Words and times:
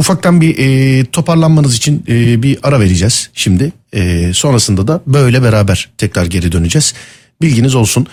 ufaktan 0.00 0.40
bir 0.40 0.58
e, 0.58 1.04
toparlanmanız 1.04 1.76
için 1.76 2.04
e, 2.08 2.42
bir 2.42 2.58
ara 2.62 2.80
vereceğiz 2.80 3.30
şimdi. 3.34 3.72
E, 3.92 4.32
sonrasında 4.34 4.88
da 4.88 5.00
böyle 5.06 5.42
beraber 5.42 5.88
tekrar 5.98 6.26
geri 6.26 6.52
döneceğiz. 6.52 6.94
Bilginiz 7.42 7.74
olsun. 7.74 8.06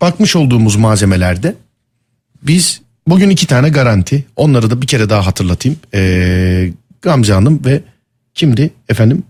Bakmış 0.00 0.36
olduğumuz 0.36 0.76
malzemelerde 0.76 1.54
biz 2.42 2.80
bugün 3.06 3.30
iki 3.30 3.46
tane 3.46 3.68
garanti. 3.68 4.24
Onları 4.36 4.70
da 4.70 4.82
bir 4.82 4.86
kere 4.86 5.10
daha 5.10 5.26
hatırlatayım. 5.26 5.78
E, 5.94 6.72
Gamze 7.02 7.32
Hanım 7.32 7.64
ve 7.64 7.80
kimdi 8.34 8.70
efendim? 8.88 9.22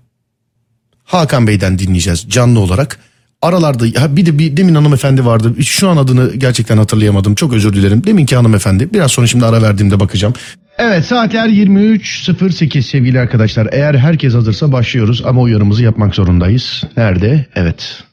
Hakan 1.04 1.46
Bey'den 1.46 1.78
dinleyeceğiz 1.78 2.26
canlı 2.28 2.60
olarak. 2.60 2.98
Aralarda 3.42 4.00
ha 4.00 4.16
bir 4.16 4.26
de 4.26 4.38
bir 4.38 4.56
demin 4.56 4.74
hanımefendi 4.74 5.24
vardı. 5.24 5.64
Şu 5.64 5.88
an 5.88 5.96
adını 5.96 6.34
gerçekten 6.34 6.76
hatırlayamadım. 6.76 7.34
Çok 7.34 7.52
özür 7.52 7.72
dilerim. 7.72 8.04
Deminki 8.06 8.36
hanımefendi. 8.36 8.92
Biraz 8.92 9.10
sonra 9.10 9.26
şimdi 9.26 9.46
ara 9.46 9.62
verdiğimde 9.62 10.00
bakacağım. 10.00 10.34
Evet 10.78 11.04
saatler 11.04 11.48
23.08 11.48 12.82
sevgili 12.82 13.20
arkadaşlar. 13.20 13.68
Eğer 13.72 13.94
herkes 13.94 14.34
hazırsa 14.34 14.72
başlıyoruz 14.72 15.22
ama 15.26 15.40
uyarımızı 15.40 15.84
yapmak 15.84 16.14
zorundayız. 16.14 16.84
Nerede? 16.96 17.46
Evet. 17.54 18.04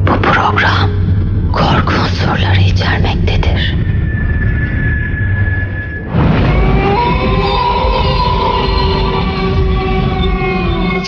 Bu 0.00 0.22
program 0.22 0.90
korku 1.52 1.94
unsurları 1.94 2.60
içermektedir. 2.60 3.93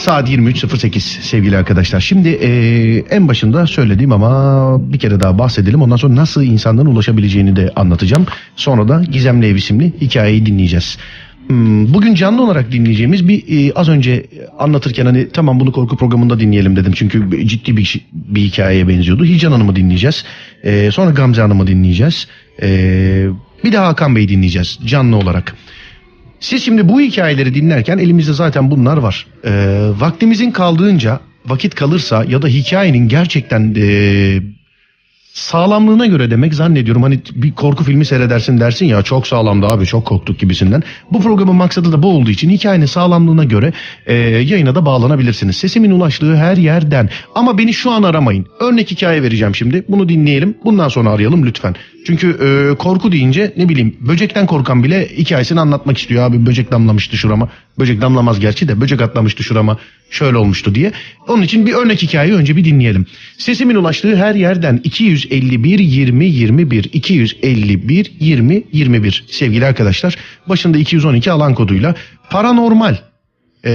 Saat 0.07 0.29
23.08 0.31 1.01
sevgili 1.23 1.57
arkadaşlar. 1.57 2.01
Şimdi 2.01 2.29
eee, 2.29 3.05
en 3.11 3.29
başında 3.29 3.67
söyledim 3.67 4.13
ama 4.13 4.93
bir 4.93 4.99
kere 4.99 5.21
daha 5.21 5.39
bahsedelim. 5.39 5.83
Ondan 5.83 5.97
sonra 5.97 6.17
nasıl 6.17 6.43
insanların 6.43 6.87
ulaşabileceğini 6.87 7.57
de 7.57 7.73
anlatacağım. 7.77 8.27
Sonra 8.57 8.89
da 8.89 9.03
Gizemli 9.13 9.47
Ev 9.47 9.55
isimli 9.55 9.93
hikayeyi 10.01 10.47
dinleyeceğiz. 10.47 10.99
Hmm, 11.47 11.95
Bugün 11.95 12.15
canlı 12.15 12.43
olarak 12.45 12.73
dinleyeceğimiz 12.73 13.29
bir 13.29 13.47
eee, 13.47 13.73
az 13.75 13.89
önce 13.89 14.27
anlatırken 14.59 15.07
hani 15.07 15.29
tamam 15.33 15.61
bunu 15.61 15.73
korku 15.73 15.97
programında 15.97 16.41
dinleyelim 16.41 16.77
dedim. 16.77 16.93
Çünkü 16.97 17.47
ciddi 17.47 17.77
bir, 17.77 18.01
bir 18.13 18.41
hikayeye 18.41 18.89
benziyordu. 18.89 19.25
Hicran 19.25 19.53
Hanım'ı 19.53 19.77
dinleyeceğiz. 19.77 20.25
Eee, 20.65 20.91
sonra 20.91 21.11
Gamze 21.11 21.43
Hanım'ı 21.43 21.67
dinleyeceğiz. 21.67 22.27
Eee, 22.63 23.27
bir 23.65 23.73
de 23.73 23.79
Hakan 23.79 24.17
Bey'i 24.17 24.29
dinleyeceğiz 24.29 24.79
canlı 24.87 25.17
olarak. 25.17 25.55
Siz 26.41 26.63
şimdi 26.65 26.89
bu 26.89 27.01
hikayeleri 27.01 27.55
dinlerken 27.55 27.99
elimizde 27.99 28.33
zaten 28.33 28.71
bunlar 28.71 28.97
var. 28.97 29.27
Ee, 29.45 29.91
vaktimizin 29.99 30.51
kaldığınca 30.51 31.21
vakit 31.47 31.75
kalırsa 31.75 32.25
ya 32.25 32.43
da 32.43 32.49
hikayenin 32.49 33.09
gerçekten 33.09 33.75
ee, 33.77 34.43
sağlamlığına 35.37 36.07
göre 36.07 36.31
demek 36.31 36.55
zannediyorum. 36.55 37.03
Hani 37.03 37.21
bir 37.35 37.53
korku 37.53 37.85
filmi 37.85 38.05
seyredersin 38.05 38.61
dersin 38.61 38.87
ya 38.87 39.03
çok 39.03 39.27
sağlamdı 39.27 39.67
abi 39.67 39.87
çok 39.87 40.07
korktuk 40.07 40.39
gibisinden. 40.39 40.83
Bu 41.13 41.21
programın 41.21 41.55
maksadı 41.55 41.93
da 41.93 42.03
bu 42.03 42.09
olduğu 42.09 42.31
için 42.31 42.51
hikayenin 42.51 42.87
sağlamlığına 42.87 43.45
göre 43.45 43.73
ee, 44.07 44.15
yayına 44.15 44.75
da 44.75 44.87
bağlanabilirsiniz. 44.87 45.57
Sesimin 45.57 45.91
ulaştığı 45.91 46.37
her 46.37 46.57
yerden. 46.57 47.11
Ama 47.35 47.59
beni 47.59 47.73
şu 47.73 47.91
an 47.91 48.03
aramayın. 48.03 48.47
Örnek 48.61 48.91
hikaye 48.91 49.23
vereceğim 49.23 49.55
şimdi. 49.55 49.85
Bunu 49.89 50.09
dinleyelim. 50.09 50.55
Bundan 50.65 50.89
sonra 50.89 51.11
arayalım 51.11 51.47
lütfen. 51.47 51.75
Çünkü 52.07 52.29
e, 52.31 52.75
korku 52.75 53.13
deyince 53.13 53.53
ne 53.57 53.69
bileyim 53.69 53.97
böcekten 54.01 54.47
korkan 54.47 54.85
bile 54.85 55.09
hikayesini 55.09 55.61
anlatmak 55.61 55.99
istiyor 55.99 56.25
abi 56.25 56.47
böcek 56.47 56.73
damlamıştı 56.73 57.17
şurama. 57.17 57.49
Böcek 57.79 58.01
damlamaz 58.01 58.41
gerçi 58.41 58.69
de 58.69 58.81
böcek 58.81 59.01
atlamıştı 59.01 59.43
şurama 59.43 59.79
şöyle 60.11 60.37
olmuştu 60.37 60.75
diye. 60.75 60.93
Onun 61.29 61.43
için 61.43 61.67
bir 61.67 61.73
örnek 61.73 62.03
hikayeyi 62.03 62.37
önce 62.37 62.57
bir 62.57 62.65
dinleyelim. 62.65 63.07
Sesimin 63.39 63.75
ulaştığı 63.75 64.17
her 64.17 64.35
yerden 64.35 64.81
251 64.85 65.79
20 65.79 66.27
21 66.27 66.85
251 66.93 68.13
20 68.21 68.63
21 68.73 69.25
sevgili 69.29 69.67
arkadaşlar. 69.67 70.17
Başında 70.49 70.79
212 70.79 71.33
alan 71.33 71.55
koduyla 71.55 71.95
paranormal 72.31 72.97
e, 73.65 73.73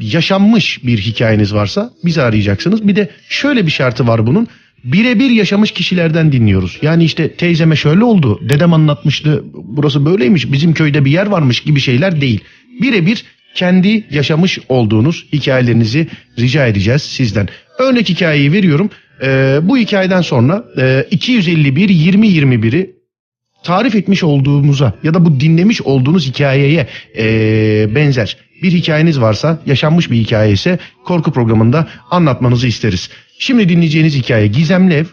yaşanmış 0.00 0.84
bir 0.84 0.98
hikayeniz 0.98 1.54
varsa 1.54 1.90
bizi 2.04 2.22
arayacaksınız. 2.22 2.88
Bir 2.88 2.96
de 2.96 3.10
şöyle 3.28 3.66
bir 3.66 3.70
şartı 3.70 4.06
var 4.06 4.26
bunun. 4.26 4.48
Birebir 4.84 5.30
yaşamış 5.30 5.70
kişilerden 5.70 6.32
dinliyoruz. 6.32 6.78
Yani 6.82 7.04
işte 7.04 7.32
teyzeme 7.32 7.76
şöyle 7.76 8.04
oldu, 8.04 8.48
dedem 8.48 8.72
anlatmıştı, 8.72 9.44
burası 9.54 10.06
böyleymiş, 10.06 10.52
bizim 10.52 10.74
köyde 10.74 11.04
bir 11.04 11.10
yer 11.10 11.26
varmış 11.26 11.60
gibi 11.60 11.80
şeyler 11.80 12.20
değil. 12.20 12.40
Birebir 12.80 13.24
kendi 13.54 14.04
yaşamış 14.10 14.58
olduğunuz 14.68 15.26
hikayelerinizi 15.32 16.06
rica 16.38 16.66
edeceğiz 16.66 17.02
sizden. 17.02 17.48
Örnek 17.78 18.08
hikayeyi 18.08 18.52
veriyorum. 18.52 18.90
Ee, 19.22 19.58
bu 19.62 19.78
hikayeden 19.78 20.20
sonra 20.20 20.64
e, 20.78 21.06
251 21.10 21.88
20 21.88 22.28
21'i 22.28 22.90
tarif 23.64 23.94
etmiş 23.94 24.24
olduğumuza 24.24 24.94
ya 25.02 25.14
da 25.14 25.24
bu 25.24 25.40
dinlemiş 25.40 25.82
olduğunuz 25.82 26.26
hikayeye 26.26 26.86
eee, 27.16 27.88
benzer 27.94 28.36
bir 28.62 28.72
hikayeniz 28.72 29.20
varsa, 29.20 29.58
yaşanmış 29.66 30.10
bir 30.10 30.16
hikaye 30.16 30.52
ise 30.52 30.78
korku 31.04 31.32
programında 31.32 31.88
anlatmanızı 32.10 32.66
isteriz. 32.66 33.10
Şimdi 33.38 33.68
dinleyeceğiniz 33.68 34.14
hikaye 34.14 34.46
Gizemli 34.46 34.94
Ev. 34.94 35.04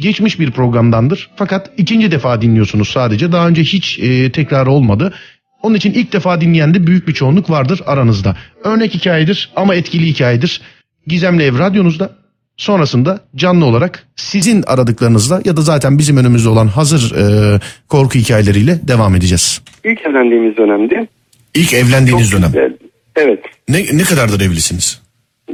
Geçmiş 0.00 0.40
bir 0.40 0.50
programdandır 0.50 1.30
fakat 1.36 1.70
ikinci 1.76 2.10
defa 2.10 2.42
dinliyorsunuz 2.42 2.88
sadece. 2.88 3.32
Daha 3.32 3.48
önce 3.48 3.62
hiç 3.62 3.98
eee 3.98 4.32
tekrar 4.32 4.66
olmadı. 4.66 5.12
Onun 5.62 5.74
için 5.74 5.92
ilk 5.92 6.12
defa 6.12 6.40
dinleyen 6.40 6.74
de 6.74 6.86
büyük 6.86 7.08
bir 7.08 7.12
çoğunluk 7.14 7.50
vardır 7.50 7.80
aranızda. 7.86 8.36
Örnek 8.64 8.94
hikayedir 8.94 9.50
ama 9.56 9.74
etkili 9.74 10.06
hikayedir. 10.06 10.60
Gizemli 11.06 11.42
Ev 11.42 11.58
radyonuzda. 11.58 12.10
Sonrasında 12.56 13.20
canlı 13.36 13.64
olarak 13.64 14.06
sizin 14.16 14.62
aradıklarınızla 14.62 15.40
ya 15.44 15.56
da 15.56 15.60
zaten 15.60 15.98
bizim 15.98 16.16
önümüzde 16.16 16.48
olan 16.48 16.66
hazır 16.66 17.14
eee, 17.16 17.60
korku 17.88 18.18
hikayeleriyle 18.18 18.80
devam 18.88 19.14
edeceğiz. 19.14 19.60
İlk 19.84 20.00
evlendiğimiz 20.06 20.56
dönemdi. 20.56 21.08
İlk 21.54 21.74
evlendiğiniz 21.74 22.30
Çok 22.30 22.38
dönem. 22.40 22.52
güzel. 22.52 22.76
Evet. 23.16 23.38
Ne, 23.68 23.78
ne 23.98 24.02
kadardır 24.02 24.40
evlisiniz? 24.40 25.00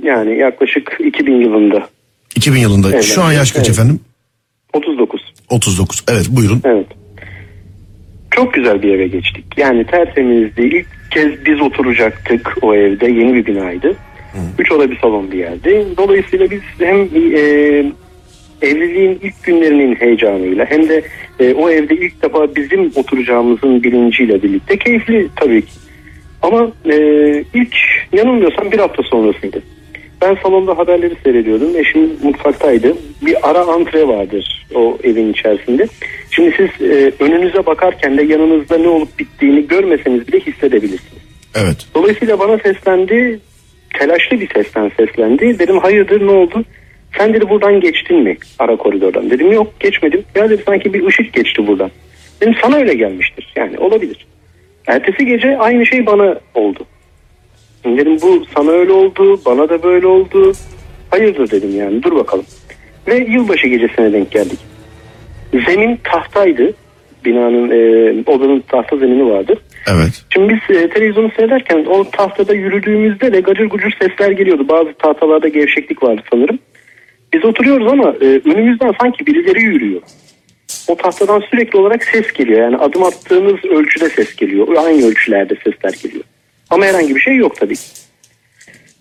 Yani 0.02 0.38
yaklaşık 0.38 0.98
2000 1.06 1.40
yılında. 1.40 1.88
2000 2.36 2.60
yılında. 2.60 2.90
Evet, 2.90 3.04
Şu 3.04 3.22
an 3.22 3.32
yaş 3.32 3.52
kaç 3.52 3.66
evet. 3.66 3.70
efendim? 3.78 4.00
39. 4.72 5.20
39. 5.48 6.02
Evet 6.08 6.26
buyurun. 6.30 6.60
Evet. 6.64 6.86
Çok 8.38 8.54
güzel 8.54 8.82
bir 8.82 8.94
eve 8.94 9.06
geçtik. 9.06 9.44
Yani 9.56 9.84
tertemizdi. 9.84 10.62
İlk 10.62 10.86
kez 11.10 11.46
biz 11.46 11.60
oturacaktık 11.60 12.54
o 12.62 12.74
evde. 12.74 13.06
Yeni 13.06 13.34
bir 13.34 13.46
binaydı. 13.46 13.96
Üç 14.58 14.72
oda 14.72 14.90
bir 14.90 14.98
salon 14.98 15.32
bir 15.32 15.38
yerdi. 15.38 15.86
Dolayısıyla 15.96 16.50
biz 16.50 16.60
hem 16.78 16.96
e, 17.36 17.40
evliliğin 18.62 19.18
ilk 19.22 19.44
günlerinin 19.44 19.94
heyecanıyla 19.94 20.66
hem 20.70 20.88
de 20.88 21.02
e, 21.40 21.54
o 21.54 21.70
evde 21.70 21.94
ilk 21.94 22.22
defa 22.22 22.56
bizim 22.56 22.92
oturacağımızın 22.94 23.82
bilinciyle 23.82 24.42
birlikte 24.42 24.78
keyifli 24.78 25.28
tabii 25.36 25.62
ki. 25.62 25.72
Ama 26.42 26.70
e, 26.86 26.96
ilk 27.54 27.76
yanılmıyorsam 28.12 28.72
bir 28.72 28.78
hafta 28.78 29.02
sonrasıydı. 29.02 29.62
Ben 30.22 30.36
salonda 30.42 30.78
haberleri 30.78 31.14
seyrediyordum. 31.24 31.76
Eşim 31.76 32.12
mutfaktaydı. 32.22 32.96
Bir 33.22 33.50
ara 33.50 33.60
antre 33.60 34.08
vardır 34.08 34.66
o 34.74 34.98
evin 35.04 35.32
içerisinde. 35.32 35.86
Şimdi 36.30 36.54
siz 36.56 36.90
e, 36.90 37.12
önünüze 37.20 37.66
bakarken 37.66 38.18
de 38.18 38.22
yanınızda 38.22 38.78
ne 38.78 38.88
olup 38.88 39.18
bittiğini 39.18 39.68
görmeseniz 39.68 40.28
bile 40.28 40.40
hissedebilirsiniz. 40.40 41.22
Evet. 41.54 41.86
Dolayısıyla 41.94 42.38
bana 42.38 42.58
seslendi. 42.58 43.40
Telaşlı 43.98 44.40
bir 44.40 44.48
sesten 44.54 44.90
seslendi. 44.96 45.58
Dedim 45.58 45.78
hayırdır 45.78 46.26
ne 46.26 46.30
oldu? 46.30 46.64
Sen 47.18 47.34
dedi 47.34 47.48
buradan 47.48 47.80
geçtin 47.80 48.16
mi 48.16 48.36
ara 48.58 48.76
koridordan? 48.76 49.30
Dedim 49.30 49.52
yok 49.52 49.80
geçmedim. 49.80 50.24
Ya 50.34 50.50
dedi 50.50 50.62
sanki 50.66 50.94
bir 50.94 51.06
ışık 51.06 51.32
geçti 51.32 51.66
buradan. 51.66 51.90
Dedim 52.40 52.54
sana 52.62 52.76
öyle 52.76 52.94
gelmiştir. 52.94 53.52
Yani 53.56 53.78
olabilir. 53.78 54.26
Ertesi 54.86 55.26
gece 55.26 55.58
aynı 55.58 55.86
şey 55.86 56.06
bana 56.06 56.40
oldu. 56.54 56.86
Dedim 57.84 58.18
bu 58.22 58.44
sana 58.56 58.70
öyle 58.70 58.92
oldu, 58.92 59.40
bana 59.46 59.68
da 59.68 59.82
böyle 59.82 60.06
oldu. 60.06 60.52
Hayırdır 61.10 61.50
dedim 61.50 61.76
yani 61.76 62.02
dur 62.02 62.16
bakalım. 62.16 62.44
Ve 63.06 63.16
yılbaşı 63.16 63.66
gecesine 63.66 64.12
denk 64.12 64.30
geldik. 64.30 64.58
Zemin 65.66 66.00
tahtaydı. 66.04 66.74
Binanın 67.24 67.70
e, 67.70 68.12
odanın 68.26 68.60
tahta 68.60 68.96
zemini 68.96 69.30
vardı. 69.30 69.60
Evet. 69.86 70.24
Şimdi 70.32 70.48
biz 70.48 70.76
e, 70.76 70.88
televizyonu 70.88 71.30
seyrederken 71.36 71.84
o 71.84 72.10
tahtada 72.10 72.54
yürüdüğümüzde 72.54 73.32
de 73.32 73.40
gacır 73.40 73.66
gucur 73.66 73.90
sesler 74.00 74.30
geliyordu. 74.30 74.68
Bazı 74.68 74.92
tahtalarda 74.92 75.48
gevşeklik 75.48 76.02
vardı 76.02 76.22
sanırım. 76.30 76.58
Biz 77.32 77.44
oturuyoruz 77.44 77.92
ama 77.92 78.14
e, 78.20 78.24
önümüzden 78.24 78.94
sanki 79.00 79.26
birileri 79.26 79.62
yürüyor. 79.62 80.02
O 80.88 80.96
tahtadan 80.96 81.42
sürekli 81.50 81.78
olarak 81.78 82.04
ses 82.04 82.32
geliyor. 82.32 82.60
Yani 82.60 82.76
adım 82.76 83.02
attığımız 83.02 83.64
ölçüde 83.64 84.10
ses 84.10 84.36
geliyor. 84.36 84.68
Aynı 84.76 85.06
ölçülerde 85.06 85.54
sesler 85.54 85.92
geliyor. 86.02 86.24
Ama 86.70 86.84
herhangi 86.86 87.14
bir 87.14 87.20
şey 87.20 87.36
yok 87.36 87.56
tabii. 87.56 87.74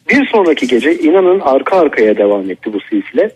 Bir 0.10 0.26
sonraki 0.26 0.68
gece 0.68 0.96
inanın 0.98 1.40
arka 1.40 1.78
arkaya 1.78 2.18
devam 2.18 2.52
etti 2.52 2.74
bu 2.74 2.80
silsile. 2.80 3.32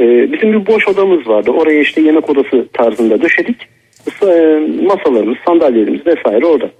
Ee, 0.00 0.32
bizim 0.32 0.52
bir 0.52 0.66
boş 0.66 0.88
odamız 0.88 1.28
vardı. 1.28 1.50
Oraya 1.50 1.80
işte 1.80 2.00
yemek 2.00 2.30
odası 2.30 2.68
tarzında 2.72 3.22
döşedik. 3.22 3.56
Sa- 4.20 4.86
Masalarımız, 4.86 5.36
sandalyelerimiz 5.46 6.06
vesaire 6.06 6.46
orada. 6.46 6.70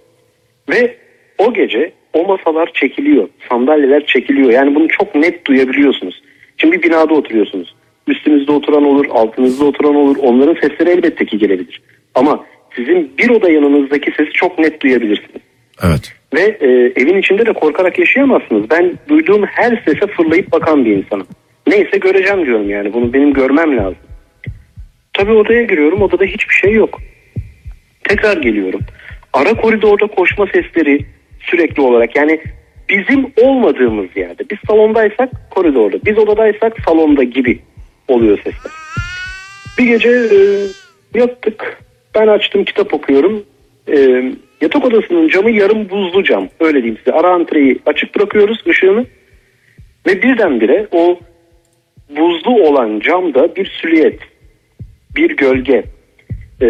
Ve 0.70 0.96
o 1.38 1.52
gece 1.52 1.92
o 2.12 2.24
masalar 2.26 2.70
çekiliyor. 2.74 3.28
Sandalyeler 3.48 4.06
çekiliyor. 4.06 4.50
Yani 4.50 4.74
bunu 4.74 4.88
çok 4.88 5.14
net 5.14 5.46
duyabiliyorsunuz. 5.46 6.22
Şimdi 6.56 6.76
bir 6.76 6.82
binada 6.82 7.14
oturuyorsunuz. 7.14 7.74
Üstünüzde 8.06 8.52
oturan 8.52 8.84
olur, 8.84 9.06
altınızda 9.10 9.64
oturan 9.64 9.94
olur. 9.94 10.16
Onların 10.20 10.54
sesleri 10.68 10.90
elbette 10.90 11.26
ki 11.26 11.38
gelebilir. 11.38 11.82
Ama 12.14 12.44
sizin 12.76 13.12
bir 13.18 13.30
oda 13.30 13.50
yanınızdaki 13.50 14.12
sesi 14.16 14.30
çok 14.32 14.58
net 14.58 14.80
duyabilirsiniz. 14.80 15.42
Evet. 15.84 16.12
Ve 16.34 16.58
e, 16.60 16.66
evin 17.02 17.18
içinde 17.18 17.46
de 17.46 17.52
korkarak 17.52 17.98
yaşayamazsınız. 17.98 18.70
Ben 18.70 18.92
duyduğum 19.08 19.44
her 19.44 19.82
sese 19.84 20.06
fırlayıp 20.06 20.52
bakan 20.52 20.84
bir 20.84 20.96
insanım. 20.96 21.26
Neyse 21.66 21.98
göreceğim 21.98 22.46
diyorum 22.46 22.70
yani 22.70 22.92
bunu 22.92 23.12
benim 23.12 23.32
görmem 23.32 23.76
lazım. 23.76 23.98
Tabii 25.12 25.32
odaya 25.32 25.62
giriyorum 25.62 26.02
odada 26.02 26.24
hiçbir 26.24 26.54
şey 26.54 26.72
yok. 26.72 27.00
Tekrar 28.08 28.36
geliyorum. 28.36 28.80
Ara 29.32 29.54
koridorda 29.54 30.06
koşma 30.06 30.46
sesleri 30.46 31.04
sürekli 31.40 31.82
olarak 31.82 32.16
yani 32.16 32.40
bizim 32.88 33.26
olmadığımız 33.42 34.16
yerde. 34.16 34.42
Biz 34.50 34.58
salondaysak 34.66 35.50
koridorda, 35.50 35.96
biz 36.04 36.18
odadaysak 36.18 36.76
salonda 36.86 37.22
gibi 37.22 37.58
oluyor 38.08 38.36
sesler. 38.36 38.72
Bir 39.78 39.86
gece 39.86 40.08
e, 40.08 40.38
yattık. 41.18 41.82
Ben 42.14 42.26
açtım 42.26 42.64
kitap 42.64 42.94
okuyorum. 42.94 43.44
E, 43.88 44.22
yatak 44.60 44.84
odasının 44.84 45.28
camı 45.28 45.50
yarım 45.50 45.90
buzlu 45.90 46.24
cam. 46.24 46.48
Öyle 46.60 46.82
diyeyim 46.82 46.98
size. 47.04 47.16
Ara 47.16 47.34
antreyi 47.34 47.78
açık 47.86 48.16
bırakıyoruz 48.16 48.58
ışığını. 48.68 49.06
Ve 50.06 50.22
birdenbire 50.22 50.86
o 50.92 51.18
buzlu 52.10 52.68
olan 52.68 53.00
camda 53.00 53.56
bir 53.56 53.78
silüet, 53.80 54.20
bir 55.16 55.36
gölge. 55.36 55.84
E, 56.62 56.68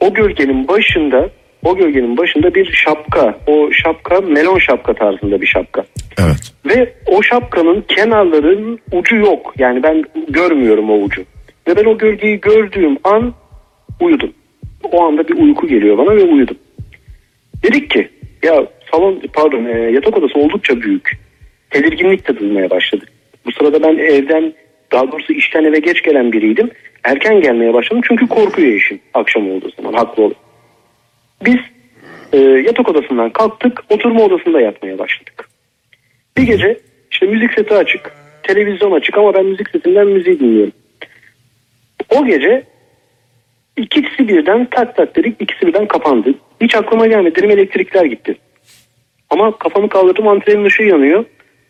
o 0.00 0.14
gölgenin 0.14 0.68
başında 0.68 1.30
o 1.64 1.76
gölgenin 1.76 2.16
başında 2.16 2.54
bir 2.54 2.72
şapka. 2.72 3.38
O 3.46 3.72
şapka 3.72 4.20
melon 4.20 4.58
şapka 4.58 4.94
tarzında 4.94 5.40
bir 5.40 5.46
şapka. 5.46 5.84
Evet. 6.18 6.52
Ve 6.66 6.92
o 7.06 7.22
şapkanın 7.22 7.84
kenarlarının 7.88 8.78
ucu 8.92 9.16
yok. 9.16 9.54
Yani 9.58 9.82
ben 9.82 10.04
görmüyorum 10.28 10.90
o 10.90 10.94
ucu. 10.94 11.24
Ve 11.68 11.76
ben 11.76 11.84
o 11.84 11.98
gölgeyi 11.98 12.40
gördüğüm 12.40 12.98
an 13.04 13.34
uyudum. 14.00 14.32
O 14.84 15.04
anda 15.04 15.28
bir 15.28 15.34
uyku 15.34 15.68
geliyor 15.68 15.98
bana 15.98 16.16
ve 16.16 16.22
uyudum. 16.22 16.56
Dedik 17.62 17.90
ki 17.90 18.08
ya 18.42 18.66
salon 18.90 19.22
pardon 19.32 19.64
e, 19.64 19.90
yatak 19.90 20.18
odası 20.18 20.38
oldukça 20.38 20.80
büyük. 20.80 21.18
Tedirginlik 21.70 22.28
de 22.28 22.38
duymaya 22.38 22.70
başladı. 22.70 23.04
Bu 23.46 23.52
sırada 23.52 23.82
ben 23.82 23.98
evden 23.98 24.52
daha 24.92 25.12
doğrusu 25.12 25.32
işten 25.32 25.64
eve 25.64 25.78
geç 25.78 26.02
gelen 26.02 26.32
biriydim. 26.32 26.70
Erken 27.04 27.40
gelmeye 27.40 27.74
başladım 27.74 28.02
çünkü 28.08 28.26
korkuyor 28.26 28.72
eşim 28.72 29.00
akşam 29.14 29.50
olduğu 29.50 29.70
zaman 29.70 29.92
haklı 29.92 30.22
olarak. 30.22 30.38
Biz 31.44 31.58
e, 32.32 32.38
yatak 32.38 32.88
odasından 32.88 33.30
kalktık 33.30 33.84
oturma 33.90 34.24
odasında 34.24 34.60
yatmaya 34.60 34.98
başladık. 34.98 35.48
Bir 36.36 36.42
gece 36.42 36.78
işte 37.10 37.26
müzik 37.26 37.52
seti 37.54 37.74
açık, 37.74 38.12
televizyon 38.42 38.92
açık 38.92 39.18
ama 39.18 39.34
ben 39.34 39.46
müzik 39.46 39.70
setinden 39.70 40.06
müziği 40.06 40.40
dinliyorum. 40.40 40.72
O 42.10 42.26
gece 42.26 42.62
ikisi 43.82 44.28
birden 44.28 44.68
tak 44.70 44.96
tak 44.96 45.16
dedik, 45.16 45.36
ikisi 45.40 45.66
birden 45.66 45.88
kapandı. 45.88 46.34
Hiç 46.60 46.74
aklıma 46.74 47.06
gelmedi, 47.06 47.34
dedim 47.34 47.50
elektrikler 47.50 48.04
gitti. 48.04 48.36
Ama 49.30 49.58
kafamı 49.58 49.88
kaldırdım, 49.88 50.28
antrenin 50.28 50.64
ışığı 50.64 50.82
yanıyor. 50.82 51.24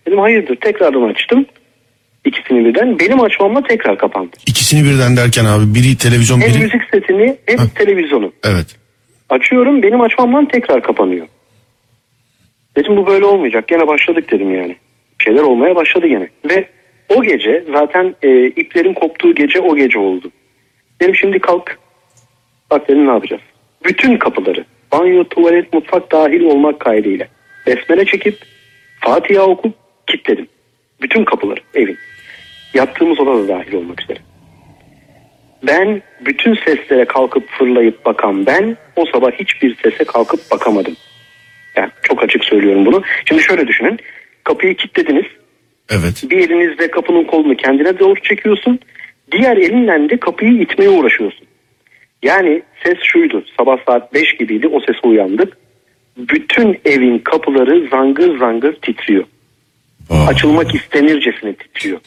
Dedim 0.06 0.18
hayırdır, 0.18 0.56
tekrardan 0.56 1.02
açtım. 1.02 1.46
İkisini 2.24 2.64
birden, 2.64 2.98
benim 2.98 3.20
açmamla 3.20 3.62
tekrar 3.62 3.98
kapandı. 3.98 4.36
İkisini 4.46 4.84
birden 4.84 5.16
derken 5.16 5.44
abi 5.44 5.74
biri 5.74 5.96
televizyon 5.96 6.40
Hem 6.40 6.48
biri... 6.50 6.58
müzik 6.58 6.82
setini 6.92 7.36
hem 7.46 7.58
Heh. 7.58 7.68
televizyonu. 7.74 8.32
Evet. 8.44 8.76
Açıyorum, 9.28 9.82
benim 9.82 10.00
açmamdan 10.00 10.48
tekrar 10.48 10.82
kapanıyor. 10.82 11.26
Dedim 12.76 12.96
bu 12.96 13.06
böyle 13.06 13.24
olmayacak. 13.24 13.68
Gene 13.68 13.86
başladık 13.86 14.32
dedim 14.32 14.54
yani. 14.54 14.76
Bir 15.18 15.24
şeyler 15.24 15.42
olmaya 15.42 15.76
başladı 15.76 16.06
gene. 16.06 16.28
Ve 16.50 16.68
o 17.08 17.22
gece 17.22 17.64
zaten 17.72 18.14
e, 18.22 18.46
iplerin 18.46 18.94
koptuğu 18.94 19.34
gece 19.34 19.60
o 19.60 19.76
gece 19.76 19.98
oldu. 19.98 20.30
Dedim 21.00 21.14
şimdi 21.14 21.38
kalk. 21.38 21.78
Bak 22.70 22.88
dedim 22.88 23.06
ne 23.06 23.10
yapacağız. 23.10 23.42
Bütün 23.84 24.16
kapıları 24.16 24.64
banyo, 24.92 25.24
tuvalet, 25.24 25.72
mutfak 25.72 26.12
dahil 26.12 26.42
olmak 26.42 26.80
kaydıyla 26.80 27.26
besmele 27.66 28.04
çekip 28.04 28.38
Fatiha 29.00 29.42
okup 29.42 29.74
kilitledim. 30.06 30.48
Bütün 31.02 31.24
kapıları 31.24 31.60
evin. 31.74 31.98
Yattığımız 32.74 33.20
oda 33.20 33.38
da 33.38 33.48
dahil 33.48 33.74
olmak 33.74 34.02
üzere. 34.02 34.18
Ben 35.62 36.02
bütün 36.20 36.54
seslere 36.54 37.04
kalkıp 37.04 37.48
fırlayıp 37.48 38.04
bakan 38.04 38.46
ben 38.46 38.76
o 38.96 39.06
sabah 39.06 39.30
hiçbir 39.30 39.76
sese 39.82 40.04
kalkıp 40.04 40.40
bakamadım. 40.50 40.96
Yani 41.76 41.90
çok 42.02 42.22
açık 42.22 42.44
söylüyorum 42.44 42.86
bunu. 42.86 43.02
Şimdi 43.24 43.42
şöyle 43.42 43.66
düşünün. 43.66 43.98
Kapıyı 44.44 44.76
kilitlediniz. 44.76 45.26
Evet. 45.90 46.24
Bir 46.30 46.38
elinizle 46.38 46.90
kapının 46.90 47.24
kolunu 47.24 47.56
kendine 47.56 47.98
doğru 47.98 48.22
çekiyorsun. 48.22 48.80
Diğer 49.32 49.56
elinle 49.56 50.10
de 50.10 50.16
kapıyı 50.16 50.52
itmeye 50.52 50.90
uğraşıyorsun. 50.90 51.46
Yani 52.22 52.62
ses 52.84 52.98
şuydu. 53.02 53.44
Sabah 53.58 53.76
saat 53.86 54.14
5 54.14 54.36
gibiydi. 54.36 54.68
O 54.68 54.80
sese 54.80 55.08
uyandık. 55.08 55.56
Bütün 56.16 56.80
evin 56.84 57.18
kapıları 57.18 57.88
zangır 57.88 58.38
zangır 58.38 58.72
titriyor. 58.72 59.24
Aa. 60.10 60.26
Açılmak 60.26 60.74
istenircesine 60.74 61.54
titriyor. 61.54 62.00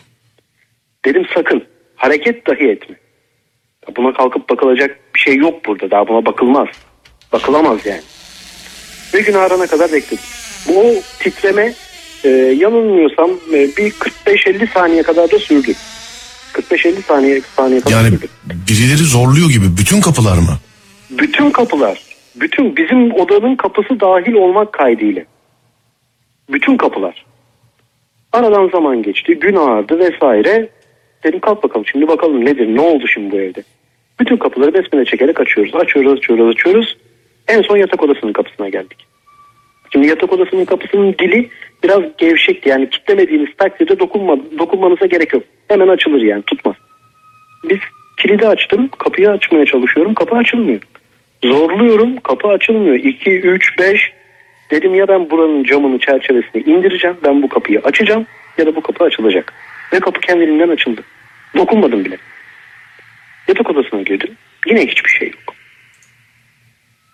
Dedim 1.06 1.26
sakın 1.34 1.64
hareket 1.96 2.48
dahi 2.48 2.68
etme. 2.70 2.96
Buna 3.98 4.14
kalkıp 4.14 4.50
bakılacak 4.50 5.00
bir 5.16 5.20
şey 5.20 5.36
yok 5.36 5.66
burada. 5.66 5.92
Daha 5.92 6.08
buna 6.08 6.26
bakılmaz. 6.26 6.68
Bakılamaz 7.32 7.86
yani. 7.86 8.02
Ve 9.14 9.22
gün 9.22 9.34
ağarana 9.34 9.68
kadar 9.68 9.92
bekledim. 9.92 10.24
Bu 10.68 10.96
titreme 11.20 11.74
e, 12.24 12.30
yanılmıyorsam 12.30 13.30
e, 13.54 13.54
bir 13.54 13.92
45-50 13.92 14.74
saniye 14.74 15.04
kadar 15.04 15.32
da 15.32 15.40
sürdü. 15.40 15.74
45-50 16.54 17.02
saniye, 17.02 17.42
saniye 17.42 17.82
kadar 17.82 17.92
Yani 17.96 18.10
sürdü. 18.10 18.28
birileri 18.70 19.04
zorluyor 19.04 19.50
gibi 19.50 19.66
bütün 19.80 20.02
kapılar 20.02 20.38
mı? 20.38 20.58
Bütün 21.10 21.52
kapılar, 21.52 22.02
bütün 22.36 22.76
bizim 22.76 23.12
odanın 23.14 23.56
kapısı 23.56 24.00
dahil 24.00 24.34
olmak 24.34 24.74
kaydıyla. 24.74 25.24
Bütün 26.52 26.78
kapılar. 26.78 27.26
Aradan 28.32 28.70
zaman 28.70 29.04
geçti, 29.04 29.40
gün 29.40 29.56
ağardı 29.56 30.00
vesaire. 30.00 30.70
Dedim 31.24 31.40
kalk 31.40 31.64
bakalım 31.64 31.86
şimdi 31.86 32.08
bakalım 32.08 32.46
nedir, 32.46 32.76
ne 32.76 32.82
oldu 32.82 33.08
şimdi 33.08 33.32
bu 33.32 33.36
evde. 33.40 33.64
Bütün 34.20 34.38
kapıları 34.38 34.74
besmele 34.74 35.06
çekerek 35.06 35.40
açıyoruz. 35.40 35.76
Açıyoruz, 35.76 36.14
açıyoruz, 36.18 36.56
açıyoruz. 36.56 36.98
En 37.48 37.62
son 37.62 37.78
yatak 37.78 38.04
odasının 38.04 38.34
kapısına 38.34 38.70
geldik. 38.70 38.98
Şimdi 39.92 40.08
yatak 40.08 40.34
odasının 40.34 40.66
kapısının 40.66 41.16
dili 41.20 41.50
biraz 41.84 42.02
gevşekti. 42.18 42.70
Yani 42.70 42.90
kitlemediğiniz 42.90 43.50
takdirde 43.58 44.00
dokunma, 44.00 44.38
dokunmanıza 44.60 45.06
gerek 45.06 45.34
yok. 45.34 45.44
Hemen 45.68 45.88
açılır 45.88 46.22
yani 46.22 46.44
tutmaz. 46.44 46.76
Biz 47.70 47.80
kilidi 48.18 48.48
açtım. 48.48 48.90
Kapıyı 48.98 49.30
açmaya 49.32 49.66
çalışıyorum. 49.66 50.14
Kapı 50.14 50.36
açılmıyor. 50.36 50.82
Zorluyorum. 51.44 52.18
Kapı 52.18 52.48
açılmıyor. 52.48 52.96
2, 52.96 53.32
3, 53.32 53.80
5. 53.80 54.14
Dedim 54.72 54.96
ya 54.96 55.08
ben 55.08 55.30
buranın 55.30 55.64
camını 55.64 56.00
çerçevesini 56.00 56.62
indireceğim. 56.62 57.18
Ben 57.24 57.42
bu 57.42 57.50
kapıyı 57.50 57.80
açacağım. 57.80 58.26
Ya 58.58 58.66
da 58.66 58.76
bu 58.76 58.82
kapı 58.82 59.04
açılacak. 59.04 59.54
Ve 59.94 60.00
kapı 60.00 60.22
kendiliğinden 60.22 60.70
açıldı. 60.70 61.02
Dokunmadım 61.58 62.06
bile. 62.06 62.18
Yatak 63.48 63.70
odasına 63.70 64.02
girdim. 64.02 64.36
Yine 64.68 64.88
hiçbir 64.88 65.10
şey 65.10 65.28
yok. 65.28 65.56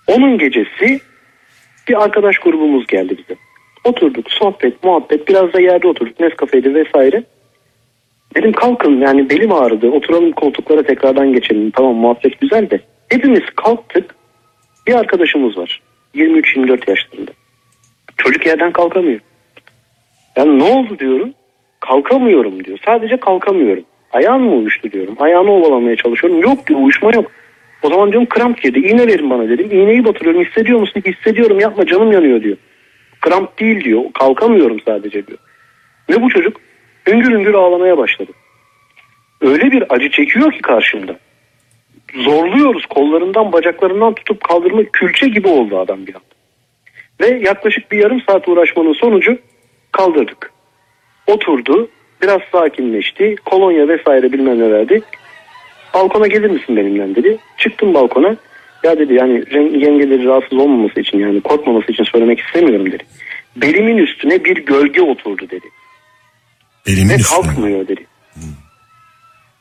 Onun 0.08 0.38
gecesi 0.38 1.00
bir 1.88 2.04
arkadaş 2.04 2.38
grubumuz 2.38 2.88
geldi 2.88 3.18
bize. 3.18 3.40
Oturduk 3.83 4.31
sohbet 4.31 4.83
muhabbet 4.83 5.27
biraz 5.27 5.53
da 5.53 5.62
yerde 5.62 5.88
oturduk 5.88 6.19
Nescafe'de 6.19 6.74
vesaire. 6.74 7.24
Dedim 8.36 8.51
kalkın 8.51 9.01
yani 9.01 9.29
belim 9.29 9.53
ağrıdı 9.53 9.89
oturalım 9.89 10.31
koltuklara 10.31 10.83
tekrardan 10.83 11.33
geçelim 11.33 11.71
tamam 11.71 11.95
muhabbet 11.95 12.41
güzel 12.41 12.69
de. 12.69 12.79
Hepimiz 13.09 13.43
kalktık 13.55 14.15
bir 14.88 14.93
arkadaşımız 14.93 15.57
var 15.57 15.81
23-24 16.15 16.89
yaşlarında. 16.89 17.31
Çocuk 18.17 18.45
yerden 18.45 18.71
kalkamıyor. 18.71 19.19
Yani 20.36 20.59
ne 20.59 20.63
oldu 20.63 21.00
diyorum 21.00 21.33
kalkamıyorum 21.79 22.63
diyor 22.63 22.77
sadece 22.86 23.17
kalkamıyorum. 23.17 23.83
Ayağın 24.12 24.41
mı 24.41 24.55
uyuştu 24.55 24.91
diyorum 24.91 25.15
ayağını 25.19 25.51
ovalamaya 25.51 25.95
çalışıyorum 25.95 26.41
yok 26.41 26.67
diyor 26.67 26.79
uyuşma 26.79 27.12
yok. 27.12 27.31
O 27.83 27.89
zaman 27.89 28.12
diyorum 28.12 28.29
kramp 28.29 28.62
girdi 28.62 28.79
iğne 28.79 29.07
verin 29.07 29.29
bana 29.29 29.50
dedim 29.50 29.71
iğneyi 29.71 30.05
batırıyorum 30.05 30.45
hissediyor 30.45 30.79
musun 30.79 31.01
hissediyorum 31.05 31.59
yapma 31.59 31.86
canım 31.86 32.12
yanıyor 32.12 32.43
diyor. 32.43 32.57
Kramp 33.22 33.60
değil 33.60 33.84
diyor 33.84 34.04
kalkamıyorum 34.14 34.80
sadece 34.86 35.28
diyor. 35.28 35.40
Ve 36.10 36.22
bu 36.22 36.30
çocuk 36.30 36.62
hüngür 37.08 37.32
hüngür 37.32 37.54
ağlamaya 37.54 37.98
başladı. 37.98 38.32
Öyle 39.42 39.72
bir 39.72 39.84
acı 39.90 40.12
çekiyor 40.12 40.52
ki 40.52 40.62
karşımda. 40.62 41.20
Zorluyoruz 42.16 42.86
kollarından 42.86 43.52
bacaklarından 43.52 44.14
tutup 44.14 44.44
kaldırma 44.44 44.84
külçe 44.84 45.28
gibi 45.28 45.48
oldu 45.48 45.80
adam 45.80 46.08
bir 46.08 46.16
anda. 46.16 46.26
Ve 47.22 47.40
yaklaşık 47.48 47.92
bir 47.92 47.98
yarım 47.98 48.22
saat 48.22 48.48
uğraşmanın 48.48 48.94
sonucu 48.94 49.38
kaldırdık. 49.92 50.52
Oturdu 51.28 51.90
biraz 52.22 52.42
sakinleşti 52.52 53.36
kolonya 53.46 53.88
vesaire 53.88 54.32
bilmem 54.32 54.60
ne 54.60 54.72
verdi. 54.72 55.02
Balkona 55.94 56.28
gelir 56.28 56.50
misin 56.50 56.76
benimle 56.76 57.16
dedi. 57.16 57.38
Çıktım 57.58 57.94
balkona. 57.94 58.36
Ya 58.83 59.00
dedi 59.00 59.13
yani 59.13 59.43
yengeleri 59.83 60.25
rahatsız 60.25 60.57
olmaması 60.57 61.00
için 61.00 61.19
yani 61.19 61.41
korkmaması 61.41 61.91
için 61.91 62.03
söylemek 62.03 62.39
istemiyorum 62.39 62.91
dedi. 62.91 63.03
Belimin 63.55 63.98
üstüne 63.98 64.45
bir 64.45 64.57
gölge 64.65 65.01
oturdu 65.01 65.50
dedi. 65.50 65.65
Elimin 66.88 67.09
Ve 67.09 67.15
üstüne. 67.15 67.41
kalkmıyor 67.41 67.88
dedi. 67.88 68.05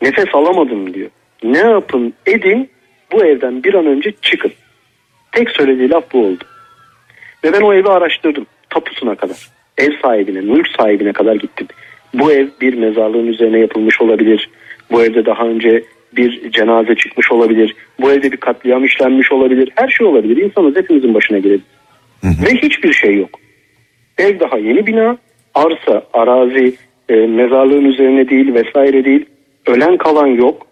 Nefes 0.03 0.35
alamadım 0.35 0.95
diyor. 0.95 1.11
Ne 1.43 1.59
yapın 1.59 2.15
edin 2.27 2.71
bu 3.13 3.25
evden 3.25 3.65
bir 3.65 3.75
an 3.75 3.87
önce 3.87 4.13
çıkın. 4.23 4.53
Tek 5.33 5.51
söylediği 5.51 5.91
laf 5.91 6.05
bu 6.13 6.25
oldu. 6.27 6.45
Ve 7.45 7.53
ben 7.53 7.61
o 7.61 7.75
evi 7.75 7.89
araştırdım. 7.89 8.47
Tapusuna 8.71 9.15
kadar. 9.15 9.49
Ev 9.79 9.93
sahibine, 10.03 10.41
mülk 10.41 10.69
sahibine 10.77 11.13
kadar 11.13 11.35
gittim. 11.35 11.67
Bu 12.15 12.33
ev 12.33 12.49
bir 12.61 12.75
mezarlığın 12.75 13.27
üzerine 13.27 13.59
yapılmış 13.59 14.01
olabilir. 14.01 14.51
Bu 14.91 15.05
evde 15.05 15.27
daha 15.27 15.45
önce 15.47 15.83
bir 16.17 16.51
cenaze 16.51 16.95
çıkmış 16.95 17.33
olabilir. 17.33 17.75
Bu 18.01 18.13
evde 18.13 18.33
bir 18.33 18.37
katliam 18.37 18.85
işlenmiş 18.85 19.33
olabilir. 19.33 19.71
Her 19.75 19.89
şey 19.89 20.07
olabilir. 20.07 20.37
İnsanız 20.37 20.77
hepimizin 20.77 21.15
başına 21.15 21.39
gelebilir. 21.39 21.67
Ve 22.25 22.55
hiçbir 22.55 22.93
şey 22.93 23.17
yok. 23.17 23.31
Ev 24.19 24.41
daha 24.41 24.59
yeni 24.59 24.87
bina. 24.87 25.19
Arsa, 25.55 26.03
arazi, 26.13 26.75
e, 27.09 27.15
mezarlığın 27.15 27.85
üzerine 27.85 28.29
değil 28.29 28.55
vesaire 28.55 29.05
değil. 29.05 29.27
Ölen 29.67 29.97
kalan 29.97 30.27
yok. 30.27 30.67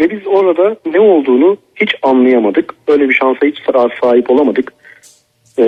Ve 0.00 0.10
biz 0.10 0.26
orada 0.26 0.76
ne 0.86 1.00
olduğunu 1.00 1.56
hiç 1.74 1.94
anlayamadık. 2.02 2.74
Öyle 2.88 3.08
bir 3.08 3.14
şansa 3.14 3.46
hiç 3.46 3.58
sahip 4.00 4.30
olamadık. 4.30 4.72
Ee, 5.58 5.64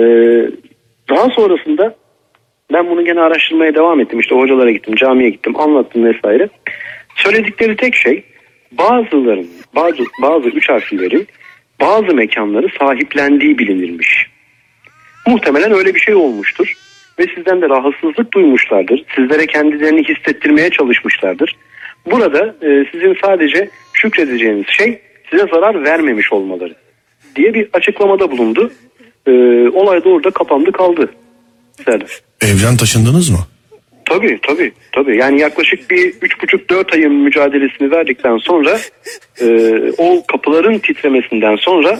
daha 1.09 1.29
sonrasında 1.29 1.95
ben 2.73 2.89
bunu 2.89 3.05
gene 3.05 3.21
araştırmaya 3.21 3.75
devam 3.75 3.99
ettim. 3.99 4.19
İşte 4.19 4.35
hocalara 4.35 4.71
gittim, 4.71 4.95
camiye 4.95 5.29
gittim, 5.29 5.59
anlattım 5.59 6.05
vesaire. 6.05 6.49
Söyledikleri 7.15 7.75
tek 7.75 7.95
şey 7.95 8.23
bazıların, 8.77 9.47
bazı, 9.75 10.03
bazı 10.21 10.49
üç 10.49 10.69
harflilerin 10.69 11.27
bazı 11.81 12.15
mekanları 12.15 12.67
sahiplendiği 12.79 13.57
bilinirmiş. 13.57 14.27
Muhtemelen 15.27 15.71
öyle 15.73 15.95
bir 15.95 15.99
şey 15.99 16.15
olmuştur. 16.15 16.73
Ve 17.19 17.25
sizden 17.35 17.61
de 17.61 17.69
rahatsızlık 17.69 18.33
duymuşlardır. 18.33 19.05
Sizlere 19.15 19.45
kendilerini 19.45 20.03
hissettirmeye 20.03 20.69
çalışmışlardır. 20.69 21.55
Burada 22.11 22.55
e, 22.61 22.85
sizin 22.91 23.17
sadece 23.21 23.69
şükredeceğiniz 23.93 24.65
şey 24.67 25.01
size 25.29 25.45
zarar 25.51 25.83
vermemiş 25.83 26.33
olmaları 26.33 26.75
diye 27.35 27.53
bir 27.53 27.69
açıklamada 27.73 28.31
bulundu. 28.31 28.71
E, 29.27 29.31
olay 29.69 30.03
da 30.03 30.09
orada 30.09 30.31
kapandı 30.31 30.71
kaldı. 30.71 31.09
Serdar. 31.85 32.21
Evden 32.41 32.77
taşındınız 32.77 33.29
mı? 33.29 33.39
Tabii 34.05 34.39
tabii 34.41 34.71
tabii. 34.91 35.17
Yani 35.17 35.41
yaklaşık 35.41 35.89
bir 35.89 36.13
üç 36.21 36.41
buçuk 36.41 36.69
dört 36.69 36.93
ayın 36.93 37.13
mücadelesini 37.13 37.91
verdikten 37.91 38.37
sonra 38.37 38.79
e, 39.41 39.47
o 39.97 40.23
kapıların 40.31 40.79
titremesinden 40.79 41.55
sonra 41.55 41.99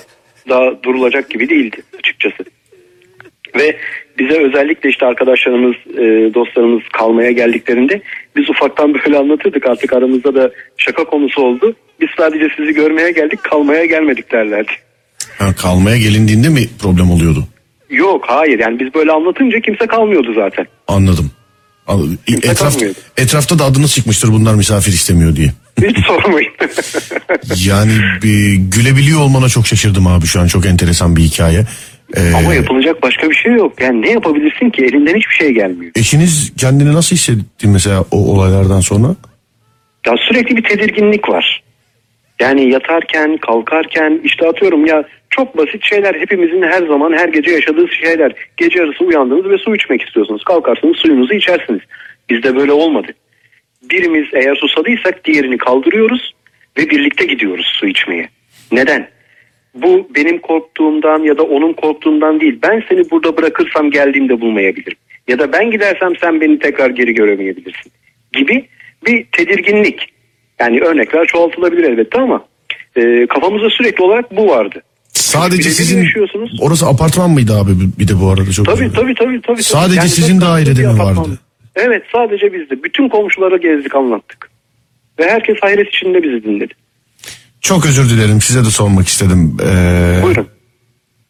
daha 0.49 0.83
durulacak 0.83 1.29
gibi 1.29 1.49
değildi 1.49 1.77
açıkçası. 1.99 2.43
Ve 3.55 3.77
bize 4.19 4.43
özellikle 4.43 4.89
işte 4.89 5.05
arkadaşlarımız, 5.05 5.75
e, 5.97 6.33
dostlarımız 6.33 6.83
kalmaya 6.93 7.31
geldiklerinde 7.31 8.01
biz 8.35 8.49
ufaktan 8.49 8.93
böyle 8.93 9.17
anlatırdık 9.17 9.67
artık 9.67 9.93
aramızda 9.93 10.35
da 10.35 10.51
şaka 10.77 11.03
konusu 11.03 11.41
oldu. 11.41 11.75
Biz 12.01 12.09
sadece 12.17 12.47
sizi 12.57 12.73
görmeye 12.73 13.11
geldik 13.11 13.43
kalmaya 13.43 13.85
gelmedik 13.85 14.31
derlerdi. 14.31 14.71
Ha, 15.39 15.45
kalmaya 15.61 15.97
gelindiğinde 15.97 16.49
mi 16.49 16.61
problem 16.81 17.11
oluyordu? 17.11 17.43
Yok 17.89 18.25
hayır 18.27 18.59
yani 18.59 18.79
biz 18.79 18.93
böyle 18.93 19.11
anlatınca 19.11 19.59
kimse 19.59 19.87
kalmıyordu 19.87 20.33
zaten. 20.33 20.67
Anladım. 20.87 21.31
Al- 21.87 22.07
Etraf, 22.27 22.75
etrafta 23.17 23.59
da 23.59 23.65
adınız 23.65 23.93
çıkmıştır 23.95 24.31
bunlar 24.31 24.55
misafir 24.55 24.91
istemiyor 24.93 25.35
diye. 25.35 25.53
Hiç 25.81 26.05
sormayın. 26.05 26.51
Yani 27.65 27.91
bir 28.23 28.53
gülebiliyor 28.53 29.19
olmana 29.19 29.49
çok 29.49 29.67
şaşırdım 29.67 30.07
abi 30.07 30.25
şu 30.25 30.39
an 30.41 30.47
çok 30.47 30.65
enteresan 30.65 31.15
bir 31.15 31.21
hikaye. 31.21 31.65
Ee, 32.17 32.33
Ama 32.35 32.53
yapılacak 32.53 33.01
başka 33.03 33.29
bir 33.29 33.35
şey 33.35 33.51
yok. 33.53 33.81
Yani 33.81 34.01
ne 34.01 34.09
yapabilirsin 34.11 34.69
ki 34.69 34.81
elinden 34.85 35.15
hiçbir 35.15 35.33
şey 35.33 35.51
gelmiyor. 35.51 35.91
eşiniz 35.95 36.51
kendini 36.57 36.93
nasıl 36.93 37.15
hissetti 37.15 37.67
mesela 37.67 38.01
o 38.11 38.17
olaylardan 38.17 38.79
sonra? 38.81 39.07
Ya 40.07 40.13
sürekli 40.27 40.57
bir 40.57 40.63
tedirginlik 40.63 41.29
var. 41.29 41.62
Yani 42.39 42.69
yatarken, 42.69 43.37
kalkarken 43.37 44.21
işte 44.23 44.47
atıyorum 44.47 44.85
ya 44.85 45.03
çok 45.29 45.57
basit 45.57 45.85
şeyler 45.85 46.15
hepimizin 46.15 46.61
her 46.61 46.87
zaman 46.87 47.13
her 47.13 47.29
gece 47.29 47.51
yaşadığı 47.51 47.87
şeyler. 47.87 48.33
Gece 48.57 48.79
yarısı 48.79 49.03
uyandınız 49.03 49.49
ve 49.49 49.57
su 49.57 49.75
içmek 49.75 50.01
istiyorsunuz. 50.01 50.43
Kalkarsınız 50.43 50.97
suyunuzu 50.97 51.33
içersiniz. 51.33 51.81
Bizde 52.29 52.55
böyle 52.55 52.71
olmadı. 52.71 53.07
Birimiz 53.89 54.27
eğer 54.33 54.55
susadıysak 54.55 55.25
diğerini 55.25 55.57
kaldırıyoruz 55.57 56.33
ve 56.77 56.89
birlikte 56.89 57.25
gidiyoruz 57.25 57.65
su 57.79 57.87
içmeye. 57.87 58.29
Neden? 58.71 59.07
Bu 59.73 60.09
benim 60.15 60.39
korktuğumdan 60.39 61.23
ya 61.23 61.37
da 61.37 61.43
onun 61.43 61.73
korktuğundan 61.73 62.39
değil. 62.39 62.59
Ben 62.63 62.83
seni 62.89 63.11
burada 63.11 63.37
bırakırsam 63.37 63.91
geldiğimde 63.91 64.41
bulmayabilirim. 64.41 64.97
Ya 65.27 65.39
da 65.39 65.53
ben 65.53 65.71
gidersem 65.71 66.15
sen 66.21 66.41
beni 66.41 66.59
tekrar 66.59 66.89
geri 66.89 67.13
göremeyebilirsin. 67.13 67.91
Gibi 68.33 68.65
bir 69.05 69.25
tedirginlik. 69.31 70.13
Yani 70.59 70.81
örnekler 70.81 71.25
çoğaltılabilir 71.27 71.83
elbette 71.83 72.19
ama 72.21 72.45
e, 72.95 73.27
kafamızda 73.27 73.69
sürekli 73.69 74.03
olarak 74.03 74.37
bu 74.37 74.47
vardı. 74.47 74.81
Sadece 75.13 75.57
Birebir 75.59 75.69
sizin 75.71 75.97
yaşıyorsunuz. 76.03 76.59
orası 76.61 76.87
apartman 76.87 77.29
mıydı 77.31 77.53
abi 77.57 77.71
bir 77.99 78.07
de 78.07 78.19
bu 78.21 78.29
arada 78.29 78.51
çok 78.51 78.65
Tabii 78.65 78.77
dilerim. 78.77 78.93
tabii 78.93 79.13
tabii. 79.15 79.41
tabii. 79.41 79.63
Sadece 79.63 79.99
Yani 79.99 80.09
sizin 80.09 80.41
dört 80.41 80.49
dairede 80.49 80.69
katlı 80.69 80.81
bir 80.83 80.87
mi 80.87 81.01
apartman. 81.01 81.25
vardı? 81.25 81.39
Evet 81.75 82.03
sadece 82.15 82.53
bizde. 82.53 82.83
Bütün 82.83 83.09
komşulara 83.09 83.57
gezdik 83.57 83.95
anlattık. 83.95 84.49
Ve 85.19 85.29
herkes 85.29 85.55
hayret 85.61 85.87
içinde 85.87 86.23
bizi 86.23 86.43
dinledi. 86.43 86.73
Çok 87.61 87.85
özür 87.85 88.09
dilerim 88.09 88.41
size 88.41 88.59
de 88.59 88.69
sormak 88.69 89.07
istedim. 89.07 89.57
Ee, 89.63 90.19
Buyurun. 90.23 90.47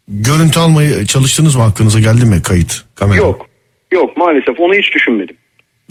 Görüntü 0.08 0.60
almayı 0.60 1.06
çalıştınız 1.06 1.56
mı 1.56 1.62
hakkınıza 1.62 2.00
geldi 2.00 2.26
mi 2.26 2.42
kayıt 2.44 2.82
kamera? 2.96 3.18
Yok. 3.18 3.46
Yok 3.92 4.18
maalesef 4.18 4.60
onu 4.60 4.74
hiç 4.74 4.96
düşünmedim. 4.96 5.36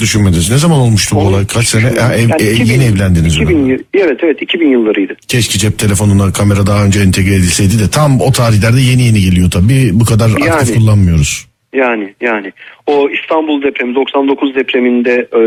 Düşünmediniz. 0.06 0.50
Ne 0.50 0.58
zaman 0.58 0.78
olmuştu 0.78 1.16
bu 1.16 1.20
Onu 1.20 1.28
olay? 1.28 1.46
Kaç 1.46 1.66
sene? 1.66 1.82
Ha, 2.00 2.14
ev, 2.14 2.28
Yani 2.28 2.42
e, 2.42 2.52
2000 2.52 2.72
yeni 2.72 2.84
evlendiniz 2.84 3.36
2000 3.36 3.58
mi? 3.58 3.70
yıl- 3.72 3.78
Evet 3.94 4.20
evet 4.22 4.42
2000 4.42 4.68
yıllarıydı. 4.68 5.16
Keşke 5.28 5.58
cep 5.58 5.78
telefonuna 5.78 6.32
kamera 6.32 6.66
daha 6.66 6.84
önce 6.84 7.00
entegre 7.00 7.34
edilseydi 7.34 7.78
de 7.78 7.90
tam 7.90 8.20
o 8.20 8.32
tarihlerde 8.32 8.80
yeni 8.80 9.02
yeni 9.02 9.20
geliyor 9.20 9.50
tabii. 9.50 9.90
Bu 9.92 10.04
kadar 10.04 10.30
aktif 10.30 10.46
Yani. 10.46 10.74
kullanmıyoruz. 10.74 11.46
Yani 11.74 12.14
yani 12.20 12.52
o 12.86 13.08
İstanbul 13.10 13.62
depremi 13.62 13.94
99 13.94 14.54
depreminde 14.54 15.28
e, 15.32 15.40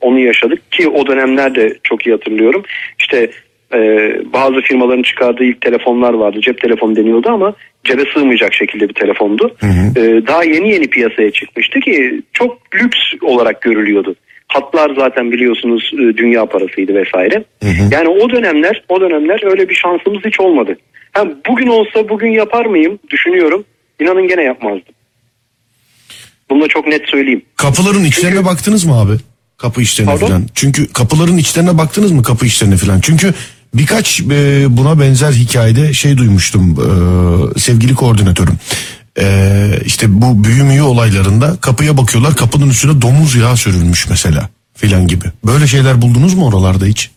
onu 0.00 0.18
yaşadık 0.18 0.72
ki 0.72 0.88
o 0.88 1.06
dönemlerde 1.06 1.78
çok 1.82 2.06
iyi 2.06 2.12
hatırlıyorum. 2.12 2.62
İşte 3.00 3.30
e, 3.74 3.78
bazı 4.32 4.60
firmaların 4.60 5.02
çıkardığı 5.02 5.44
ilk 5.44 5.60
telefonlar 5.60 6.14
vardı. 6.14 6.40
Cep 6.40 6.60
telefonu 6.60 6.96
deniyordu 6.96 7.28
ama 7.28 7.54
cebe 7.84 8.02
sığmayacak 8.14 8.54
şekilde 8.54 8.88
bir 8.88 8.94
telefondu. 8.94 9.56
E, 9.96 10.00
daha 10.26 10.44
yeni 10.44 10.72
yeni 10.72 10.86
piyasaya 10.90 11.30
çıkmıştı 11.30 11.80
ki 11.80 12.22
çok 12.32 12.58
lüks 12.74 12.98
olarak 13.22 13.62
görülüyordu. 13.62 14.14
Hatlar 14.48 14.92
zaten 14.96 15.32
biliyorsunuz 15.32 15.90
e, 15.94 16.16
dünya 16.16 16.46
parasıydı 16.46 16.94
vesaire. 16.94 17.44
Yani 17.90 18.08
o 18.08 18.30
dönemler 18.30 18.82
o 18.88 19.00
dönemler 19.00 19.50
öyle 19.50 19.68
bir 19.68 19.74
şansımız 19.74 20.24
hiç 20.24 20.40
olmadı. 20.40 20.76
Ha, 21.12 21.24
bugün 21.48 21.66
olsa 21.66 22.08
bugün 22.08 22.30
yapar 22.30 22.66
mıyım 22.66 22.98
düşünüyorum. 23.10 23.64
İnanın 24.00 24.28
gene 24.28 24.42
yapmazdım. 24.42 24.94
Bunu 26.50 26.62
da 26.62 26.68
çok 26.68 26.86
net 26.86 27.08
söyleyeyim. 27.08 27.42
Kapıların 27.56 28.04
içlerine 28.04 28.34
Çünkü- 28.36 28.46
baktınız 28.48 28.84
mı 28.84 29.00
abi? 29.00 29.12
Kapı 29.58 29.82
içlerine 29.82 30.10
Pardon? 30.12 30.26
falan. 30.26 30.42
Çünkü 30.54 30.92
kapıların 30.92 31.36
içlerine 31.36 31.78
baktınız 31.78 32.12
mı 32.12 32.22
kapı 32.22 32.46
içlerine 32.46 32.76
falan? 32.76 33.00
Çünkü 33.00 33.34
birkaç 33.74 34.20
e, 34.20 34.66
buna 34.68 35.00
benzer 35.00 35.32
hikayede 35.32 35.92
şey 35.92 36.18
duymuştum 36.18 36.62
e, 36.70 37.58
sevgili 37.58 37.94
koordinatörüm. 37.94 38.54
E, 39.18 39.24
işte 39.86 40.06
bu 40.08 40.44
büyümüyü 40.44 40.82
olaylarında 40.82 41.56
kapıya 41.60 41.96
bakıyorlar 41.96 42.36
kapının 42.36 42.70
üstüne 42.70 43.02
domuz 43.02 43.36
yağı 43.36 43.56
sürülmüş 43.56 44.10
mesela 44.10 44.48
filan 44.74 45.06
gibi. 45.06 45.24
Böyle 45.44 45.66
şeyler 45.66 46.02
buldunuz 46.02 46.34
mu 46.34 46.48
oralarda 46.48 46.84
hiç? 46.84 47.10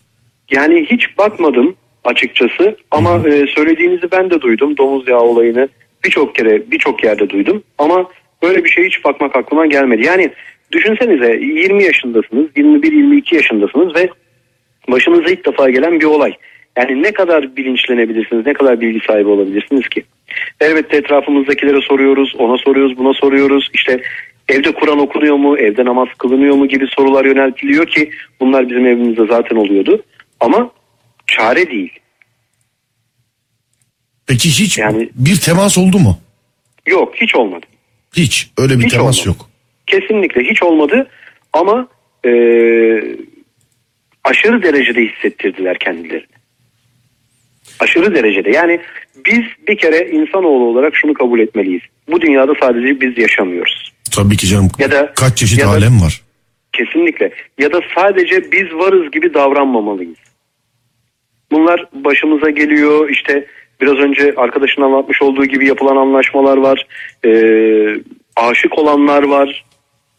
Yani 0.50 0.86
hiç 0.90 1.18
bakmadım 1.18 1.74
açıkçası 2.04 2.76
ama 2.90 3.28
e, 3.28 3.46
söylediğinizi 3.46 4.10
ben 4.12 4.30
de 4.30 4.40
duydum. 4.40 4.76
Domuz 4.76 5.08
yağı 5.08 5.20
olayını 5.20 5.68
birçok 6.04 6.34
kere 6.34 6.70
birçok 6.70 7.04
yerde 7.04 7.30
duydum 7.30 7.62
ama 7.78 8.04
böyle 8.42 8.64
bir 8.64 8.70
şey 8.70 8.86
hiç 8.86 9.04
bakmak 9.04 9.36
aklıma 9.36 9.66
gelmedi. 9.66 10.06
Yani 10.06 10.30
düşünsenize 10.72 11.32
20 11.32 11.84
yaşındasınız, 11.84 12.46
21-22 12.56 13.34
yaşındasınız 13.34 13.94
ve 13.94 14.08
başınıza 14.88 15.30
ilk 15.30 15.46
defa 15.46 15.70
gelen 15.70 16.00
bir 16.00 16.04
olay. 16.04 16.32
Yani 16.78 17.02
ne 17.02 17.12
kadar 17.12 17.56
bilinçlenebilirsiniz, 17.56 18.46
ne 18.46 18.52
kadar 18.52 18.80
bilgi 18.80 19.06
sahibi 19.06 19.28
olabilirsiniz 19.28 19.88
ki? 19.88 20.04
Elbette 20.60 20.96
etrafımızdakilere 20.96 21.80
soruyoruz, 21.80 22.34
ona 22.38 22.58
soruyoruz, 22.58 22.98
buna 22.98 23.14
soruyoruz. 23.14 23.70
İşte 23.74 24.02
evde 24.48 24.72
Kur'an 24.72 24.98
okunuyor 24.98 25.36
mu, 25.36 25.58
evde 25.58 25.84
namaz 25.84 26.08
kılınıyor 26.18 26.54
mu 26.54 26.68
gibi 26.68 26.86
sorular 26.86 27.24
yöneltiliyor 27.24 27.86
ki 27.86 28.10
bunlar 28.40 28.68
bizim 28.68 28.86
evimizde 28.86 29.26
zaten 29.26 29.56
oluyordu. 29.56 30.02
Ama 30.40 30.70
çare 31.26 31.70
değil. 31.70 31.92
Peki 34.26 34.48
hiç 34.48 34.78
Yani- 34.78 35.08
bir 35.14 35.36
temas 35.40 35.78
oldu 35.78 35.98
mu? 35.98 36.18
Yok 36.86 37.14
hiç 37.16 37.34
olmadı. 37.36 37.66
Hiç 38.16 38.50
öyle 38.58 38.78
bir 38.78 38.84
Hiç 38.84 38.92
temas 38.92 39.18
olmadı. 39.26 39.28
yok. 39.38 39.50
Kesinlikle 39.86 40.42
hiç 40.44 40.62
olmadı 40.62 41.06
ama 41.52 41.88
e, 42.24 42.30
aşırı 44.30 44.62
derecede 44.62 45.00
hissettirdiler 45.04 45.78
kendilerini. 45.78 46.26
Aşırı 47.80 48.14
derecede. 48.14 48.50
Yani 48.50 48.80
biz 49.26 49.40
bir 49.68 49.76
kere 49.76 50.10
insanoğlu 50.10 50.64
olarak 50.64 50.96
şunu 50.96 51.14
kabul 51.14 51.40
etmeliyiz. 51.40 51.82
Bu 52.08 52.20
dünyada 52.20 52.52
sadece 52.60 53.00
biz 53.00 53.18
yaşamıyoruz. 53.18 53.92
Tabii 54.16 54.36
ki 54.36 54.46
canım. 54.46 54.68
Ya 54.78 54.90
da- 54.90 55.12
Kaç 55.16 55.36
çeşit 55.38 55.58
ya 55.58 55.66
da- 55.66 55.70
alem 55.70 56.00
var. 56.00 56.22
Kesinlikle. 56.72 57.30
Ya 57.58 57.72
da 57.72 57.80
sadece 57.94 58.52
biz 58.52 58.72
varız 58.74 59.10
gibi 59.10 59.34
davranmamalıyız. 59.34 60.16
bunlar 61.52 61.84
başımıza 61.92 62.50
geliyor. 62.50 63.10
İşte 63.10 63.46
biraz 63.80 63.94
önce 63.94 64.34
arkadaşın 64.36 64.82
anlatmış 64.82 65.22
olduğu 65.22 65.44
gibi 65.44 65.66
yapılan 65.66 65.96
anlaşmalar 65.96 66.56
var. 66.56 66.86
E, 67.24 67.30
aşık 68.36 68.78
olanlar 68.78 69.22
var. 69.22 69.64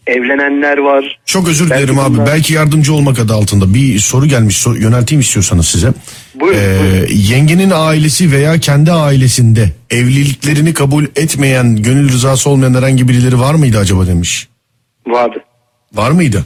Evlenenler 0.07 0.77
var. 0.77 1.19
Çok 1.25 1.47
özür 1.47 1.69
Belki 1.69 1.83
dilerim 1.83 1.99
abi. 1.99 2.13
bunlar- 2.13 2.27
Belki 2.27 2.53
yardımcı 2.53 2.93
olmak 2.93 3.19
adı 3.19 3.33
altında 3.33 3.73
bir 3.73 3.99
soru 3.99 4.25
gelmiş. 4.25 4.57
Sor- 4.57 4.75
yönelteyim 4.75 5.19
istiyorsanız 5.21 5.67
size. 5.67 5.93
Buyurun, 6.39 6.59
Ee, 6.59 6.79
buyurun. 6.81 7.07
yengenin 7.15 7.71
ailesi 7.75 8.31
veya 8.31 8.59
kendi 8.59 8.91
ailesinde 8.91 9.71
evliliklerini 9.89 10.73
kabul 10.73 11.05
etmeyen, 11.15 11.75
gönül 11.75 12.09
rızası 12.09 12.49
olmayan 12.49 12.73
herhangi 12.73 13.07
birileri 13.07 13.39
var 13.39 13.53
mıydı 13.55 13.77
acaba 13.77 14.07
demiş. 14.07 14.47
Vardı. 15.07 15.39
Var 15.93 16.11
mıydı? 16.11 16.45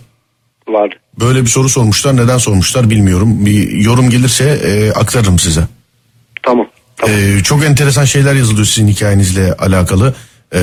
Vardı. 0.67 0.95
Böyle 1.19 1.41
bir 1.41 1.47
soru 1.47 1.69
sormuşlar. 1.69 2.17
Neden 2.17 2.37
sormuşlar 2.37 2.89
bilmiyorum. 2.89 3.45
Bir 3.45 3.71
yorum 3.71 4.09
gelirse 4.09 4.43
e, 4.65 4.91
aktarırım 4.91 5.39
size. 5.39 5.61
Tamam. 6.43 6.67
Tamam. 6.97 7.15
Ee, 7.19 7.43
çok 7.43 7.63
enteresan 7.65 8.05
şeyler 8.05 8.35
yazılıyor 8.35 8.65
sizin 8.65 8.87
hikayenizle 8.87 9.53
alakalı. 9.53 10.13
Ee, 10.55 10.59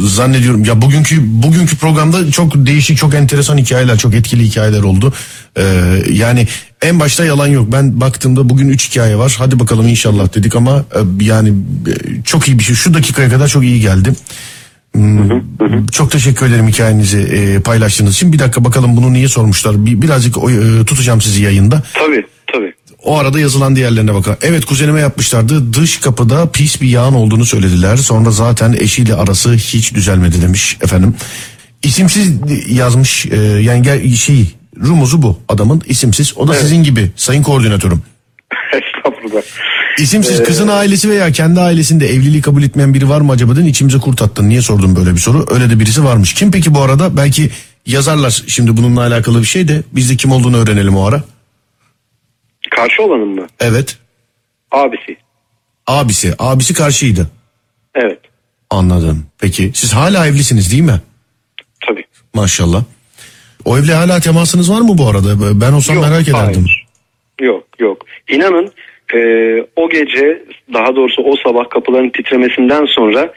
zannediyorum 0.00 0.64
ya 0.64 0.82
bugünkü 0.82 1.16
bugünkü 1.42 1.76
programda 1.76 2.30
çok 2.30 2.54
değişik 2.66 2.98
çok 2.98 3.14
enteresan 3.14 3.58
hikayeler 3.58 3.98
çok 3.98 4.14
etkili 4.14 4.42
hikayeler 4.44 4.82
oldu. 4.82 5.12
Ee, 5.56 5.62
yani 6.12 6.48
en 6.82 7.00
başta 7.00 7.24
yalan 7.24 7.46
yok. 7.46 7.72
Ben 7.72 8.00
baktığımda 8.00 8.48
bugün 8.48 8.68
3 8.68 8.90
hikaye 8.90 9.16
var. 9.16 9.34
Hadi 9.38 9.60
bakalım 9.60 9.88
inşallah 9.88 10.34
dedik 10.34 10.56
ama 10.56 10.84
e, 10.94 11.24
yani 11.24 11.48
e, 11.48 12.22
çok 12.22 12.48
iyi 12.48 12.58
bir 12.58 12.64
şey. 12.64 12.76
Şu 12.76 12.94
dakikaya 12.94 13.28
kadar 13.30 13.48
çok 13.48 13.62
iyi 13.64 13.80
geldi. 13.80 14.12
Hmm, 14.94 15.86
Çok 15.92 16.10
teşekkür 16.10 16.46
ederim 16.46 16.68
hikayenizi 16.68 17.18
e, 17.18 17.60
paylaştığınız 17.60 18.14
için. 18.14 18.32
Bir 18.32 18.38
dakika 18.38 18.64
bakalım 18.64 18.96
bunu 18.96 19.12
niye 19.12 19.28
sormuşlar. 19.28 19.86
Bir, 19.86 20.02
birazcık 20.02 20.38
o, 20.38 20.50
e, 20.50 20.84
tutacağım 20.84 21.20
sizi 21.20 21.42
yayında. 21.42 21.82
Tabii 21.94 22.26
tabii. 22.52 22.74
O 23.04 23.18
arada 23.18 23.40
yazılan 23.40 23.76
diğerlerine 23.76 24.14
bakalım. 24.14 24.38
Evet 24.42 24.64
kuzenime 24.64 25.00
yapmışlardı. 25.00 25.72
Dış 25.72 25.98
kapıda 26.00 26.50
pis 26.50 26.80
bir 26.80 26.88
yağın 26.88 27.14
olduğunu 27.14 27.44
söylediler. 27.44 27.96
Sonra 27.96 28.30
zaten 28.30 28.72
eşiyle 28.72 29.14
arası 29.14 29.54
hiç 29.54 29.94
düzelmedi 29.94 30.42
demiş 30.42 30.78
efendim. 30.82 31.14
İsimsiz 31.82 32.32
yazmış 32.68 33.26
e, 33.26 33.36
yani 33.36 34.16
şey 34.16 34.54
rumuzu 34.84 35.22
bu 35.22 35.38
adamın 35.48 35.82
isimsiz. 35.86 36.32
O 36.36 36.48
da 36.48 36.52
Evet. 36.52 36.62
sizin 36.62 36.82
gibi 36.82 37.10
sayın 37.16 37.42
koordinatörüm. 37.42 38.02
Estağfurullah. 38.72 39.42
İsimsiz 39.98 40.42
kızın 40.42 40.68
ailesi 40.68 41.10
veya 41.10 41.32
kendi 41.32 41.60
ailesinde 41.60 42.06
evliliği 42.06 42.42
kabul 42.42 42.62
etmeyen 42.62 42.94
biri 42.94 43.08
var 43.08 43.20
mı 43.20 43.32
acaba 43.32 43.56
dedin 43.56 43.66
içimize 43.66 43.98
kurt 43.98 44.22
attın. 44.22 44.48
Niye 44.48 44.62
sordum 44.62 44.96
böyle 44.96 45.12
bir 45.14 45.20
soru? 45.20 45.46
Öyle 45.50 45.70
de 45.70 45.80
birisi 45.80 46.04
varmış. 46.04 46.34
Kim 46.34 46.50
peki 46.50 46.74
bu 46.74 46.82
arada? 46.82 47.16
Belki 47.16 47.50
yazarlar 47.86 48.42
şimdi 48.46 48.76
bununla 48.76 49.00
alakalı 49.00 49.40
bir 49.40 49.46
şey 49.46 49.68
de 49.68 49.82
biz 49.92 50.10
de 50.10 50.16
kim 50.16 50.32
olduğunu 50.32 50.56
öğrenelim 50.56 50.96
o 50.96 51.06
ara. 51.06 51.22
Karşı 52.76 53.02
olanın 53.02 53.28
mı? 53.28 53.46
Evet. 53.60 53.98
Abisi. 54.70 55.16
Abisi. 55.86 56.34
Abisi 56.38 56.74
karşıydı. 56.74 57.30
Evet. 57.94 58.18
Anladım. 58.70 59.26
Peki 59.40 59.70
siz 59.74 59.92
hala 59.94 60.26
evlisiniz 60.26 60.72
değil 60.72 60.82
mi? 60.82 61.00
Tabii. 61.86 62.04
Maşallah. 62.34 62.84
O 63.64 63.78
evle 63.78 63.94
hala 63.94 64.20
temasınız 64.20 64.70
var 64.70 64.80
mı 64.80 64.98
bu 64.98 65.08
arada? 65.08 65.60
Ben 65.60 65.72
olsam 65.72 65.96
Yok, 65.96 66.04
merak 66.04 66.28
ederdim. 66.28 66.64
hayır. 66.64 66.86
Yok 67.40 67.64
yok. 67.78 68.02
İnanın 68.28 68.72
e, 69.14 69.18
o 69.76 69.88
gece 69.90 70.44
daha 70.72 70.96
doğrusu 70.96 71.22
o 71.22 71.36
sabah 71.36 71.70
kapıların 71.70 72.10
titremesinden 72.10 72.84
sonra 72.86 73.32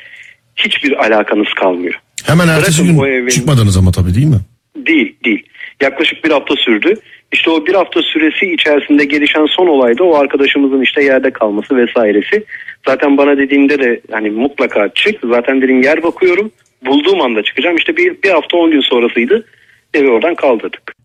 hiçbir 0.56 1.06
alakanız 1.06 1.48
kalmıyor. 1.60 1.94
Hemen 2.26 2.48
ertesi 2.48 2.84
Bırakın 2.84 2.98
gün 3.02 3.12
evin- 3.12 3.30
çıkmadınız 3.30 3.78
ama 3.78 3.92
tabii 3.92 4.16
değil 4.16 4.28
mi? 4.28 4.40
Değil 4.76 5.16
değil. 5.26 5.44
Yaklaşık 5.82 6.24
bir 6.26 6.32
hafta 6.32 6.56
sürdü. 6.56 6.94
İşte 7.32 7.50
o 7.50 7.66
bir 7.66 7.74
hafta 7.74 8.02
süresi 8.02 8.54
içerisinde 8.54 9.06
gelişen 9.06 9.46
son 9.46 9.68
olayda 9.68 10.04
o 10.04 10.16
arkadaşımızın 10.16 10.82
işte 10.82 11.04
yerde 11.04 11.32
kalması 11.32 11.76
vesairesi. 11.78 12.44
Zaten 12.86 13.18
bana 13.18 13.38
dediğinde 13.38 13.80
de 13.80 14.02
hani 14.12 14.30
mutlaka 14.30 14.90
çık. 14.96 15.16
Zaten 15.30 15.62
dedim 15.62 15.82
yer 15.84 16.04
bakıyorum. 16.04 16.52
Bulduğum 16.86 17.22
anda 17.22 17.44
çıkacağım. 17.44 17.78
İşte 17.78 17.98
bir, 17.98 18.24
bir 18.24 18.30
hafta 18.30 18.58
10 18.58 18.72
gün 18.72 18.82
sonrasıydı. 18.82 19.46
Evi 19.94 20.10
oradan 20.10 20.36
kaldırdık. 20.36 20.98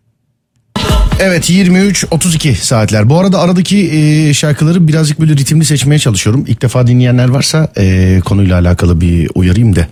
Evet 1.20 1.50
23-32 1.50 2.54
saatler. 2.54 3.08
Bu 3.08 3.18
arada 3.18 3.40
aradaki 3.40 3.90
e, 3.92 4.34
şarkıları 4.34 4.88
birazcık 4.88 5.20
böyle 5.20 5.32
ritimli 5.32 5.64
seçmeye 5.64 5.98
çalışıyorum. 5.98 6.44
İlk 6.48 6.62
defa 6.62 6.86
dinleyenler 6.86 7.28
varsa 7.28 7.72
e, 7.76 8.18
konuyla 8.24 8.58
alakalı 8.58 9.00
bir 9.00 9.30
uyarayım 9.34 9.76
da. 9.76 9.86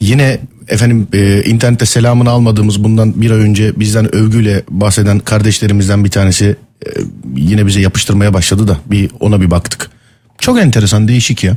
Yine 0.00 0.40
efendim 0.68 1.08
e, 1.12 1.42
internette 1.42 1.86
selamını 1.86 2.30
almadığımız 2.30 2.84
bundan 2.84 3.20
bir 3.20 3.30
ay 3.30 3.38
önce 3.38 3.80
bizden 3.80 4.14
övgüyle 4.14 4.62
bahseden 4.70 5.18
kardeşlerimizden 5.18 6.04
bir 6.04 6.10
tanesi 6.10 6.56
e, 6.86 6.90
yine 7.36 7.66
bize 7.66 7.80
yapıştırmaya 7.80 8.34
başladı 8.34 8.68
da 8.68 8.78
bir 8.86 9.10
ona 9.20 9.40
bir 9.40 9.50
baktık. 9.50 9.90
Çok 10.38 10.58
enteresan 10.58 11.08
değişik 11.08 11.44
ya. 11.44 11.56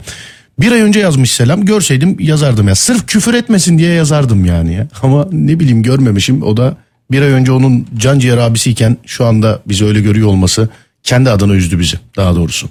Bir 0.59 0.71
ay 0.71 0.81
önce 0.81 0.99
yazmış 0.99 1.31
selam 1.31 1.65
görseydim 1.65 2.15
yazardım 2.19 2.67
ya. 2.67 2.75
Sırf 2.75 3.07
küfür 3.07 3.33
etmesin 3.33 3.77
diye 3.77 3.93
yazardım 3.93 4.45
yani 4.45 4.73
ya. 4.73 4.87
Ama 5.03 5.27
ne 5.31 5.59
bileyim 5.59 5.83
görmemişim 5.83 6.43
o 6.43 6.57
da 6.57 6.77
bir 7.11 7.21
ay 7.21 7.29
önce 7.29 7.51
onun 7.51 7.87
can 7.97 8.19
ciğer 8.19 8.37
abisiyken 8.37 8.97
şu 9.05 9.25
anda 9.25 9.61
bizi 9.67 9.85
öyle 9.85 10.01
görüyor 10.01 10.27
olması 10.27 10.69
kendi 11.03 11.29
adına 11.29 11.53
üzdü 11.53 11.79
bizi 11.79 11.97
daha 12.17 12.35
doğrusu. 12.35 12.69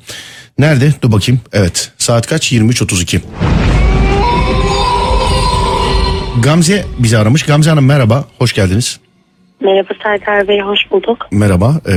Nerede? 0.59 0.94
Dur 1.02 1.12
bakayım. 1.12 1.40
Evet. 1.52 1.92
Saat 1.98 2.26
kaç? 2.26 2.52
23.32. 2.52 3.20
Gamze 6.42 6.85
bizi 6.98 7.18
aramış. 7.18 7.42
Gamze 7.42 7.70
Hanım 7.70 7.87
merhaba. 7.87 8.24
Hoş 8.38 8.53
geldiniz. 8.53 9.01
Merhaba 9.61 9.88
Serdar 10.03 10.48
Bey, 10.48 10.61
hoş 10.61 10.79
bulduk. 10.90 11.27
Merhaba. 11.33 11.81
Ee, 11.88 11.92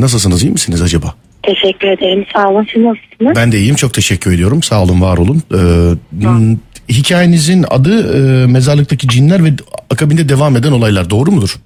nasılsınız? 0.00 0.42
iyi 0.42 0.52
misiniz 0.52 0.82
acaba? 0.82 1.14
Teşekkür 1.42 1.88
ederim, 1.88 2.26
sağ 2.32 2.48
olun. 2.48 2.66
Siz 2.72 2.82
nasılsınız? 2.82 3.36
Ben 3.36 3.52
de 3.52 3.58
iyiyim. 3.58 3.76
Çok 3.76 3.94
teşekkür 3.94 4.34
ediyorum. 4.34 4.62
Sağ 4.62 4.82
olun, 4.82 5.00
var 5.00 5.18
olun. 5.18 5.42
Ee, 5.54 5.56
m, 6.26 6.56
hikayenizin 6.88 7.64
adı 7.70 8.16
e, 8.16 8.46
Mezarlıktaki 8.46 9.08
Cinler 9.08 9.44
ve 9.44 9.48
akabinde 9.90 10.28
devam 10.28 10.56
eden 10.56 10.72
olaylar. 10.72 11.10
Doğru 11.10 11.30
mudur? 11.30 11.56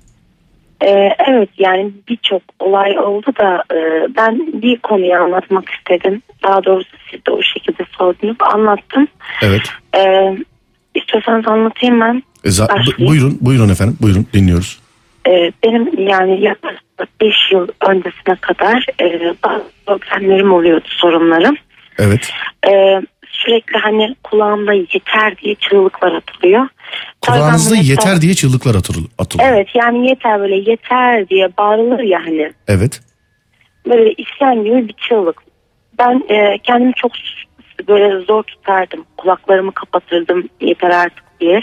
Ee, 0.85 1.09
evet, 1.29 1.49
yani 1.59 1.91
birçok 2.09 2.43
olay 2.59 2.99
oldu 2.99 3.27
da 3.41 3.65
e, 3.75 3.79
ben 4.17 4.63
bir 4.63 4.79
konuyu 4.79 5.15
anlatmak 5.15 5.65
istedim. 5.69 6.23
Daha 6.43 6.65
doğrusu 6.65 6.97
siz 7.11 7.27
de 7.27 7.31
o 7.31 7.43
şekilde 7.43 7.83
sordunuz, 7.99 8.37
anlattım. 8.55 9.09
Evet. 9.43 9.63
Ee, 9.97 10.37
istiyorsanız 10.95 11.49
anlatayım 11.49 12.01
ben. 12.01 12.23
E, 12.45 12.49
za- 12.49 12.69
bu- 13.01 13.07
buyurun, 13.09 13.39
buyurun 13.41 13.69
efendim. 13.69 13.97
Buyurun, 14.03 14.27
dinliyoruz. 14.33 14.81
Ee, 15.29 15.53
benim 15.65 16.09
yani 16.09 16.41
yaklaşık 16.45 16.81
5 17.21 17.35
yıl 17.53 17.69
öncesine 17.89 18.35
kadar 18.41 18.87
e, 19.01 19.35
bazı 19.45 19.65
problemlerim 19.87 20.53
oluyordu, 20.53 20.85
sorunlarım. 20.89 21.55
Evet. 21.99 22.31
Ee, 22.69 23.01
sürekli 23.31 23.79
hani 23.79 24.15
kulağımda 24.23 24.73
yeter 24.73 25.37
diye 25.37 25.55
çığlıklar 25.55 26.13
atılıyor. 26.13 26.69
Kulağınızda 27.21 27.75
bunu 27.75 27.83
yeter 27.83 28.21
diye 28.21 28.35
çığlıklar 28.35 28.75
atıl- 28.75 29.09
atılıyor. 29.19 29.49
Evet 29.53 29.69
yani 29.75 30.09
yeter 30.09 30.41
böyle 30.41 30.71
yeter 30.71 31.29
diye 31.29 31.49
bağırılır 31.59 31.99
ya 32.01 32.21
hani. 32.27 32.53
Evet. 32.69 33.01
Böyle 33.89 34.13
isyan 34.13 34.65
gibi 34.65 34.89
bir 34.89 34.95
çığlık. 35.09 35.37
Ben 35.99 36.23
e, 36.29 36.59
kendimi 36.63 36.93
çok 36.95 37.13
böyle 37.89 38.21
zor 38.25 38.43
tutardım. 38.43 39.05
Kulaklarımı 39.17 39.73
kapatırdım 39.73 40.49
yeter 40.61 40.91
artık 40.91 41.25
diye. 41.41 41.61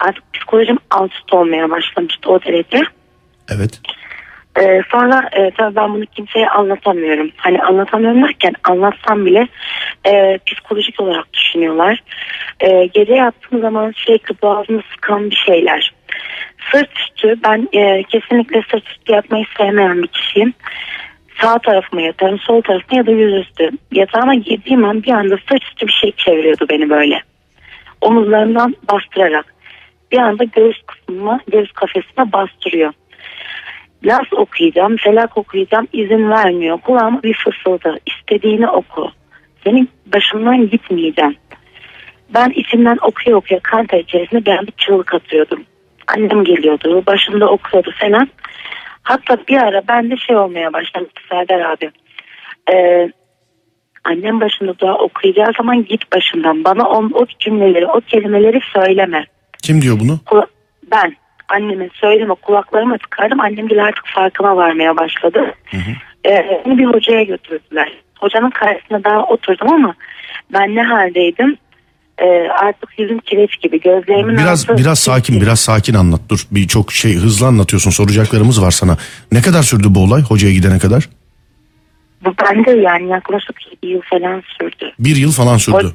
Artık 0.00 0.34
psikolojim 0.34 0.78
alt 0.90 1.12
üst 1.12 1.34
olmaya 1.34 1.70
başlamıştı 1.70 2.30
o 2.30 2.42
derece. 2.42 2.82
Evet. 3.48 3.80
Ee, 4.60 4.82
sonra 4.90 5.28
e, 5.32 5.50
tabii 5.50 5.76
ben 5.76 5.94
bunu 5.94 6.06
kimseye 6.06 6.48
anlatamıyorum. 6.48 7.30
Hani 7.36 7.62
anlatamıyorum 7.62 8.22
derken 8.22 8.54
anlatsam 8.64 9.26
bile 9.26 9.48
e, 10.06 10.38
psikolojik 10.46 11.00
olarak 11.00 11.32
düşünüyorlar. 11.32 12.02
E, 12.60 12.86
gece 12.86 13.12
yattığım 13.12 13.60
zaman 13.60 13.92
sürekli 13.96 14.42
boğazımı 14.42 14.82
sıkan 14.94 15.30
bir 15.30 15.42
şeyler. 15.46 15.94
Sırt 16.72 16.98
üstü 16.98 17.34
ben 17.44 17.68
e, 17.72 18.02
kesinlikle 18.02 18.62
sırt 18.70 18.88
üstü 18.88 19.12
yatmayı 19.12 19.44
sevmeyen 19.58 20.02
bir 20.02 20.08
kişiyim. 20.08 20.54
Sağ 21.40 21.58
tarafıma 21.58 22.02
yatarım, 22.02 22.38
sol 22.38 22.62
tarafıma 22.62 22.98
ya 22.98 23.06
da 23.06 23.10
yüzüstü. 23.10 23.70
Yatağıma 23.92 24.34
girdiğim 24.34 24.84
an 24.84 25.02
bir 25.02 25.12
anda 25.12 25.36
sırt 25.36 25.64
üstü 25.64 25.86
bir 25.86 25.92
şey 25.92 26.12
çeviriyordu 26.12 26.66
beni 26.70 26.90
böyle. 26.90 27.22
Omuzlarımdan 28.00 28.76
bastırarak. 28.92 29.54
Bir 30.12 30.18
anda 30.18 30.44
göğüs 30.44 30.76
kısmıma, 30.86 31.40
göğüs 31.48 31.72
kafesime 31.72 32.32
bastırıyor. 32.32 32.92
Nas 34.04 34.32
okuyacağım, 34.32 34.96
felak 34.96 35.38
okuyacağım 35.38 35.88
izin 35.92 36.30
vermiyor. 36.30 36.78
Kulağıma 36.78 37.22
bir 37.22 37.34
fısıldı. 37.34 37.98
İstediğini 38.06 38.68
oku. 38.68 39.10
Senin 39.64 39.88
başımdan 40.06 40.70
gitmeyeceğim. 40.70 41.36
Ben 42.34 42.50
içimden 42.50 42.98
okuya 43.02 43.36
okuya 43.36 43.60
kan 43.60 43.86
ter 43.86 43.98
içerisinde 43.98 44.44
bir 44.46 44.72
çığlık 44.76 45.14
atıyordum. 45.14 45.64
Annem 46.06 46.44
geliyordu, 46.44 47.02
başımda 47.06 47.48
okuyordu 47.48 47.90
falan. 48.00 48.28
Hatta 49.06 49.36
bir 49.48 49.56
ara 49.56 49.88
bende 49.88 50.16
şey 50.16 50.36
olmaya 50.36 50.72
başlamıştı 50.72 51.20
Serdar 51.28 51.60
abi. 51.60 51.90
Ee, 52.72 53.10
annem 54.04 54.40
başında 54.40 54.78
dua 54.78 54.94
okuyacağı 54.94 55.52
zaman 55.58 55.84
git 55.84 56.12
başımdan. 56.14 56.64
Bana 56.64 56.88
o, 56.88 57.04
o 57.14 57.26
cümleleri, 57.38 57.86
o 57.86 58.00
kelimeleri 58.00 58.60
söyleme. 58.74 59.24
Kim 59.62 59.82
diyor 59.82 59.96
bunu? 60.00 60.18
Kula- 60.26 60.46
ben 60.90 61.16
anneme 61.48 61.88
söyleme 61.92 62.34
kulaklarıma 62.34 62.98
tıkardım. 62.98 63.40
Annem 63.40 63.68
bile 63.68 63.82
artık 63.82 64.06
farkına 64.06 64.56
varmaya 64.56 64.96
başladı. 64.96 65.54
Ee, 66.26 66.62
beni 66.66 66.78
bir 66.78 66.84
hocaya 66.84 67.22
götürdüler. 67.22 67.92
Hocanın 68.20 68.50
karşısında 68.50 69.04
daha 69.04 69.24
oturdum 69.24 69.72
ama 69.72 69.94
ben 70.52 70.74
ne 70.74 70.82
haldeydim? 70.82 71.56
Ee, 72.22 72.48
artık 72.62 72.98
yüzüm 72.98 73.18
kireç 73.18 73.60
gibi 73.62 73.80
gözlerimin 73.80 74.36
Biraz 74.36 74.70
altı- 74.70 74.78
biraz 74.82 74.98
sakin 74.98 75.40
biraz 75.40 75.60
sakin 75.60 75.94
anlat. 75.94 76.20
Dur 76.28 76.46
bir 76.50 76.68
çok 76.68 76.92
şey 76.92 77.14
hızlı 77.14 77.46
anlatıyorsun. 77.46 77.90
Soracaklarımız 77.90 78.62
var 78.62 78.70
sana. 78.70 78.96
Ne 79.32 79.40
kadar 79.42 79.62
sürdü 79.62 79.86
bu 79.90 80.02
olay 80.04 80.22
hocaya 80.22 80.52
gidene 80.52 80.78
kadar? 80.78 81.08
Bu 82.24 82.34
bende 82.44 82.70
yani 82.70 83.08
yaklaşık 83.08 83.56
7 83.82 83.92
yıl 83.92 84.00
falan 84.10 84.42
sürdü. 84.58 84.92
Bir 84.98 85.16
yıl 85.16 85.32
falan 85.32 85.56
sürdü. 85.56 85.76
Ho- 85.76 85.92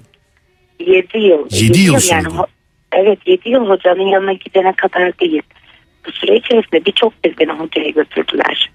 7 0.80 1.18
yıl. 1.18 1.48
Yedi 1.52 1.80
yıl 1.80 1.94
yani. 1.94 2.02
sürdü. 2.02 2.36
ho- 2.36 2.48
Evet 2.94 3.20
7 3.26 3.50
yıl 3.50 3.70
hocanın 3.70 4.08
yanına 4.08 4.34
gidene 4.34 4.74
kadar 4.74 5.20
değil. 5.20 5.42
Bu 6.08 6.12
süre 6.12 6.36
içerisinde 6.38 6.86
birçok 6.86 7.24
kez 7.24 7.34
beni 7.40 7.52
hocaya 7.52 7.90
götürdüler. 7.90 8.72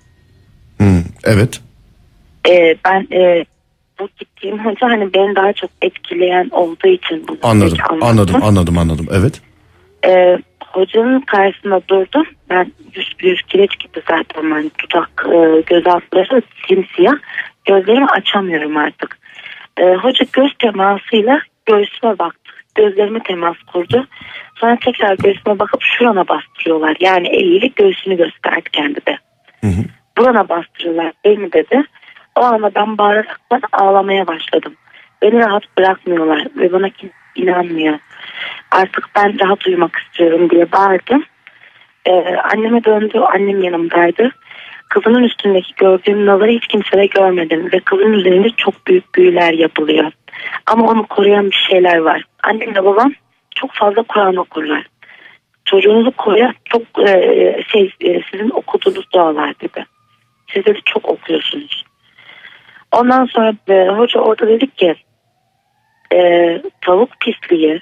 Hı, 0.81 1.03
evet. 1.25 1.61
Ee, 2.49 2.75
ben 2.85 3.09
e, 3.13 3.45
bu 4.01 4.09
gittiğim 4.19 4.65
hoca 4.65 4.89
hani 4.89 5.15
beni 5.15 5.37
daha 5.37 5.53
çok 5.53 5.71
etkileyen 5.83 6.49
olduğu 6.51 6.89
için 6.89 7.29
bunu 7.29 7.39
Anladım 7.43 7.71
peki 7.71 7.83
anlattım. 7.83 8.09
anladım 8.09 8.43
anladım 8.43 8.79
anladım. 8.79 9.07
Evet. 9.13 9.41
Ee, 10.07 10.39
hocanın 10.67 11.21
karşısında 11.21 11.81
durdum. 11.89 12.27
Ben 12.51 12.73
yüz 12.95 13.15
bir 13.21 13.45
kireç 13.49 13.79
gibi 13.79 14.03
zaten 14.09 14.51
ben 14.51 14.71
dudak 14.83 15.27
e, 15.27 15.61
göz 15.67 15.87
altları 15.87 16.43
simsiyah. 16.69 17.15
Gözlerimi 17.65 18.07
açamıyorum 18.07 18.77
artık. 18.77 19.19
Ee, 19.79 19.95
hoca 19.95 20.27
göz 20.33 20.53
temasıyla 20.59 21.41
göğsüme 21.67 22.19
baktı. 22.19 22.53
Gözlerime 22.75 23.21
temas 23.23 23.57
kurdu. 23.73 24.07
Sonra 24.55 24.79
tekrar 24.85 25.17
göğsüme 25.17 25.59
bakıp 25.59 25.83
şurana 25.83 26.29
bastırıyorlar. 26.29 26.97
Yani 27.01 27.29
eliyle 27.29 27.67
göğsünü 27.67 28.17
gösterdi 28.17 28.69
kendi 28.73 29.07
de. 29.07 29.19
Hı 29.61 29.67
hı. 29.67 29.83
Burana 30.19 30.49
bastırıyorlar 30.49 31.13
beni 31.25 31.53
dedi. 31.53 31.83
O 32.37 32.41
anda 32.41 32.75
ben 32.75 32.99
bağıraraktan 32.99 33.61
ağlamaya 33.73 34.27
başladım. 34.27 34.75
Beni 35.23 35.39
rahat 35.39 35.63
bırakmıyorlar 35.79 36.47
ve 36.57 36.73
bana 36.73 36.89
kim 36.89 37.11
inanmıyor. 37.35 37.99
Artık 38.71 39.09
ben 39.17 39.41
rahat 39.41 39.67
uyumak 39.67 39.97
istiyorum 39.97 40.51
diye 40.51 40.73
bağırdım. 40.73 41.25
Ee, 42.07 42.37
anneme 42.37 42.85
döndü, 42.85 43.19
annem 43.19 43.63
yanımdaydı. 43.63 44.31
Kızımın 44.89 45.23
üstündeki 45.23 45.75
gördüğüm 45.75 46.27
naları 46.27 46.51
hiç 46.51 46.67
kimsede 46.67 47.07
görmedim 47.07 47.69
ve 47.73 47.81
kızın 47.81 48.13
üzerinde 48.13 48.51
çok 48.51 48.87
büyük 48.87 49.15
büyüler 49.15 49.53
yapılıyor. 49.53 50.13
Ama 50.67 50.87
onu 50.87 51.07
koruyan 51.07 51.51
bir 51.51 51.67
şeyler 51.71 51.99
var. 51.99 52.25
Annemle 52.43 52.85
babam 52.85 53.13
çok 53.55 53.73
fazla 53.73 54.03
Kur'an 54.03 54.37
okurlar. 54.37 54.87
Çocuğunuzu 55.65 56.11
koruyan 56.11 56.55
çok 56.65 56.83
e, 57.09 57.63
şey 57.73 57.91
e, 58.01 58.23
sizin 58.31 58.51
okuduğunuz 58.51 59.13
dualar 59.15 59.61
dedi. 59.61 59.87
Siz 60.53 60.65
de 60.65 60.75
çok 60.85 61.09
okuyorsunuz. 61.09 61.86
Ondan 62.93 63.25
sonra 63.27 63.53
e, 63.69 63.89
hoca 63.89 64.21
orada 64.21 64.49
dedi 64.49 64.67
ki 64.71 64.95
e, 66.15 66.19
tavuk 66.81 67.09
pisliği, 67.21 67.81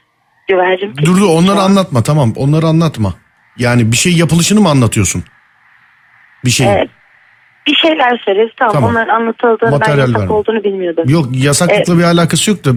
güvercin 0.49 0.95
pisliği. 0.95 1.07
Dur 1.17 1.21
dur 1.21 1.29
onları 1.29 1.57
şu 1.57 1.63
an- 1.63 1.71
anlatma 1.71 2.03
tamam 2.03 2.33
onları 2.37 2.67
anlatma. 2.67 3.15
Yani 3.59 3.93
bir 3.93 3.97
şey 3.97 4.13
yapılışını 4.13 4.61
mı 4.61 4.69
anlatıyorsun? 4.69 5.25
Bir 6.45 6.51
şey. 6.51 6.67
Evet. 6.73 6.91
Bir 7.67 7.75
şeyler 7.75 8.23
söyledi 8.25 8.53
tamam, 8.59 8.75
Tamam. 8.75 8.91
onların 8.91 9.15
anlatıldığını 9.15 9.81
ben 9.81 9.97
yasak 9.97 10.15
verme. 10.21 10.33
olduğunu 10.33 10.65
bilmiyordum. 10.65 11.05
Yok 11.09 11.27
yasaklıkla 11.33 11.99
bir 11.99 12.03
alakası 12.03 12.51
yok 12.51 12.65
da 12.65 12.71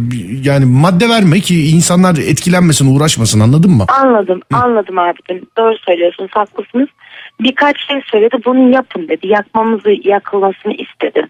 yani 0.44 0.66
madde 0.66 1.10
verme 1.10 1.40
ki 1.40 1.70
insanlar 1.70 2.18
etkilenmesin 2.18 2.96
uğraşmasın 2.96 3.40
anladın 3.40 3.72
mı? 3.72 3.86
Anladım 4.02 4.40
anladım 4.54 4.98
abicim 4.98 5.46
doğru 5.58 5.78
söylüyorsunuz 5.78 6.30
haklısınız. 6.34 6.88
Birkaç 7.40 7.88
şey 7.88 8.02
söyledi 8.12 8.36
bunu 8.46 8.70
yapın 8.74 9.08
dedi 9.08 9.28
yakmamızı 9.28 9.90
yakılmasını 10.04 10.74
istedi. 10.74 11.28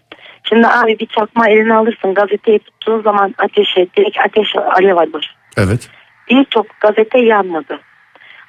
Şimdi 0.50 0.68
abi 0.68 1.00
bir 1.00 1.06
çakma 1.06 1.50
eline 1.50 1.74
alırsın 1.74 2.14
gazeteyi 2.14 2.60
tuttuğun 2.60 3.02
zaman 3.02 3.36
ateşe 3.38 3.88
direkt 3.98 4.20
ateş 4.20 4.56
alev 4.56 4.96
alır. 4.96 5.36
Evet. 5.58 5.90
Birçok 6.30 6.80
gazete 6.80 7.20
yanmadı. 7.20 7.80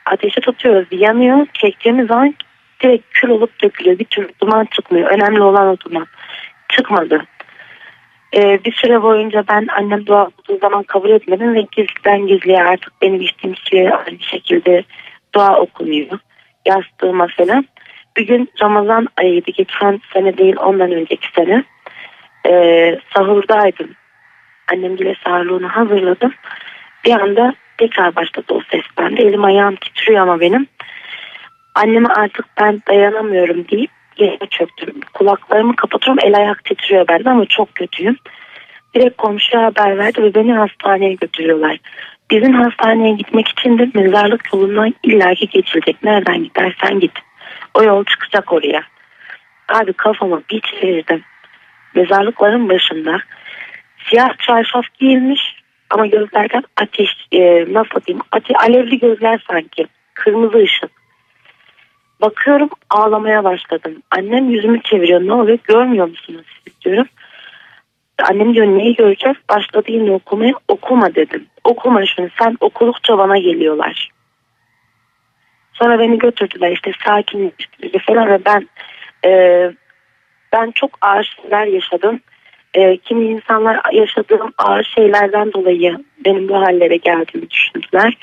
Ateşi 0.07 0.41
tutuyoruz 0.41 0.89
yanıyor 0.91 1.47
çektiğimiz 1.53 2.07
zaman 2.07 2.35
direkt 2.83 3.05
kül 3.11 3.29
olup 3.29 3.63
dökülüyor 3.63 3.99
bir 3.99 4.05
türlü 4.05 4.29
duman 4.41 4.65
çıkmıyor 4.65 5.11
önemli 5.11 5.43
olan 5.43 5.67
o 5.67 5.77
duman 5.81 6.07
çıkmadı. 6.69 7.25
Ee, 8.37 8.65
bir 8.65 8.73
süre 8.73 9.03
boyunca 9.03 9.45
ben 9.49 9.67
annem 9.77 10.07
dua 10.07 10.25
olduğu 10.25 10.59
zaman 10.61 10.83
kabul 10.83 11.11
etmedim 11.11 11.55
ve 11.55 11.61
gizliden 11.61 12.27
gizliye 12.27 12.63
artık 12.63 12.93
benim 13.03 13.21
içtiğim 13.21 13.57
suya 13.57 14.05
aynı 14.07 14.19
şekilde 14.21 14.85
dua 15.35 15.61
okunuyor. 15.61 16.19
Yastığıma 16.67 17.27
falan. 17.37 17.67
Bir 18.17 18.27
gün 18.27 18.51
Ramazan 18.63 19.09
ayıydı 19.17 19.51
geçen 19.51 20.01
sene 20.13 20.39
değil 20.39 20.57
ondan 20.57 20.93
önceki 20.93 21.29
sene. 21.37 21.65
Ee, 22.49 22.99
sahurdaydım. 23.15 23.91
Annem 24.73 24.99
bile 24.99 25.15
sahurluğunu 25.25 25.69
hazırladım. 25.69 26.35
Bir 27.05 27.13
anda 27.13 27.55
tekrar 27.79 28.17
başladı 28.17 28.47
o 28.49 28.61
ses 28.71 28.85
bende. 28.99 29.23
Elim 29.23 29.45
ayağım 29.45 29.77
titriyor 29.77 30.21
ama 30.21 30.41
benim. 30.41 30.67
Anneme 31.75 32.09
artık 32.09 32.47
ben 32.61 32.83
dayanamıyorum 32.89 33.69
deyip 33.69 33.91
yere 34.17 34.47
çöktüm. 34.51 35.01
Kulaklarımı 35.15 35.77
kapatıyorum 35.77 36.25
el 36.27 36.37
ayak 36.37 36.65
titriyor 36.65 37.09
bende 37.09 37.31
ama 37.31 37.47
çok 37.47 37.75
kötüyüm. 37.75 38.17
Direkt 38.95 39.17
komşuya 39.17 39.65
haber 39.65 39.99
verdi 39.99 40.23
ve 40.23 40.35
beni 40.35 40.53
hastaneye 40.53 41.15
götürüyorlar. 41.15 41.79
Bizim 42.31 42.55
hastaneye 42.55 43.15
gitmek 43.15 43.49
için 43.49 43.79
de 43.79 43.91
mezarlık 43.95 44.53
yolundan 44.53 44.95
illaki 45.03 45.49
geçilecek. 45.49 46.03
Nereden 46.03 46.45
gidersen 46.45 47.01
git. 47.01 47.13
O 47.75 47.83
yol 47.83 48.05
çıkacak 48.05 48.53
oraya. 48.53 48.83
Abi 49.69 49.93
kafama 49.93 50.43
bir 50.51 50.61
çevirdim. 50.61 51.23
Mezarlıkların 51.95 52.69
başında 52.69 53.21
siyah 54.09 54.39
çarşaf 54.39 54.85
giyilmiş 54.99 55.41
ama 55.91 56.07
gözlerden 56.07 56.63
ateş 56.77 57.11
e, 57.33 57.65
nasıl 57.73 58.01
diyeyim 58.07 58.25
ate, 58.33 58.55
alevli 58.55 58.99
gözler 58.99 59.45
sanki 59.51 59.87
kırmızı 60.15 60.59
ışık. 60.59 60.91
Bakıyorum 62.21 62.69
ağlamaya 62.91 63.45
başladım. 63.45 64.03
Annem 64.11 64.51
yüzümü 64.51 64.83
çeviriyor. 64.83 65.21
Ne 65.21 65.33
oluyor? 65.33 65.59
Görmüyor 65.65 66.09
musunuz 66.09 66.47
siz? 66.65 66.81
Diyorum. 66.81 67.07
Annem 68.31 68.55
diyor 68.55 68.67
neyi 68.67 68.95
göreceğiz? 68.95 69.37
Başladı 69.49 69.87
yine 69.89 70.11
okumaya 70.11 70.53
okuma 70.69 71.15
dedim. 71.15 71.47
Okuma 71.65 72.07
şunu 72.07 72.29
sen 72.39 72.57
okudukça 72.61 73.19
bana 73.19 73.39
geliyorlar. 73.39 74.11
Sonra 75.73 75.99
beni 75.99 76.19
götürdüler. 76.19 76.73
İşte 76.73 76.93
sakinleştirici 77.05 77.99
falan 77.99 78.29
ve 78.29 78.45
ben 78.45 78.69
e, 79.25 79.31
ben 80.53 80.71
çok 80.71 80.99
ağır 81.01 81.37
şeyler 81.43 81.67
yaşadım 81.67 82.21
e, 82.75 82.97
kimi 82.97 83.25
insanlar 83.25 83.81
yaşadığım 83.93 84.53
ağır 84.59 84.93
şeylerden 84.95 85.53
dolayı 85.53 85.97
benim 86.25 86.49
bu 86.49 86.57
hallere 86.57 86.97
geldiğimi 86.97 87.51
düşündüler. 87.51 88.17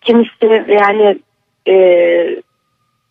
Kimisi 0.00 0.64
yani 0.68 1.18
e, 1.68 1.76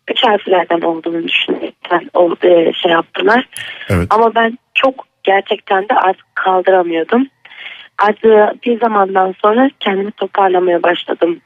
üç 0.08 0.24
harflerden 0.24 0.80
olduğunu 0.80 1.28
düşünerekten 1.28 2.10
o, 2.14 2.34
e, 2.42 2.72
şey 2.72 2.92
yaptılar. 2.92 3.48
Evet. 3.90 4.06
Ama 4.10 4.34
ben 4.34 4.58
çok 4.74 5.06
gerçekten 5.22 5.88
de 5.88 5.94
artık 5.94 6.26
kaldıramıyordum. 6.34 7.26
Artık 7.98 8.64
bir 8.64 8.80
zamandan 8.80 9.34
sonra 9.42 9.70
kendimi 9.80 10.10
toparlamaya 10.10 10.82
başladım. 10.82 11.40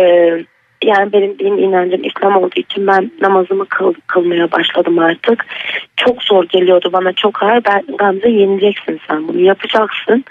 Ee, 0.00 0.44
yani 0.84 1.12
benim 1.12 1.38
din 1.38 1.56
inancım 1.56 2.04
İslam 2.04 2.36
olduğu 2.36 2.60
için 2.60 2.86
ben 2.86 3.10
namazımı 3.20 3.66
kıl, 3.66 3.94
kılmaya 4.06 4.52
başladım 4.52 4.98
artık. 4.98 5.46
Çok 5.96 6.22
zor 6.22 6.44
geliyordu 6.44 6.90
bana 6.92 7.12
çok 7.12 7.42
ağır. 7.42 7.64
Ben 7.64 7.96
Gamze 7.98 8.28
yeneceksin 8.28 9.00
sen 9.08 9.28
bunu 9.28 9.40
yapacaksın 9.40 10.24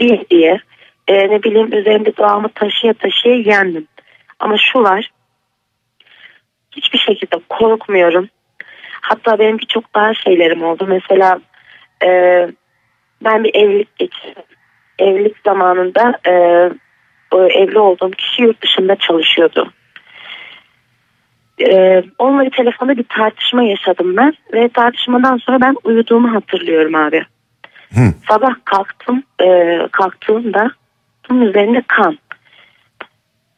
diye 0.00 0.24
diye. 0.30 0.60
Ee, 1.08 1.30
ne 1.30 1.42
bileyim 1.42 1.72
üzerinde 1.72 2.16
duamı 2.16 2.48
taşıya 2.48 2.94
taşıya 2.94 3.34
yendim. 3.34 3.86
Ama 4.38 4.56
şu 4.58 4.82
var 4.82 5.10
hiçbir 6.70 6.98
şekilde 6.98 7.36
korkmuyorum. 7.48 8.28
Hatta 9.00 9.38
benim 9.38 9.58
birçok 9.58 9.94
daha 9.94 10.14
şeylerim 10.14 10.62
oldu. 10.62 10.86
Mesela 10.88 11.40
e, 12.04 12.08
ben 13.24 13.44
bir 13.44 13.54
evlilik 13.54 13.96
geçirdim. 13.98 14.42
Evlilik 14.98 15.36
zamanında 15.44 16.18
e, 16.26 16.32
evli 17.36 17.78
olduğum 17.78 18.10
kişi 18.10 18.42
yurt 18.42 18.62
dışında 18.62 18.96
çalışıyordu. 18.96 19.72
E, 21.60 22.02
onunla 22.18 22.44
bir 22.44 22.50
telefonda 22.50 22.96
bir 22.96 23.04
tartışma 23.08 23.62
yaşadım 23.62 24.16
ben. 24.16 24.34
Ve 24.52 24.68
tartışmadan 24.68 25.36
sonra 25.36 25.60
ben 25.60 25.76
uyuduğumu 25.84 26.34
hatırlıyorum 26.34 26.94
abi. 26.94 27.24
Hı. 27.94 28.14
Sabah 28.28 28.54
kalktım. 28.64 29.22
E, 29.42 29.78
kalktığımda 29.92 30.70
bunun 31.30 31.40
üzerinde 31.40 31.82
kan. 31.88 32.18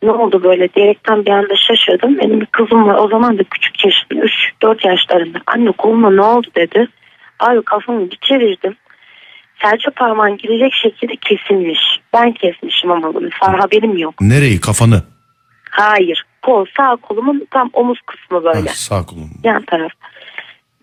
Ne 0.03 0.11
oldu 0.11 0.43
böyle 0.45 0.73
diyerekten 0.75 1.27
bir 1.27 1.31
anda 1.31 1.55
şaşırdım. 1.57 2.19
Benim 2.19 2.41
bir 2.41 2.47
kızım 2.47 2.87
var 2.87 2.95
o 2.95 3.09
zaman 3.09 3.39
da 3.39 3.43
küçük 3.43 3.85
yaşında 3.85 4.27
3-4 4.63 4.89
yaşlarında. 4.89 5.39
Anne 5.47 5.73
koluma 5.73 6.11
ne 6.11 6.23
oldu 6.23 6.49
dedi. 6.57 6.89
Abi 7.41 7.63
kafamı 7.63 8.11
bir 8.11 8.19
çevirdim. 8.21 8.77
Serçe 9.63 9.91
parmağın 9.91 10.37
girecek 10.37 10.73
şekilde 10.83 11.17
kesilmiş. 11.17 11.81
Ben 12.13 12.33
kesmişim 12.33 12.91
ama 12.91 13.15
bunu. 13.15 13.29
Far 13.41 13.61
haberim 13.61 13.97
yok. 13.97 14.15
Nereyi 14.21 14.61
kafanı? 14.61 15.03
Hayır. 15.71 16.25
Kol 16.43 16.67
sağ 16.77 16.97
kolumun 16.97 17.47
tam 17.51 17.71
omuz 17.73 17.99
kısmı 18.07 18.45
böyle. 18.45 18.69
Ha, 18.69 18.75
sağ 18.75 19.07
kolum. 19.07 19.31
yan 19.45 19.63
taraf. 19.63 19.93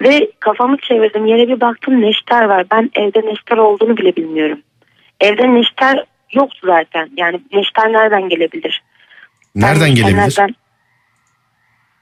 Ve 0.01 0.31
kafamı 0.39 0.77
çevirdim 0.77 1.25
yere 1.25 1.47
bir 1.47 1.61
baktım 1.61 2.01
neşter 2.01 2.43
var. 2.43 2.65
Ben 2.71 2.89
evde 2.95 3.19
neşter 3.21 3.57
olduğunu 3.57 3.97
bile 3.97 4.15
bilmiyorum. 4.15 4.59
Evde 5.19 5.53
neşter 5.55 6.03
yoktu 6.33 6.59
zaten. 6.63 7.09
Yani 7.17 7.41
neşter 7.53 7.93
nereden 7.93 8.29
gelebilir? 8.29 8.83
Ben 9.55 9.61
Nereden 9.61 9.89
neşter 9.91 9.95
gelebilir? 10.09 10.17
nereden- 10.17 10.55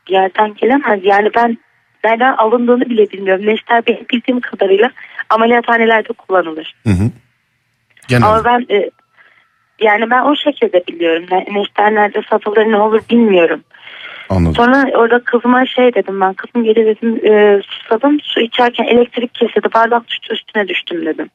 yerden 0.10 0.54
gelemez. 0.56 1.00
Yani 1.04 1.30
ben 1.36 1.58
nereden 2.04 2.34
alındığını 2.34 2.90
bile 2.90 3.10
bilmiyorum. 3.12 3.46
Neşter 3.46 3.86
benim 3.88 4.06
bildiğim 4.14 4.40
kadarıyla 4.40 4.92
ameliyathanelerde 5.30 6.14
kullanılır. 6.14 6.76
Hı 6.84 6.90
hı. 6.90 7.12
Genelde. 8.08 8.26
Ama 8.26 8.44
ben 8.46 8.66
e, 8.76 8.90
yani 9.80 10.10
ben 10.10 10.22
o 10.22 10.36
şekilde 10.36 10.84
biliyorum. 10.88 11.26
Ne- 11.32 11.46
Neşter 11.52 11.96
nerede 11.96 12.22
satılır 12.30 12.66
ne 12.72 12.78
olur 12.78 13.02
bilmiyorum. 13.10 13.64
Anladım. 14.30 14.56
Sonra 14.56 14.98
orada 14.98 15.20
kızıma 15.24 15.66
şey 15.66 15.94
dedim 15.96 16.22
ben 16.22 16.34
kızım 16.34 16.64
geri 16.64 16.86
dedim 16.86 17.34
e, 17.34 17.62
susadım 17.62 18.20
su 18.24 18.40
içerken 18.40 18.84
elektrik 18.86 19.34
kesildi 19.36 19.68
bardak 19.74 20.08
düştü 20.08 20.34
üstüne 20.34 20.68
düştüm 20.68 21.06
dedim. 21.06 21.30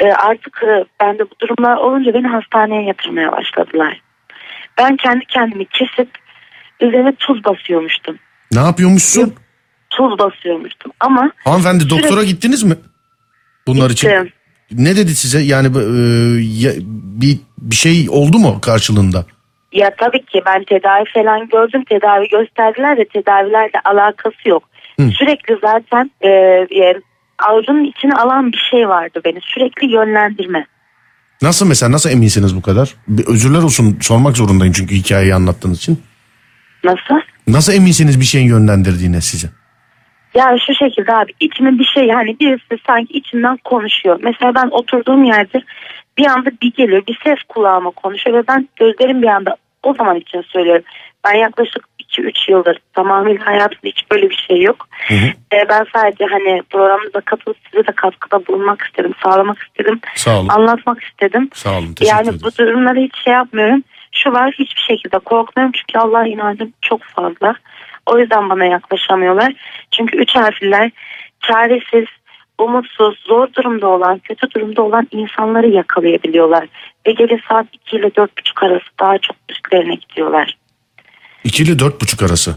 E, 0.00 0.12
artık 0.12 0.62
e, 0.62 0.84
ben 1.00 1.18
de 1.18 1.24
bu 1.30 1.34
durumlar 1.40 1.76
olunca 1.76 2.14
beni 2.14 2.26
hastaneye 2.26 2.82
yatırmaya 2.82 3.32
başladılar. 3.32 4.00
Ben 4.78 4.96
kendi 4.96 5.24
kendimi 5.24 5.64
kesip 5.64 6.08
üzerine 6.80 7.14
tuz 7.14 7.44
basıyormuştum. 7.44 8.18
Ne 8.52 8.60
yapıyormuşsun? 8.60 9.34
Tuz 9.90 10.18
basıyormuştum 10.18 10.92
ama 11.00 11.32
Hanımefendi 11.44 11.90
doktora 11.90 12.24
gittiniz 12.24 12.62
mi? 12.62 12.74
Bunlar 13.66 13.90
için. 13.90 14.32
Ne 14.72 14.96
dedi 14.96 15.14
size? 15.14 15.40
Yani 15.40 15.66
e, 15.66 15.80
bir 17.20 17.38
bir 17.58 17.76
şey 17.76 18.06
oldu 18.10 18.38
mu 18.38 18.60
karşılığında? 18.60 19.24
Ya 19.72 19.90
tabii 19.98 20.24
ki 20.24 20.42
ben 20.46 20.64
tedavi 20.64 21.04
falan 21.14 21.48
gördüm. 21.48 21.84
Tedavi 21.88 22.28
gösterdiler 22.28 22.96
de 22.96 23.04
tedavilerle 23.04 23.80
alakası 23.84 24.48
yok. 24.48 24.62
Hı. 25.00 25.10
Sürekli 25.18 25.58
zaten 25.62 26.10
e, 26.20 26.28
e, 26.28 27.00
avucunun 27.48 27.84
içine 27.84 28.14
alan 28.14 28.52
bir 28.52 28.68
şey 28.70 28.88
vardı 28.88 29.20
beni. 29.24 29.38
Sürekli 29.42 29.92
yönlendirme. 29.92 30.66
Nasıl 31.42 31.66
mesela 31.66 31.92
nasıl 31.92 32.10
eminsiniz 32.10 32.56
bu 32.56 32.62
kadar? 32.62 32.94
Bir 33.08 33.26
özürler 33.26 33.62
olsun 33.62 33.98
sormak 34.00 34.36
zorundayım 34.36 34.72
çünkü 34.72 34.94
hikayeyi 34.94 35.34
anlattığınız 35.34 35.78
için. 35.78 36.02
Nasıl? 36.84 37.20
Nasıl 37.46 37.72
eminsiniz 37.72 38.20
bir 38.20 38.24
şeyin 38.24 38.46
yönlendirdiğine 38.46 39.20
size? 39.20 39.48
Ya 40.34 40.56
şu 40.66 40.74
şekilde 40.74 41.12
abi 41.14 41.32
içime 41.40 41.78
bir 41.78 41.84
şey 41.84 42.04
yani 42.04 42.36
birisi 42.40 42.82
sanki 42.86 43.12
içimden 43.12 43.56
konuşuyor. 43.56 44.20
Mesela 44.22 44.54
ben 44.54 44.68
oturduğum 44.70 45.24
yerde 45.24 45.62
bir 46.18 46.26
anda 46.26 46.50
bir 46.62 46.72
geliyor 46.72 47.02
bir 47.08 47.18
ses 47.24 47.38
kulağıma 47.48 47.90
konuşuyor 47.90 48.38
ve 48.38 48.42
ben 48.48 48.68
gözlerim 48.76 49.22
bir 49.22 49.26
anda 49.26 49.56
o 49.82 49.94
zaman 49.94 50.16
için 50.16 50.42
söylüyorum. 50.42 50.84
Ben 51.26 51.34
yaklaşık 51.34 51.84
2-3 52.18 52.50
yıldır 52.50 52.78
tamamıyla 52.94 53.46
hayatımda 53.46 53.80
hiç 53.86 54.10
böyle 54.10 54.30
bir 54.30 54.44
şey 54.48 54.60
yok. 54.62 54.88
Hı 55.08 55.14
hı. 55.14 55.26
Ee, 55.54 55.68
ben 55.68 55.86
sadece 55.94 56.24
hani 56.24 56.62
programımıza 56.70 57.20
katılıp 57.20 57.56
size 57.70 57.86
de 57.86 57.92
katkıda 57.92 58.46
bulunmak 58.46 58.82
istedim, 58.82 59.12
sağlamak 59.22 59.58
istedim, 59.62 60.00
Sağ 60.14 60.40
olun. 60.40 60.48
anlatmak 60.48 61.02
istedim. 61.02 61.48
Sağ 61.54 61.78
olun. 61.78 61.94
Teşekkür 61.94 62.16
Yani 62.16 62.28
ederiz. 62.28 62.44
bu 62.44 62.58
durumları 62.58 63.00
hiç 63.00 63.24
şey 63.24 63.32
yapmıyorum. 63.32 63.82
Şu 64.12 64.32
var 64.32 64.54
hiçbir 64.58 64.80
şekilde 64.80 65.18
korkmuyorum 65.18 65.72
çünkü 65.72 65.98
Allah'a 65.98 66.26
inancım 66.26 66.72
çok 66.82 67.02
fazla. 67.02 67.54
O 68.10 68.18
yüzden 68.18 68.50
bana 68.50 68.64
yaklaşamıyorlar. 68.64 69.52
Çünkü 69.90 70.16
üç 70.16 70.36
harfliler 70.36 70.90
çaresiz, 71.40 72.04
umutsuz, 72.58 73.18
zor 73.18 73.48
durumda 73.52 73.88
olan, 73.88 74.18
kötü 74.18 74.50
durumda 74.50 74.82
olan 74.82 75.08
insanları 75.10 75.68
yakalayabiliyorlar. 75.68 76.68
Ve 77.06 77.12
gece 77.12 77.40
saat 77.48 77.66
2 77.72 77.96
ile 77.96 78.06
4.30 78.06 78.66
arası 78.66 78.86
daha 79.00 79.18
çok 79.18 79.36
üstlerine 79.50 79.94
gidiyorlar. 79.94 80.56
İkili 81.44 81.78
dört 81.78 82.02
buçuk 82.02 82.22
arası. 82.22 82.56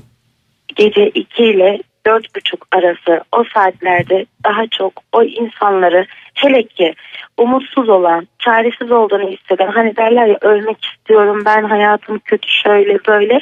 Gece 0.75 1.09
2 1.09 1.43
ile 1.43 1.79
4.30 2.05 2.57
arası 2.71 3.23
o 3.31 3.43
saatlerde 3.53 4.25
daha 4.45 4.67
çok 4.67 4.93
o 5.11 5.23
insanları 5.23 6.05
hele 6.33 6.63
ki 6.63 6.93
umutsuz 7.37 7.89
olan, 7.89 8.27
çaresiz 8.39 8.91
olduğunu 8.91 9.29
hisseden 9.29 9.67
hani 9.67 9.95
derler 9.95 10.27
ya 10.27 10.37
ölmek 10.41 10.85
istiyorum 10.85 11.43
ben 11.45 11.63
hayatım 11.63 12.19
kötü 12.19 12.49
şöyle 12.63 12.97
böyle 13.07 13.39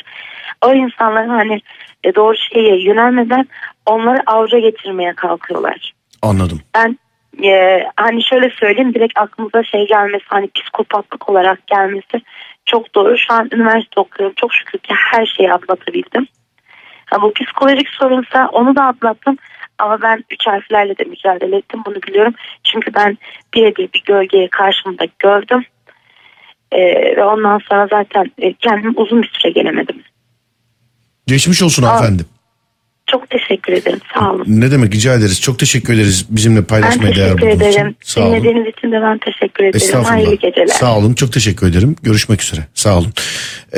o 0.65 0.73
insanların 0.73 1.29
hani 1.29 1.61
e, 2.03 2.15
doğru 2.15 2.35
şeye 2.35 2.83
yönelmeden 2.83 3.47
onları 3.85 4.19
avca 4.25 4.59
getirmeye 4.59 5.13
kalkıyorlar. 5.13 5.93
Anladım. 6.21 6.59
Ben 6.75 6.99
e, 7.43 7.83
hani 7.95 8.23
şöyle 8.23 8.49
söyleyeyim 8.49 8.93
direkt 8.93 9.19
aklımıza 9.19 9.63
şey 9.63 9.87
gelmesi 9.87 10.25
hani 10.27 10.49
psikopatlık 10.55 11.29
olarak 11.29 11.67
gelmesi 11.67 12.21
çok 12.65 12.95
doğru. 12.95 13.17
Şu 13.17 13.33
an 13.33 13.49
üniversite 13.53 13.99
okuyorum. 13.99 14.33
Çok 14.35 14.53
şükür 14.53 14.79
ki 14.79 14.93
her 15.11 15.25
şeyi 15.25 15.53
atlatabildim. 15.53 16.27
Ha, 17.05 17.21
bu 17.21 17.33
psikolojik 17.33 17.89
sorunsa 17.89 18.49
onu 18.51 18.75
da 18.75 18.83
atlattım. 18.83 19.37
Ama 19.79 20.01
ben 20.01 20.23
üç 20.31 20.47
harflerle 20.47 20.97
de 20.97 21.03
mücadele 21.03 21.57
ettim 21.57 21.81
bunu 21.85 21.95
biliyorum. 21.95 22.33
Çünkü 22.63 22.93
ben 22.93 23.17
birebir 23.53 23.89
bir 23.93 24.03
gölgeyi 24.05 24.49
karşımda 24.49 25.05
gördüm. 25.19 25.65
E, 26.71 26.81
ve 27.17 27.23
ondan 27.23 27.59
sonra 27.69 27.87
zaten 27.87 28.31
e, 28.37 28.53
kendim 28.53 28.93
uzun 28.95 29.21
bir 29.21 29.27
süre 29.27 29.51
gelemedim. 29.51 30.03
Geçmiş 31.31 31.61
olsun 31.61 31.83
hanımefendi. 31.83 32.23
Çok 33.11 33.29
teşekkür 33.29 33.73
ederim. 33.73 33.99
Sağ 34.13 34.31
olun. 34.31 34.45
Ne 34.47 34.71
demek 34.71 34.95
rica 34.95 35.13
ederiz. 35.13 35.41
Çok 35.41 35.59
teşekkür 35.59 35.93
ederiz 35.93 36.25
bizimle 36.29 36.57
Ben 36.59 36.63
paylaşmaya 36.63 37.15
değer 37.15 37.25
teşekkür 37.27 37.41
bulduğunuz 37.41 37.61
ederim. 37.61 37.87
için. 37.87 37.97
Sağ 38.03 38.21
olun. 38.21 38.31
Dinlediğiniz 38.31 38.67
için 38.77 38.91
de 38.91 38.95
ben 39.01 39.19
teşekkür 39.25 39.63
ederim. 39.63 39.75
Estağfurullah. 39.75 40.11
Hayırlı 40.11 40.35
geceler. 40.35 40.67
Sağ 40.67 40.97
olun. 40.97 41.13
Çok 41.13 41.33
teşekkür 41.33 41.67
ederim. 41.67 41.95
Görüşmek 42.03 42.43
üzere. 42.43 42.61
Sağ 42.73 42.97
olun. 42.97 43.13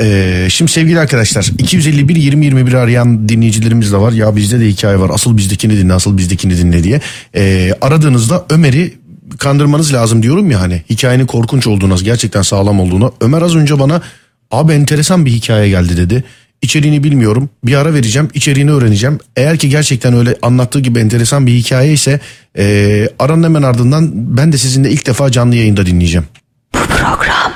Ee, 0.00 0.46
şimdi 0.50 0.70
sevgili 0.70 1.00
arkadaşlar 1.00 1.50
251 1.58 2.16
20 2.16 2.44
21 2.44 2.72
arayan 2.72 3.28
dinleyicilerimiz 3.28 3.92
de 3.92 3.96
var. 3.96 4.12
Ya 4.12 4.36
bizde 4.36 4.60
de 4.60 4.66
hikaye 4.66 5.00
var. 5.00 5.10
Asıl 5.14 5.36
bizdekini 5.36 5.76
dinle, 5.76 5.92
asıl 5.92 6.16
bizdekini 6.18 6.56
dinle 6.58 6.84
diye. 6.84 7.00
Ee, 7.34 7.70
aradığınızda 7.80 8.44
Ömer'i 8.50 8.94
kandırmanız 9.38 9.94
lazım 9.94 10.22
diyorum 10.22 10.50
ya 10.50 10.60
hani 10.60 10.82
hikayenin 10.90 11.26
korkunç 11.26 11.66
olduğuna, 11.66 11.94
gerçekten 12.04 12.42
sağlam 12.42 12.80
olduğuna. 12.80 13.10
Ömer 13.20 13.42
az 13.42 13.56
önce 13.56 13.78
bana 13.78 14.02
abi 14.50 14.72
enteresan 14.72 15.26
bir 15.26 15.30
hikaye 15.30 15.68
geldi 15.68 15.96
dedi. 15.96 16.24
İçeriğini 16.62 17.04
bilmiyorum. 17.04 17.50
Bir 17.64 17.74
ara 17.74 17.94
vereceğim. 17.94 18.28
içeriğini 18.34 18.72
öğreneceğim. 18.72 19.18
Eğer 19.36 19.58
ki 19.58 19.68
gerçekten 19.68 20.14
öyle 20.14 20.36
anlattığı 20.42 20.80
gibi 20.80 20.98
enteresan 20.98 21.46
bir 21.46 21.52
hikaye 21.52 21.92
ise 21.92 22.20
e, 22.58 23.08
aranın 23.18 23.42
hemen 23.42 23.62
ardından 23.62 24.10
ben 24.36 24.52
de 24.52 24.58
sizinle 24.58 24.90
ilk 24.90 25.06
defa 25.06 25.30
canlı 25.30 25.56
yayında 25.56 25.86
dinleyeceğim. 25.86 26.26
Bu 26.74 26.78
program 26.78 27.52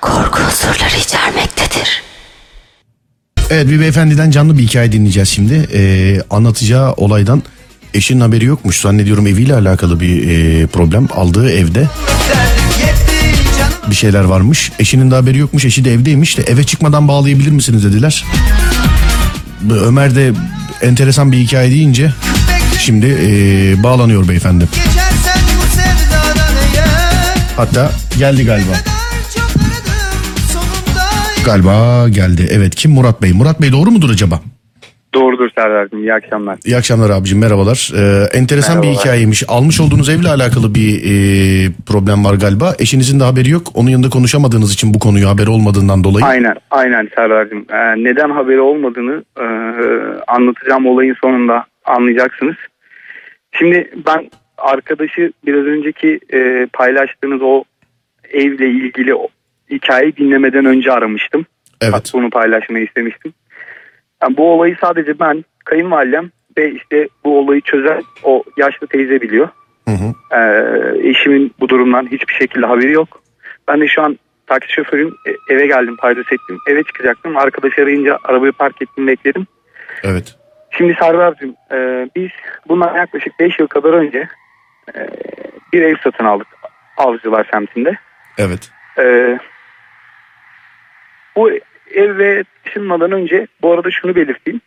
korku 0.00 0.42
unsurları 0.42 0.96
içermektedir. 1.00 2.02
Evet 3.50 3.68
bir 3.68 3.80
beyefendiden 3.80 4.30
canlı 4.30 4.58
bir 4.58 4.62
hikaye 4.62 4.92
dinleyeceğiz 4.92 5.28
şimdi. 5.28 5.68
Ee, 5.74 6.20
anlatacağı 6.30 6.92
olaydan 6.92 7.42
eşinin 7.94 8.20
haberi 8.20 8.44
yokmuş. 8.44 8.80
Zannediyorum 8.80 9.26
eviyle 9.26 9.54
alakalı 9.54 10.00
bir 10.00 10.28
e, 10.28 10.66
problem. 10.66 11.08
Aldığı 11.14 11.50
evde 11.50 11.88
bir 13.90 13.94
şeyler 13.94 14.24
varmış. 14.24 14.72
Eşinin 14.78 15.10
de 15.10 15.14
haberi 15.14 15.38
yokmuş. 15.38 15.64
Eşi 15.64 15.84
de 15.84 15.92
evdeymiş 15.92 16.38
de 16.38 16.42
eve 16.42 16.64
çıkmadan 16.64 17.08
bağlayabilir 17.08 17.50
misiniz 17.50 17.84
dediler. 17.84 18.24
Ömer 19.70 20.14
de 20.14 20.32
enteresan 20.82 21.32
bir 21.32 21.38
hikaye 21.38 21.70
deyince 21.70 22.12
şimdi 22.78 23.06
e, 23.06 23.82
bağlanıyor 23.82 24.28
beyefendi. 24.28 24.68
Hatta 27.56 27.90
geldi 28.18 28.44
galiba. 28.44 28.72
Galiba 31.44 32.08
geldi. 32.08 32.48
Evet 32.50 32.74
kim 32.74 32.90
Murat 32.90 33.22
Bey? 33.22 33.32
Murat 33.32 33.62
Bey 33.62 33.72
doğru 33.72 33.90
mudur 33.90 34.10
acaba? 34.10 34.40
Doğrudur 35.20 35.50
Serdar'cığım. 35.54 35.98
İyi 36.02 36.14
akşamlar. 36.14 36.58
İyi 36.64 36.76
akşamlar 36.76 37.10
abicim 37.10 37.38
merhabalar. 37.38 37.90
Ee, 37.96 38.38
enteresan 38.38 38.74
bir 38.76 38.86
Merhabalar. 38.86 39.04
hikayeymiş. 39.04 39.42
Almış 39.48 39.80
olduğunuz 39.80 40.08
evle 40.08 40.28
alakalı 40.28 40.74
bir 40.74 40.90
e, 41.04 41.12
problem 41.86 42.24
var 42.24 42.34
galiba. 42.34 42.74
Eşinizin 42.78 43.20
de 43.20 43.24
haberi 43.24 43.50
yok. 43.50 43.62
Onun 43.74 43.90
yanında 43.90 44.10
konuşamadığınız 44.10 44.72
için 44.74 44.94
bu 44.94 44.98
konuyu 44.98 45.28
haberi 45.28 45.50
olmadığından 45.50 46.04
dolayı. 46.04 46.24
Aynen, 46.24 46.54
aynen 46.70 47.08
Serdar'cığım. 47.14 47.66
Ee, 47.70 48.04
neden 48.04 48.30
haberi 48.30 48.60
olmadığını 48.60 49.24
e, 49.40 49.44
anlatacağım 50.26 50.86
olayın 50.86 51.16
sonunda 51.20 51.64
anlayacaksınız. 51.84 52.56
Şimdi 53.58 53.90
ben 54.06 54.30
arkadaşı 54.58 55.32
biraz 55.46 55.64
önceki 55.64 56.20
e, 56.32 56.66
paylaştığınız 56.72 57.42
o 57.42 57.64
evle 58.32 58.70
ilgili 58.70 59.14
o 59.14 59.28
hikayeyi 59.70 60.16
dinlemeden 60.16 60.64
önce 60.64 60.92
aramıştım. 60.92 61.46
Evet. 61.80 62.10
Bunu 62.14 62.30
paylaşmayı 62.30 62.84
istemiştim. 62.84 63.32
Yani 64.22 64.36
bu 64.36 64.52
olayı 64.52 64.76
sadece 64.80 65.18
ben, 65.18 65.44
kayınvalidem 65.64 66.30
ve 66.58 66.70
işte 66.72 67.08
bu 67.24 67.38
olayı 67.38 67.60
çözen 67.60 68.02
o 68.22 68.44
yaşlı 68.56 68.86
teyze 68.86 69.20
biliyor. 69.20 69.48
Hı 69.88 69.94
hı. 69.94 70.36
Ee, 70.36 71.08
eşimin 71.08 71.54
bu 71.60 71.68
durumdan 71.68 72.06
hiçbir 72.06 72.34
şekilde 72.34 72.66
haberi 72.66 72.92
yok. 72.92 73.22
Ben 73.68 73.80
de 73.80 73.88
şu 73.88 74.02
an 74.02 74.18
taksi 74.46 74.72
şoförüm 74.72 75.14
E- 75.26 75.54
eve 75.54 75.66
geldim 75.66 75.96
paydos 75.96 76.26
ettim. 76.26 76.58
Eve 76.68 76.82
çıkacaktım. 76.82 77.36
Arkadaş 77.36 77.78
arayınca 77.78 78.18
arabayı 78.24 78.52
park 78.52 78.82
ettim 78.82 79.06
bekledim. 79.06 79.46
Evet. 80.02 80.36
Şimdi 80.70 80.96
Serdar'cığım 81.00 81.54
e, 81.72 82.08
biz 82.16 82.30
bundan 82.68 82.96
yaklaşık 82.96 83.40
5 83.40 83.58
yıl 83.58 83.66
kadar 83.66 83.92
önce 83.92 84.28
e, 84.94 85.08
bir 85.72 85.82
ev 85.82 85.96
satın 86.04 86.24
aldık 86.24 86.48
Avcılar 86.96 87.48
semtinde. 87.52 87.98
Evet. 88.38 88.70
E, 88.98 89.38
bu 91.36 91.50
eve 91.94 92.44
taşınmadan 92.64 93.12
önce 93.12 93.46
bu 93.62 93.72
arada 93.72 93.90
şunu 93.90 94.14
belirteyim. 94.14 94.60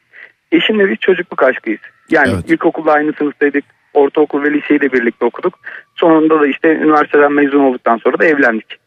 Eşimle 0.51 0.89
biz 0.89 0.97
çocukluk 0.97 1.43
aşkıyız. 1.43 1.79
Yani 2.09 2.31
Evet. 2.33 2.49
ilkokulda 2.51 2.91
aynı 2.91 3.13
sınıftaydık. 3.13 3.63
Ortaokul 3.93 4.43
ve 4.43 4.53
liseyi 4.53 4.81
de 4.81 4.91
birlikte 4.91 5.25
okuduk. 5.25 5.59
Sonunda 5.95 6.39
da 6.41 6.47
işte 6.47 6.75
üniversiteden 6.75 7.33
mezun 7.33 7.59
olduktan 7.59 7.97
sonra 7.97 8.19
da 8.19 8.25
evlendik. 8.25 8.79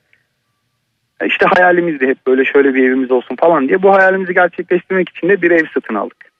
İşte 1.26 1.46
hayalimizdi 1.46 2.06
hep 2.06 2.26
böyle 2.26 2.44
şöyle 2.44 2.74
bir 2.74 2.88
evimiz 2.88 3.10
olsun 3.10 3.36
falan 3.36 3.68
diye. 3.68 3.82
Bu 3.82 3.94
hayalimizi 3.94 4.34
gerçekleştirmek 4.34 5.08
için 5.08 5.28
de 5.28 5.42
bir 5.42 5.50
ev 5.50 5.64
satın 5.74 5.94
aldık. 5.94 6.31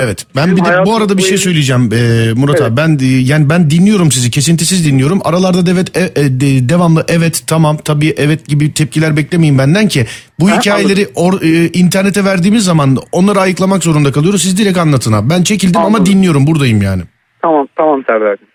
Evet. 0.00 0.26
Ben 0.36 0.56
bir 0.56 0.64
de 0.64 0.84
bu 0.86 0.96
arada 0.96 1.18
bir 1.18 1.22
şey 1.22 1.38
söyleyeceğim 1.38 1.90
ee, 1.92 2.32
Murat 2.36 2.60
Evet. 2.60 2.70
abi. 2.72 2.76
Ben 2.76 2.98
yani 3.24 3.50
ben 3.50 3.70
dinliyorum 3.70 4.10
sizi. 4.10 4.30
Kesintisiz 4.30 4.86
dinliyorum. 4.86 5.20
Aralarda 5.24 5.66
da 5.66 5.70
evet 5.70 5.96
e, 5.96 6.00
e, 6.20 6.24
de- 6.40 6.68
devamlı 6.68 7.04
evet 7.08 7.42
tamam 7.46 7.76
tabii 7.76 8.14
evet 8.16 8.46
gibi 8.48 8.74
tepkiler 8.74 9.16
beklemeyin 9.16 9.58
benden 9.58 9.88
ki 9.88 10.06
bu 10.40 10.50
Ha, 10.50 10.58
hikayeleri 10.60 11.06
or, 11.14 11.32
e, 11.42 11.66
internete 11.72 12.24
verdiğimiz 12.24 12.64
zaman 12.64 12.96
onları 13.12 13.38
ayıklamak 13.40 13.82
zorunda 13.84 14.12
kalıyoruz. 14.12 14.42
Siz 14.42 14.58
direkt 14.58 14.78
anlatın 14.78 15.12
abi. 15.12 15.30
Ben 15.30 15.42
çekildim 15.42 15.80
ama 15.80 15.86
Anladım. 15.86 16.06
dinliyorum. 16.06 16.46
Buradayım 16.46 16.82
yani. 16.82 17.02
Tamam 17.42 17.68
tamam 17.76 18.02
Serdar'cığım. 18.06 18.48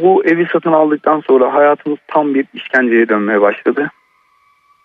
Bu 0.00 0.24
evi 0.24 0.46
satın 0.52 0.72
aldıktan 0.72 1.22
sonra 1.26 1.54
hayatımız 1.54 1.98
tam 2.08 2.34
bir 2.34 2.44
işkenceye 2.54 3.08
dönmeye 3.08 3.40
başladı. 3.40 3.90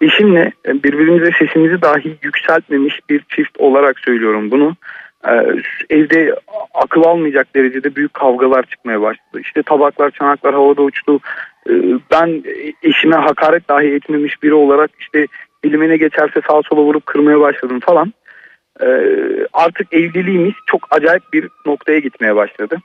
Eşimle 0.01 0.51
e, 0.67 0.83
birbirimize 0.83 1.31
sesimizi 1.39 1.81
dahi 1.81 2.17
yükseltmemiş 2.23 2.99
bir 3.09 3.23
çift 3.35 3.57
olarak 3.59 3.99
söylüyorum 3.99 4.51
bunu. 4.51 4.75
Ee, 5.27 5.45
evde 5.89 6.35
akıl 6.73 7.03
almayacak 7.03 7.55
derecede 7.55 7.95
büyük 7.95 8.13
kavgalar 8.13 8.63
çıkmaya 8.63 9.01
başladı. 9.01 9.39
İşte 9.41 9.63
tabaklar, 9.63 10.11
çanaklar 10.11 10.53
havada 10.53 10.81
uçtu. 10.81 11.19
Ee, 11.69 11.73
ben 12.11 12.43
eşime 12.83 13.15
hakaret 13.15 13.69
dahi 13.69 13.87
etmemiş 13.87 14.43
biri 14.43 14.53
olarak 14.53 14.91
işte 14.99 15.27
elime 15.63 15.89
ne 15.89 15.97
geçerse 15.97 16.41
sağa 16.47 16.61
sola 16.61 16.81
vurup 16.81 17.05
kırmaya 17.05 17.39
başladım 17.39 17.79
falan. 17.79 18.13
Ee, 18.81 19.47
artık 19.53 19.93
evliliğimiz 19.93 20.53
çok 20.65 20.87
acayip 20.91 21.23
bir 21.33 21.47
noktaya 21.65 21.99
gitmeye 21.99 22.35
başladı. 22.35 22.77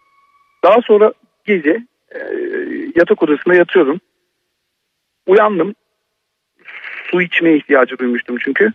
Daha 0.64 0.80
sonra 0.82 1.12
gece 1.44 1.82
e, 2.14 2.18
yatak 2.96 3.22
odasında 3.22 3.54
yatıyordum. 3.54 4.00
Uyandım. 5.26 5.74
Su 7.10 7.22
içmeye 7.22 7.56
ihtiyacı 7.56 7.98
duymuştum 7.98 8.36
çünkü. 8.40 8.72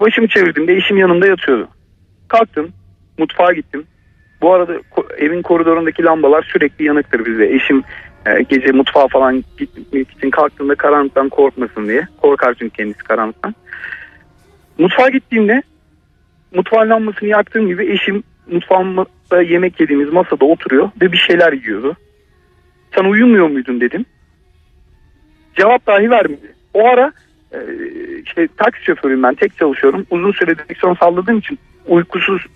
Başımı 0.00 0.28
çevirdiğimde 0.28 0.74
eşim 0.74 0.96
yanımda 0.96 1.26
yatıyordu. 1.26 1.68
Kalktım. 2.28 2.72
Mutfağa 3.18 3.52
gittim. 3.52 3.84
Bu 4.40 4.52
arada 4.52 4.74
evin 5.18 5.42
koridorundaki 5.42 6.04
lambalar 6.04 6.48
sürekli 6.52 6.84
yanıktır 6.84 7.24
bizde. 7.24 7.54
Eşim 7.54 7.82
e, 8.26 8.42
gece 8.42 8.72
mutfağa 8.72 9.08
falan 9.08 9.44
gitmek 9.58 10.10
için 10.10 10.30
kalktığında 10.30 10.74
karanlıktan 10.74 11.28
korkmasın 11.28 11.88
diye. 11.88 12.06
Korkar 12.22 12.54
çünkü 12.58 12.76
kendisi 12.76 13.04
karanlıktan. 13.04 13.54
Mutfağa 14.78 15.08
gittiğimde 15.08 15.62
mutfağın 16.54 16.90
lambasını 16.90 17.28
yaktığım 17.28 17.66
gibi 17.66 17.92
eşim 17.92 18.22
mutfağımda 18.50 19.42
yemek 19.42 19.80
yediğimiz 19.80 20.12
masada 20.12 20.44
oturuyor 20.44 20.90
ve 21.02 21.12
bir 21.12 21.16
şeyler 21.16 21.52
yiyordu. 21.52 21.96
Sen 22.94 23.04
uyumuyor 23.04 23.48
muydun 23.48 23.80
dedim. 23.80 24.04
Cevap 25.54 25.86
dahi 25.86 26.10
vermedi. 26.10 26.54
O 26.74 26.88
ara 26.88 27.12
e, 27.52 28.48
taksi 28.56 28.84
şoförüyüm 28.84 29.22
ben 29.22 29.34
tek 29.34 29.58
çalışıyorum. 29.58 30.06
Uzun 30.10 30.32
süre 30.32 30.58
direksiyon 30.58 30.94
salladığım 30.94 31.38
için 31.38 31.58
uykusuz 31.86 32.46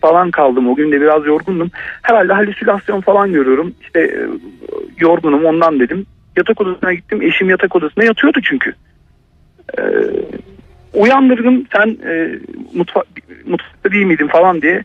falan 0.00 0.30
kaldım. 0.30 0.68
O 0.68 0.74
gün 0.74 0.92
de 0.92 1.00
biraz 1.00 1.26
yorgundum. 1.26 1.70
Herhalde 2.02 2.32
halüsinasyon 2.32 3.00
falan 3.00 3.32
görüyorum. 3.32 3.74
İşte 3.80 4.00
e, 4.00 4.28
yorgunum 4.98 5.44
ondan 5.44 5.80
dedim. 5.80 6.06
Yatak 6.36 6.60
odasına 6.60 6.92
gittim. 6.94 7.22
Eşim 7.22 7.50
yatak 7.50 7.76
odasında 7.76 8.04
yatıyordu 8.04 8.40
çünkü. 8.44 8.74
E, 9.78 9.82
uyandırdım 10.94 11.66
sen 11.76 11.98
e, 12.06 12.38
mutfa 12.74 13.02
mutfakta 13.46 13.92
değil 13.92 14.06
miydin 14.06 14.26
falan 14.26 14.62
diye. 14.62 14.84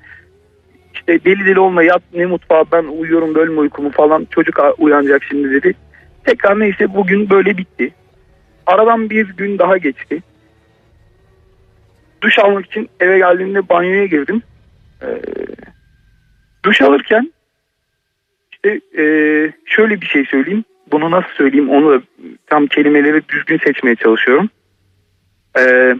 İşte 0.94 1.20
deli 1.26 1.46
deli 1.46 1.60
olma 1.60 1.84
yat 1.84 2.02
ne 2.14 2.26
mutfağa 2.26 2.64
ben 2.72 2.84
uyuyorum 2.84 3.36
bölme 3.36 3.60
uykumu 3.60 3.92
falan 3.92 4.28
çocuk 4.32 4.60
uyanacak 4.78 5.24
şimdi 5.24 5.52
dedi. 5.52 5.74
Tekrar 6.24 6.60
neyse 6.60 6.94
bugün 6.94 7.30
böyle 7.30 7.58
bitti. 7.58 7.94
Aradan 8.68 9.10
bir 9.10 9.28
gün 9.30 9.60
daha 9.60 9.78
geçti. 9.78 10.24
Duş 12.22 12.40
almak 12.40 12.66
için 12.66 12.90
eve 13.00 13.18
geldiğimde 13.18 13.70
banyoya 13.70 14.06
girdim. 14.06 14.42
Ee, 15.02 15.22
duş 16.66 16.82
alırken 16.82 17.34
işte 18.52 18.82
e, 19.02 19.06
şöyle 19.66 20.02
bir 20.02 20.06
şey 20.06 20.26
söyleyeyim. 20.26 20.64
Bunu 20.92 21.12
nasıl 21.12 21.30
söyleyeyim 21.30 21.70
onu 21.70 21.92
da 21.92 22.04
tam 22.48 22.68
kelimeleri 22.68 23.30
düzgün 23.30 23.58
seçmeye 23.58 23.96
çalışıyorum. 23.96 24.50
Ee, 25.60 25.96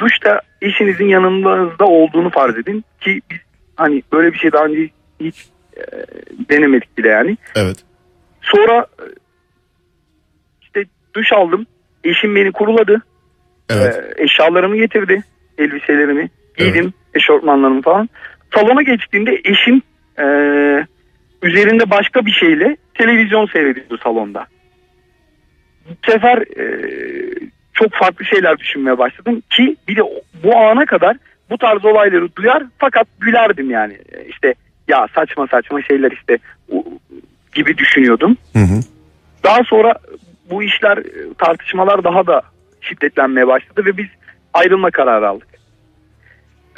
duşta 0.00 0.40
eşinizin 0.62 1.08
yanınızda 1.08 1.84
olduğunu 1.84 2.30
farz 2.30 2.58
edin 2.58 2.84
ki 3.00 3.20
biz 3.30 3.38
hani 3.76 4.02
böyle 4.12 4.32
bir 4.32 4.38
şey 4.38 4.52
daha 4.52 4.64
önce 4.64 4.90
hiç 5.20 5.46
e, 5.76 5.82
denemedik 6.50 6.98
bile 6.98 7.08
yani. 7.08 7.36
Evet. 7.56 7.76
Sonra 8.54 8.86
işte 10.62 10.84
duş 11.14 11.32
aldım. 11.32 11.66
Eşim 12.04 12.36
beni 12.36 12.52
kuruladı. 12.52 13.02
Evet. 13.70 14.14
Ee, 14.18 14.22
eşyalarımı 14.24 14.76
getirdi. 14.76 15.22
Elbiselerimi 15.58 16.30
giydim. 16.56 16.92
Eşortmanlarımı 17.14 17.82
falan. 17.82 18.08
Salona 18.54 18.82
geçtiğimde 18.82 19.40
eşim 19.44 19.82
e, 20.18 20.24
üzerinde 21.42 21.90
başka 21.90 22.26
bir 22.26 22.32
şeyle 22.32 22.76
televizyon 22.94 23.46
seyrediyordu 23.46 23.98
salonda. 23.98 24.46
Bu 25.88 26.10
sefer 26.10 26.38
e, 26.38 26.64
çok 27.72 27.92
farklı 27.92 28.24
şeyler 28.24 28.58
düşünmeye 28.58 28.98
başladım 28.98 29.42
ki 29.50 29.76
bir 29.88 29.96
de 29.96 30.02
bu 30.44 30.56
ana 30.56 30.86
kadar 30.86 31.16
bu 31.50 31.58
tarz 31.58 31.84
olayları 31.84 32.36
duyar 32.36 32.62
fakat 32.78 33.06
gülerdim 33.20 33.70
yani. 33.70 33.98
İşte 34.28 34.54
ya 34.88 35.06
saçma 35.14 35.46
saçma 35.46 35.82
şeyler 35.82 36.10
işte 36.10 36.38
gibi 37.56 37.78
düşünüyordum. 37.78 38.36
Hı 38.52 38.58
hı. 38.58 38.80
Daha 39.44 39.64
sonra 39.64 39.94
bu 40.50 40.62
işler 40.62 40.96
e, 40.98 41.34
tartışmalar 41.38 42.04
daha 42.04 42.26
da 42.26 42.42
şiddetlenmeye 42.80 43.46
başladı 43.46 43.84
ve 43.84 43.96
biz 43.96 44.06
ayrılma 44.54 44.90
kararı 44.90 45.28
aldık. 45.28 45.48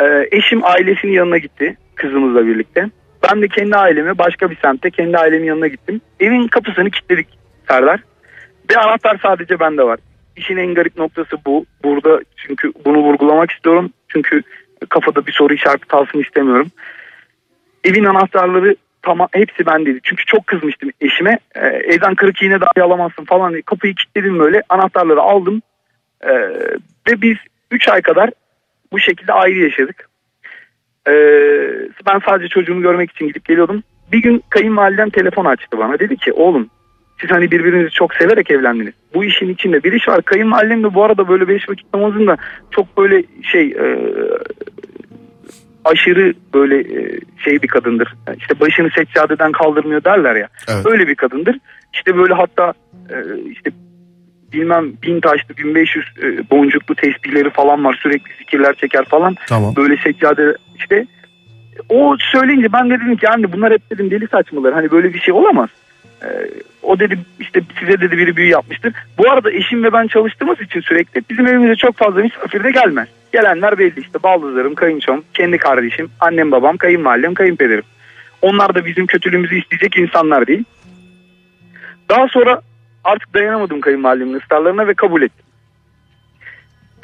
Ee, 0.00 0.28
eşim 0.32 0.64
ailesinin 0.64 1.12
yanına 1.12 1.38
gitti 1.38 1.76
kızımızla 1.94 2.46
birlikte. 2.46 2.90
Ben 3.22 3.42
de 3.42 3.48
kendi 3.48 3.76
aileme 3.76 4.18
başka 4.18 4.50
bir 4.50 4.56
semtte 4.56 4.90
kendi 4.90 5.18
ailemin 5.18 5.46
yanına 5.46 5.66
gittim. 5.66 6.00
Evin 6.20 6.48
kapısını 6.48 6.90
kilitledik 6.90 7.28
Serdar. 7.68 8.00
Ve 8.70 8.76
anahtar 8.76 9.18
sadece 9.22 9.60
bende 9.60 9.82
var. 9.82 9.98
İşin 10.36 10.56
en 10.56 10.74
garip 10.74 10.98
noktası 10.98 11.36
bu. 11.46 11.66
Burada 11.84 12.20
çünkü 12.36 12.72
bunu 12.84 12.98
vurgulamak 12.98 13.50
istiyorum. 13.50 13.92
Çünkü 14.08 14.42
kafada 14.88 15.26
bir 15.26 15.32
soru 15.32 15.54
işareti 15.54 15.86
kalsın 15.86 16.20
istemiyorum. 16.20 16.68
Evin 17.84 18.04
anahtarları 18.04 18.76
tamam 19.08 19.28
hepsi 19.32 19.66
bendeydi. 19.66 20.00
Çünkü 20.02 20.24
çok 20.24 20.46
kızmıştım 20.46 20.90
eşime. 21.00 21.38
Ee, 21.54 21.66
evden 21.66 22.14
kırık 22.14 22.42
iğne 22.42 22.60
dahi 22.60 22.82
alamazsın 22.82 23.24
falan 23.24 23.52
diye. 23.52 23.62
Kapıyı 23.62 23.94
kilitledim 23.94 24.38
böyle. 24.38 24.62
Anahtarları 24.68 25.20
aldım. 25.20 25.62
Ee, 26.24 26.32
ve 27.08 27.22
biz 27.22 27.36
3 27.70 27.88
ay 27.88 28.02
kadar 28.02 28.30
bu 28.92 28.98
şekilde 28.98 29.32
ayrı 29.32 29.58
yaşadık. 29.58 30.08
Ee, 31.08 31.12
ben 32.06 32.20
sadece 32.26 32.48
çocuğumu 32.48 32.82
görmek 32.82 33.10
için 33.10 33.28
gidip 33.28 33.44
geliyordum. 33.44 33.82
Bir 34.12 34.22
gün 34.22 34.42
kayınvalidem 34.50 35.10
telefon 35.10 35.44
açtı 35.44 35.78
bana. 35.78 35.98
Dedi 35.98 36.16
ki 36.16 36.32
oğlum 36.32 36.70
siz 37.20 37.30
hani 37.30 37.50
birbirinizi 37.50 37.90
çok 37.90 38.14
severek 38.14 38.50
evlendiniz. 38.50 38.94
Bu 39.14 39.24
işin 39.24 39.48
içinde 39.48 39.82
bir 39.82 39.92
iş 39.92 40.08
var. 40.08 40.22
Kayınvalidem 40.22 40.84
de 40.84 40.94
bu 40.94 41.04
arada 41.04 41.28
böyle 41.28 41.48
beş 41.48 41.68
vakit 41.68 41.94
namazında 41.94 42.36
çok 42.70 42.98
böyle 42.98 43.24
şey 43.42 43.66
e, 43.66 43.98
aşırı 45.84 46.34
böyle 46.54 46.78
e, 46.80 47.20
şey 47.44 47.62
bir 47.62 47.68
kadındır. 47.68 48.14
İşte 48.38 48.60
başını 48.60 48.90
seccadeden 48.90 49.52
kaldırmıyor 49.52 50.04
derler 50.04 50.36
ya. 50.36 50.48
Evet. 50.68 50.86
Öyle 50.86 51.08
bir 51.08 51.14
kadındır. 51.14 51.58
İşte 51.92 52.16
böyle 52.16 52.34
hatta 52.34 52.72
e, 53.10 53.16
işte 53.50 53.70
bilmem 54.52 54.92
bin 55.02 55.20
taşlı 55.20 55.56
1500 55.56 56.04
e, 56.22 56.50
boncuklu 56.50 56.94
tesbihleri 56.94 57.50
falan 57.50 57.84
var. 57.84 57.98
Sürekli 58.02 58.32
fikirler 58.32 58.74
çeker 58.74 59.04
falan. 59.04 59.36
Tamam. 59.48 59.76
Böyle 59.76 59.96
seccade 59.96 60.56
işte 60.76 61.06
o 61.88 62.16
söyleyince 62.32 62.72
ben 62.72 62.90
de 62.90 62.94
dedim 62.94 63.16
ki 63.16 63.28
anne 63.28 63.52
bunlar 63.52 63.72
hep 63.72 63.90
dedim 63.90 64.10
deli 64.10 64.28
saçmalar. 64.28 64.74
Hani 64.74 64.90
böyle 64.90 65.14
bir 65.14 65.20
şey 65.20 65.34
olamaz. 65.34 65.68
Ee, 66.22 66.26
o 66.82 66.98
dedi 66.98 67.18
işte 67.40 67.60
size 67.80 68.00
dedi 68.00 68.18
biri 68.18 68.36
büyü 68.36 68.48
yapmıştır. 68.48 68.92
Bu 69.18 69.30
arada 69.30 69.52
eşim 69.52 69.84
ve 69.84 69.92
ben 69.92 70.06
çalıştığımız 70.06 70.60
için 70.60 70.80
sürekli 70.80 71.22
bizim 71.30 71.46
evimize 71.46 71.76
çok 71.76 71.96
fazla 71.96 72.20
misafir 72.20 72.64
de 72.64 72.70
gelmez. 72.70 73.08
Gelenler 73.32 73.78
belli 73.78 74.00
işte 74.00 74.22
baldızlarım, 74.22 74.74
kayınçom, 74.74 75.24
kendi 75.34 75.58
kardeşim, 75.58 76.10
annem 76.20 76.50
babam, 76.52 76.76
kayınvalidem, 76.76 77.34
kayınpederim. 77.34 77.84
Onlar 78.42 78.74
da 78.74 78.84
bizim 78.84 79.06
kötülüğümüzü 79.06 79.58
isteyecek 79.58 79.96
insanlar 79.96 80.46
değil. 80.46 80.64
Daha 82.08 82.28
sonra 82.28 82.60
artık 83.04 83.34
dayanamadım 83.34 83.80
kayınvalidemin 83.80 84.34
ısrarlarına 84.34 84.86
ve 84.86 84.94
kabul 84.94 85.22
ettim. 85.22 85.44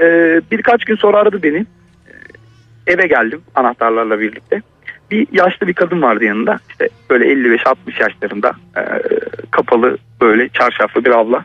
Ee, 0.01 0.41
birkaç 0.51 0.85
gün 0.85 0.97
sonra 0.97 1.19
aradı 1.19 1.43
beni. 1.43 1.59
Ee, 1.59 2.93
eve 2.93 3.07
geldim 3.07 3.43
anahtarlarla 3.55 4.21
birlikte. 4.21 4.63
Bir 5.11 5.27
yaşlı 5.33 5.67
bir 5.67 5.75
kadın 5.75 6.03
vardı 6.03 6.25
yanında. 6.25 6.59
İşte 6.71 6.89
böyle 7.11 7.25
55-60 7.25 7.75
yaşlarında 8.01 8.53
ee, 8.77 8.83
kapalı 9.51 9.99
böyle 10.21 10.49
çarşaflı 10.49 11.05
bir 11.05 11.11
abla. 11.11 11.45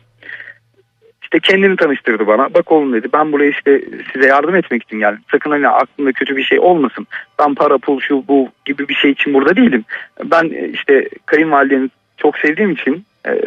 İşte 1.33 1.39
kendini 1.39 1.75
tanıştırdı 1.75 2.27
bana. 2.27 2.53
Bak 2.53 2.71
oğlum 2.71 2.93
dedi 2.93 3.07
ben 3.13 3.31
buraya 3.31 3.49
işte 3.49 3.81
size 4.13 4.27
yardım 4.27 4.55
etmek 4.55 4.83
için 4.83 4.99
geldim. 4.99 5.21
Sakın 5.31 5.51
hani 5.51 5.67
aklımda 5.67 6.11
kötü 6.11 6.37
bir 6.37 6.43
şey 6.43 6.59
olmasın. 6.59 7.07
Ben 7.39 7.55
para 7.55 7.77
pul 7.77 7.99
şu 7.99 8.27
bu 8.27 8.49
gibi 8.65 8.87
bir 8.87 8.93
şey 8.93 9.11
için 9.11 9.33
burada 9.33 9.55
değilim. 9.55 9.85
Ben 10.23 10.49
e, 10.53 10.67
işte 10.67 11.09
kayınvalidemi 11.25 11.89
çok 12.17 12.37
sevdiğim 12.37 12.71
için 12.71 13.05
e, 13.27 13.41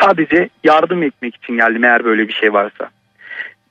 sadece 0.00 0.48
yardım 0.64 1.02
etmek 1.02 1.36
için 1.36 1.56
geldim 1.56 1.84
eğer 1.84 2.04
böyle 2.04 2.28
bir 2.28 2.32
şey 2.32 2.52
varsa. 2.52 2.90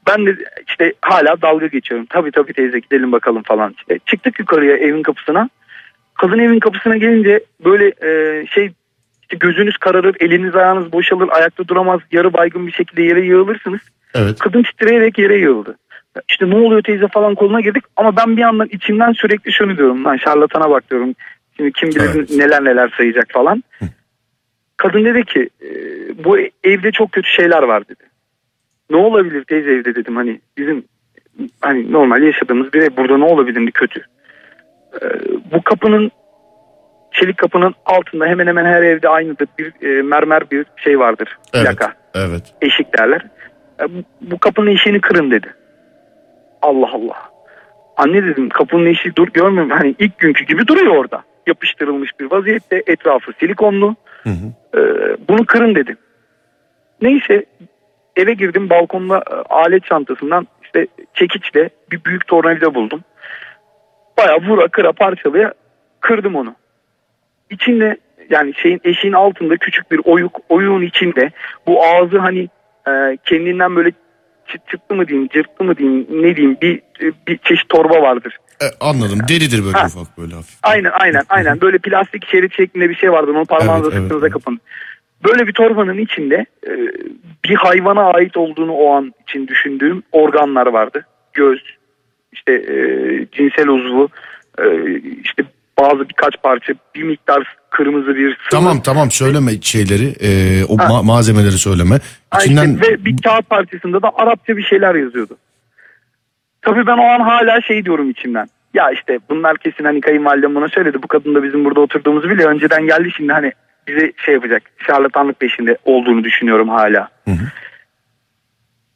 Ben 0.07 0.25
de 0.25 0.35
işte 0.67 0.93
hala 1.01 1.41
dalga 1.41 1.67
geçiyorum. 1.67 2.07
Tabii 2.09 2.31
tabii 2.31 2.53
teyze 2.53 2.79
gidelim 2.79 3.11
bakalım 3.11 3.43
falan. 3.43 3.75
İşte 3.77 3.99
çıktık 4.05 4.39
yukarıya 4.39 4.77
evin 4.77 5.03
kapısına. 5.03 5.49
Kadın 6.13 6.39
evin 6.39 6.59
kapısına 6.59 6.97
gelince 6.97 7.39
böyle 7.65 7.87
e, 7.87 8.45
şey 8.47 8.71
işte 9.25 9.47
gözünüz 9.47 9.77
kararır, 9.77 10.15
eliniz 10.19 10.55
ayağınız 10.55 10.91
boşalır, 10.93 11.29
ayakta 11.31 11.67
duramaz, 11.67 11.99
yarı 12.11 12.33
baygın 12.33 12.67
bir 12.67 12.71
şekilde 12.71 13.03
yere 13.03 13.25
yığılırsınız. 13.25 13.81
Evet. 14.15 14.39
Kadın 14.39 14.63
titreyerek 14.63 15.17
yere 15.17 15.37
yığıldı. 15.37 15.77
İşte 16.29 16.49
ne 16.49 16.55
oluyor 16.55 16.81
teyze 16.81 17.07
falan 17.07 17.35
koluna 17.35 17.61
girdik 17.61 17.83
ama 17.95 18.17
ben 18.17 18.37
bir 18.37 18.41
yandan 18.41 18.67
içimden 18.71 19.11
sürekli 19.11 19.53
şunu 19.53 19.77
diyorum 19.77 20.05
lan 20.05 20.17
şarlatana 20.17 20.69
bak 20.69 20.91
diyorum. 20.91 21.15
Şimdi 21.57 21.71
kim 21.71 21.89
bilir 21.89 22.15
Evet. 22.15 22.29
neler 22.29 22.63
neler 22.63 22.93
sayacak 22.97 23.27
falan. 23.31 23.63
Kadın 24.77 25.05
dedi 25.05 25.25
ki 25.25 25.49
e, 25.61 25.69
bu 26.23 26.37
evde 26.63 26.91
çok 26.91 27.11
kötü 27.11 27.29
şeyler 27.29 27.63
var 27.63 27.87
dedi. 27.87 28.03
Ne 28.89 28.97
olabilir 28.97 29.43
teyze 29.43 29.71
evde 29.71 29.95
dedim 29.95 30.15
hani 30.15 30.39
bizim 30.57 30.83
hani 31.61 31.91
normal 31.91 32.23
yaşadığımız 32.23 32.73
bir 32.73 32.81
ev 32.81 32.97
burada 32.97 33.17
ne 33.17 33.25
olabilir 33.25 33.71
kötü. 33.71 33.99
E, 35.01 35.05
bu 35.51 35.61
kapının 35.61 36.11
çelik 37.19 37.37
kapının 37.37 37.75
altında 37.85 38.25
hemen 38.25 38.47
hemen 38.47 38.65
her 38.65 38.81
evde 38.81 39.09
aynıdır 39.09 39.47
bir 39.57 39.97
e, 39.97 40.01
mermer 40.01 40.51
bir 40.51 40.65
şey 40.75 40.99
vardır. 40.99 41.37
Evet. 41.53 41.65
Plaka 41.65 41.93
Evet. 42.15 42.43
eşik 42.61 42.97
derler. 42.97 43.21
E, 43.79 43.83
bu- 44.21 44.37
kapının 44.39 44.71
eşiğini 44.71 45.01
kırın 45.01 45.31
dedi. 45.31 45.53
Allah 46.61 46.89
Allah. 46.93 47.17
Anne 47.97 48.23
dedim 48.23 48.49
kapının 48.49 48.85
eşiği 48.85 49.15
dur 49.15 49.27
görmüyorum. 49.33 49.69
Hani 49.71 49.95
ilk 49.99 50.19
günkü 50.19 50.45
gibi 50.45 50.67
duruyor 50.67 50.95
orada. 50.95 51.23
Yapıştırılmış 51.47 52.19
bir 52.19 52.31
vaziyette 52.31 52.83
etrafı 52.87 53.31
silikonlu. 53.39 53.95
Hı 54.23 54.29
hı. 54.29 54.79
E, 54.79 54.81
bunu 55.29 55.45
kırın 55.45 55.75
dedi. 55.75 55.95
Neyse 57.01 57.45
eve 58.15 58.33
girdim 58.33 58.69
balkonda 58.69 59.17
e, 59.17 59.33
alet 59.33 59.83
çantasından 59.85 60.47
işte 60.63 60.87
çekiçle 61.13 61.69
bir 61.91 62.03
büyük 62.05 62.27
tornavida 62.27 62.75
buldum. 62.75 63.03
Baya 64.17 64.41
vura 64.41 64.67
kıra 64.67 64.91
parçalaya 64.93 65.53
kırdım 65.99 66.35
onu. 66.35 66.55
İçinde 67.49 67.97
yani 68.29 68.53
şeyin 68.55 68.81
eşiğin 68.83 69.13
altında 69.13 69.57
küçük 69.57 69.91
bir 69.91 70.01
oyuk 70.03 70.39
oyuğun 70.49 70.81
içinde 70.81 71.31
bu 71.67 71.85
ağzı 71.85 72.17
hani 72.17 72.49
e, 72.87 73.17
kendinden 73.25 73.75
böyle 73.75 73.91
çıktı 74.67 74.95
mı 74.95 75.07
diyeyim 75.07 75.27
cırttı 75.27 75.63
mı 75.63 75.77
diyeyim 75.77 76.07
ne 76.09 76.35
diyeyim 76.35 76.57
bir 76.61 76.81
bir 77.27 77.37
çeşit 77.37 77.69
torba 77.69 78.01
vardır. 78.01 78.37
E, 78.61 78.65
anladım. 78.79 79.19
Deridir 79.29 79.65
böyle 79.65 79.77
Ha. 79.77 79.85
ufak 79.85 80.17
böyle 80.17 80.35
hafif. 80.35 80.59
Aynen 80.63 80.91
aynen 80.93 81.23
aynen 81.29 81.61
böyle 81.61 81.77
plastik 81.77 82.27
şerit 82.27 82.55
şeklinde 82.55 82.89
bir 82.89 82.95
şey 82.95 83.11
vardı 83.11 83.31
onu 83.31 83.45
parmağınıza 83.45 83.87
Evet, 83.87 83.93
evet, 83.93 84.01
sıktığınızda 84.01 84.25
evet. 84.25 84.33
kapın. 84.33 84.59
Böyle 85.23 85.47
bir 85.47 85.53
torbanın 85.53 85.97
içinde 85.97 86.45
e, 86.67 86.71
bir 87.45 87.55
hayvana 87.55 88.03
ait 88.03 88.37
olduğunu 88.37 88.73
o 88.73 88.93
an 88.93 89.13
için 89.29 89.47
düşündüğüm 89.47 90.03
organlar 90.11 90.67
vardı. 90.67 91.05
Göz, 91.33 91.59
işte 92.31 92.53
e, 92.53 92.75
cinsel 93.31 93.67
uzvu, 93.67 94.09
e, 94.59 94.65
işte 95.23 95.43
bazı 95.89 96.09
birkaç 96.09 96.33
parça, 96.43 96.73
bir 96.95 97.03
miktar 97.03 97.57
kırmızı 97.69 98.15
bir 98.15 98.29
sıvı. 98.29 98.49
Tamam 98.51 98.81
tamam 98.81 99.11
söyleme 99.11 99.51
şeyleri. 99.61 100.05
e, 100.21 100.29
o 100.65 100.77
Ha. 100.77 100.83
ma- 100.83 101.05
malzemeleri 101.05 101.51
söyleme. 101.51 101.95
İşte 102.33 102.45
İçinden 102.45 102.81
ve 102.81 103.05
bir 103.05 103.17
kağıt 103.21 103.49
parçasında 103.49 104.01
da 104.01 104.11
Arapça 104.15 104.57
bir 104.57 104.63
şeyler 104.63 104.95
yazıyordu. 104.95 105.37
Tabii 106.61 106.87
ben 106.87 106.97
o 106.97 107.03
an 107.03 107.19
hala 107.19 107.61
şey 107.61 107.85
diyorum 107.85 108.09
içimden. 108.09 108.47
Ya 108.73 108.91
işte 108.91 109.19
bunlar 109.29 109.57
kesin 109.57 109.83
hani 109.83 110.01
kayınvalidem 110.01 110.55
buna 110.55 110.67
söyledi. 110.67 111.03
Bu 111.03 111.07
kadın 111.07 111.35
da 111.35 111.43
bizim 111.43 111.65
burada 111.65 111.79
oturduğumuzu 111.81 112.29
biliyor. 112.29 112.51
Önceden 112.51 112.87
geldi 112.87 113.09
şimdi 113.17 113.33
hani 113.33 113.51
bize 113.87 114.11
şey 114.25 114.33
yapacak. 114.33 114.63
Şarlatanlık 114.87 115.39
peşinde 115.39 115.77
olduğunu 115.85 116.23
düşünüyorum 116.23 116.69
hala. 116.69 117.09
Hı 117.25 117.31
hı. 117.31 117.45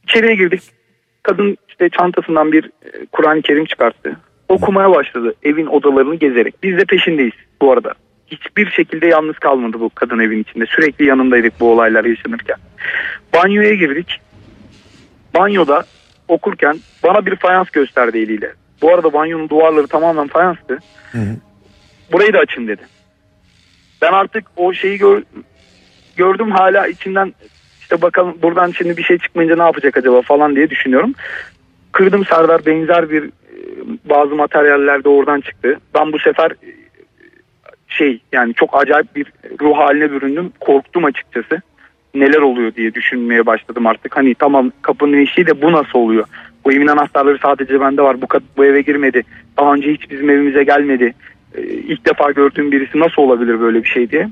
İçeriye 0.03 0.35
girdik. 0.35 0.61
Kadın 1.23 1.57
işte 1.69 1.89
çantasından 1.89 2.51
bir 2.51 2.65
e, 2.65 3.05
Kur'an-ı 3.11 3.41
Kerim 3.41 3.65
çıkarttı. 3.65 4.17
Okumaya 4.49 4.91
başladı 4.91 5.33
evin 5.43 5.65
odalarını 5.65 6.15
gezerek. 6.15 6.63
Biz 6.63 6.77
de 6.77 6.85
peşindeyiz 6.85 7.33
bu 7.61 7.71
arada. 7.73 7.93
Hiçbir 8.27 8.71
şekilde 8.71 9.07
yalnız 9.07 9.39
kalmadı 9.39 9.79
bu 9.79 9.89
kadın 9.95 10.19
evin 10.19 10.41
içinde. 10.41 10.65
Sürekli 10.65 11.05
yanındaydık 11.05 11.59
bu 11.59 11.71
olaylar 11.71 12.05
yaşanırken. 12.05 12.57
Banyoya 13.33 13.73
girdik. 13.73 14.21
Banyoda 15.35 15.83
okurken 16.27 16.79
bana 17.03 17.25
bir 17.25 17.35
fayans 17.35 17.69
gösterdi 17.69 18.17
eliyle. 18.17 18.53
Bu 18.81 18.93
arada 18.93 19.13
banyonun 19.13 19.49
duvarları 19.49 19.87
tamamen 19.87 20.27
fayanstı. 20.27 20.79
Hı 21.11 21.17
hı. 21.17 21.35
Burayı 22.11 22.33
da 22.33 22.39
açın 22.39 22.67
dedi. 22.67 22.81
Ben 24.01 24.13
artık 24.13 24.45
o 24.55 24.73
şeyi 24.73 24.97
gör- 24.97 25.23
gördüm 26.17 26.51
hala 26.51 26.87
içinden 26.87 27.33
işte 27.81 28.01
bakalım 28.01 28.37
buradan 28.41 28.71
şimdi 28.71 28.97
bir 28.97 29.03
şey 29.03 29.17
çıkmayınca 29.17 29.55
ne 29.55 29.63
yapacak 29.63 29.97
acaba 29.97 30.21
falan 30.21 30.55
diye 30.55 30.69
düşünüyorum. 30.69 31.13
Kırdım 31.91 32.25
Serdar 32.25 32.65
benzer 32.65 33.09
bir 33.09 33.29
bazı 34.05 34.35
materyaller 34.35 35.03
de 35.03 35.09
oradan 35.09 35.41
çıktı. 35.41 35.79
Ben 35.95 36.11
bu 36.11 36.19
sefer 36.19 36.51
e, 36.51 36.69
şey 37.87 38.19
yani 38.31 38.53
çok 38.53 38.81
acayip 38.81 39.15
bir 39.15 39.33
ruh 39.61 39.77
haline 39.77 40.11
büründüm. 40.11 40.51
Korktum 40.59 41.05
açıkçası. 41.05 41.61
Neler 42.13 42.41
oluyor 42.41 42.75
diye 42.75 42.93
düşünmeye 42.93 43.45
başladım 43.45 43.87
artık. 43.87 44.17
Hani 44.17 44.35
tamam 44.35 44.71
kapının 44.81 45.17
eşiği 45.17 45.47
de 45.47 45.61
bu 45.61 45.71
nasıl 45.71 45.99
oluyor? 45.99 46.25
Bu 46.65 46.73
evin 46.73 46.87
anahtarları 46.87 47.37
sadece 47.41 47.81
bende 47.81 48.01
var. 48.01 48.21
Bu, 48.21 48.27
bu 48.57 48.65
eve 48.65 48.81
girmedi. 48.81 49.23
Daha 49.57 49.73
önce 49.73 49.93
hiç 49.93 50.09
bizim 50.09 50.29
evimize 50.29 50.63
gelmedi. 50.63 51.13
Ee, 51.55 51.61
ilk 51.61 52.05
defa 52.05 52.31
gördüğüm 52.31 52.71
birisi 52.71 52.99
nasıl 52.99 53.21
olabilir 53.21 53.59
böyle 53.59 53.83
bir 53.83 53.89
şey 53.89 54.11
diye. 54.11 54.29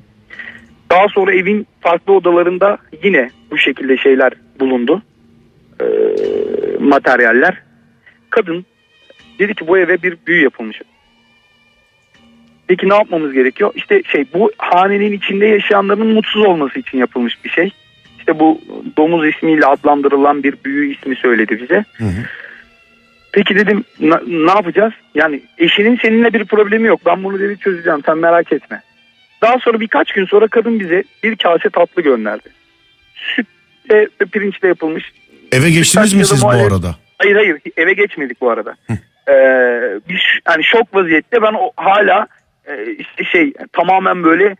Daha 0.92 1.08
sonra 1.08 1.34
evin 1.34 1.68
farklı 1.82 2.14
odalarında 2.14 2.78
yine 3.04 3.30
bu 3.52 3.58
şekilde 3.58 3.98
şeyler 3.98 4.34
bulundu. 4.60 5.02
Ee, 5.82 5.86
materyaller. 6.80 7.62
Kadın 8.30 8.66
dedi 9.40 9.54
ki 9.56 9.68
bu 9.68 9.78
eve 9.78 10.04
bir 10.04 10.18
büyü 10.28 10.44
yapılmış. 10.44 10.82
Peki 12.68 12.90
ne 12.90 12.96
yapmamız 12.96 13.34
gerekiyor? 13.34 13.72
İşte 13.76 14.04
şey 14.04 14.26
bu 14.34 14.52
hanenin 14.58 15.12
içinde 15.12 15.46
yaşayanların 15.46 16.08
mutsuz 16.08 16.46
olması 16.46 16.80
için 16.80 16.98
yapılmış 16.98 17.44
bir 17.46 17.50
şey. 17.50 17.72
İşte 18.20 18.40
bu 18.40 18.62
domuz 18.98 19.28
ismiyle 19.28 19.66
adlandırılan 19.66 20.44
bir 20.44 20.56
büyü 20.66 20.96
ismi 20.96 21.16
söyledi 21.16 21.60
bize. 21.62 21.86
Hı 21.98 22.04
hı. 22.04 22.24
Peki 23.32 23.56
dedim 23.56 23.84
"na- 24.00 24.22
ne 24.28 24.52
yapacağız? 24.52 24.94
Yani 25.16 25.42
eşinin 25.58 26.00
seninle 26.02 26.34
bir 26.34 26.46
problemi 26.46 26.88
yok. 26.88 27.02
Ben 27.06 27.24
bunu 27.24 27.40
dedi 27.40 27.60
çözeceğim 27.60 28.02
sen 28.06 28.18
merak 28.18 28.52
etme. 28.54 28.82
Daha 29.42 29.60
sonra 29.60 29.80
birkaç 29.80 30.12
gün 30.12 30.26
sonra 30.26 30.48
kadın 30.48 30.80
bize 30.80 31.04
bir 31.24 31.36
kase 31.36 31.70
tatlı 31.70 32.02
gönderdi. 32.02 32.50
Sütle 33.16 34.08
ve 34.22 34.26
pirinçle 34.32 34.68
yapılmış. 34.68 35.12
Eve 35.52 35.70
geçtiniz 35.70 36.14
mi 36.14 36.26
siz 36.26 36.44
bu 36.44 36.50
arada? 36.50 36.96
Hayır 37.18 37.36
hayır 37.36 37.58
eve 37.78 37.94
geçmedik 37.94 38.42
bu 38.42 38.50
arada. 38.52 38.76
Ee, 39.30 40.00
bir 40.10 40.42
yani 40.48 40.64
şok 40.64 40.96
vaziyette 40.96 41.42
ben 41.42 41.54
o, 41.54 41.72
hala 41.76 42.28
e, 42.66 42.92
işte 42.92 43.24
şey 43.24 43.54
tamamen 43.74 44.24
böyle 44.24 44.56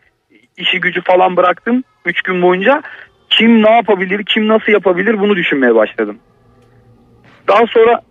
işi 0.58 0.80
gücü 0.80 1.02
falan 1.02 1.38
bıraktım 1.38 1.84
3 2.06 2.22
gün 2.22 2.42
boyunca. 2.42 2.84
Kim 3.30 3.64
ne 3.64 3.72
yapabilir, 3.72 4.24
kim 4.26 4.48
nasıl 4.48 4.72
yapabilir 4.72 5.20
bunu 5.20 5.36
düşünmeye 5.36 5.76
başladım. 5.76 6.20
Daha 7.48 7.68
sonra 7.68 8.02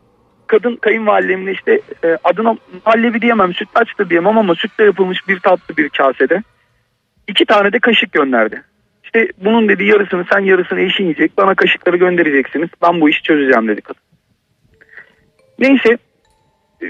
kadın 0.47 0.77
kayınvalidemle 0.77 1.53
işte 1.53 1.81
e, 2.05 2.19
adına 2.25 2.57
muhallebi 2.73 3.23
diyemem, 3.23 3.55
sütlaç 3.55 3.99
da 3.99 4.11
diyemem 4.11 4.39
ama 4.39 4.55
sütle 4.55 4.85
yapılmış 4.85 5.29
bir 5.29 5.41
tatlı 5.41 5.77
bir 5.77 5.89
kasede. 5.89 6.43
iki 7.29 7.47
tane 7.47 7.73
de 7.73 7.79
kaşık 7.79 8.13
gönderdi. 8.13 8.63
İşte 9.05 9.29
bunun 9.45 9.69
dedi 9.69 9.85
yarısını 9.85 10.25
sen 10.33 10.41
yarısını 10.41 10.81
eşin 10.81 11.05
yiyecek. 11.05 11.39
Bana 11.39 11.55
kaşıkları 11.55 11.97
göndereceksiniz. 11.97 12.69
Ben 12.83 13.01
bu 13.01 13.09
işi 13.09 13.23
çözeceğim 13.23 13.69
dedi 13.69 13.81
kadın. 13.81 14.01
Neyse 15.59 15.89
e, 15.93 15.99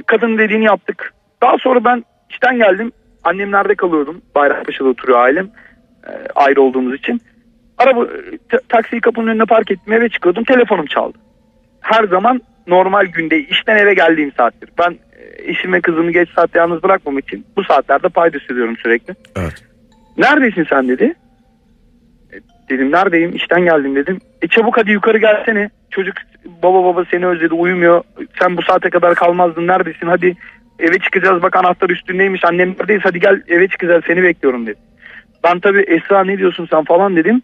kadın 0.06 0.38
dediğini 0.38 0.64
yaptık. 0.64 1.12
Daha 1.42 1.58
sonra 1.58 1.84
ben 1.84 2.04
işten 2.30 2.56
geldim. 2.58 2.92
Annemlerde 3.24 3.74
kalıyordum. 3.74 4.22
Bayrampaşa'da 4.34 4.88
oturuyor 4.88 5.18
ailem. 5.18 5.48
e, 6.06 6.10
ayrı 6.34 6.62
olduğumuz 6.62 6.94
için. 6.94 7.20
Araba 7.78 8.04
e, 8.04 8.38
ta- 8.50 8.60
taksiyi 8.68 9.00
kapının 9.00 9.26
önüne 9.26 9.44
park 9.44 9.70
ettim 9.70 9.92
eve 9.92 10.08
çıkıyordum. 10.08 10.44
Telefonum 10.44 10.86
çaldı. 10.86 11.18
Her 11.80 12.04
zaman 12.04 12.40
normal 12.66 13.06
günde 13.06 13.38
işten 13.38 13.76
eve 13.76 13.94
geldiğim 13.94 14.32
saattir. 14.36 14.70
Ben 14.78 14.90
e, 14.92 15.50
eşim 15.50 15.72
ve 15.72 15.80
kızımı 15.80 16.10
geç 16.12 16.28
saatte 16.30 16.58
yalnız 16.58 16.82
bırakmamak 16.82 17.24
için 17.24 17.46
bu 17.56 17.64
saatlerde 17.64 18.08
paydos 18.08 18.44
ediyorum 18.50 18.76
sürekli. 18.76 19.14
Evet. 19.36 19.64
Neredesin 20.18 20.66
sen 20.70 20.88
dedi. 20.88 21.14
E, 22.32 22.36
Dedim 22.70 22.92
neredeyim 22.92 23.36
işten 23.36 23.64
geldim 23.64 23.96
dedim. 23.96 24.18
E 24.42 24.48
çabuk 24.48 24.76
hadi 24.78 24.90
yukarı 24.90 25.18
gelsene. 25.18 25.70
Çocuk 25.90 26.14
baba 26.62 26.84
baba 26.84 27.04
seni 27.10 27.26
özledi 27.26 27.54
uyumuyor. 27.54 28.02
Sen 28.40 28.56
bu 28.56 28.62
saate 28.62 28.90
kadar 28.90 29.14
kalmazdın 29.14 29.66
neredesin 29.66 30.06
hadi 30.06 30.36
eve 30.78 30.98
çıkacağız 30.98 31.42
bak 31.42 31.56
anahtar 31.56 31.90
üstündeymiş 31.90 32.44
annem 32.44 32.70
neredeyiz 32.78 33.04
hadi 33.04 33.20
gel 33.20 33.42
eve 33.48 33.68
çıkacağız 33.68 34.04
seni 34.06 34.22
bekliyorum 34.22 34.66
dedi. 34.66 34.78
Ben 35.44 35.60
tabii 35.60 35.80
Esra 35.80 36.24
ne 36.24 36.38
diyorsun 36.38 36.68
sen 36.70 36.84
falan 36.84 37.16
dedim. 37.16 37.42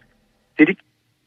Dedik 0.59 0.79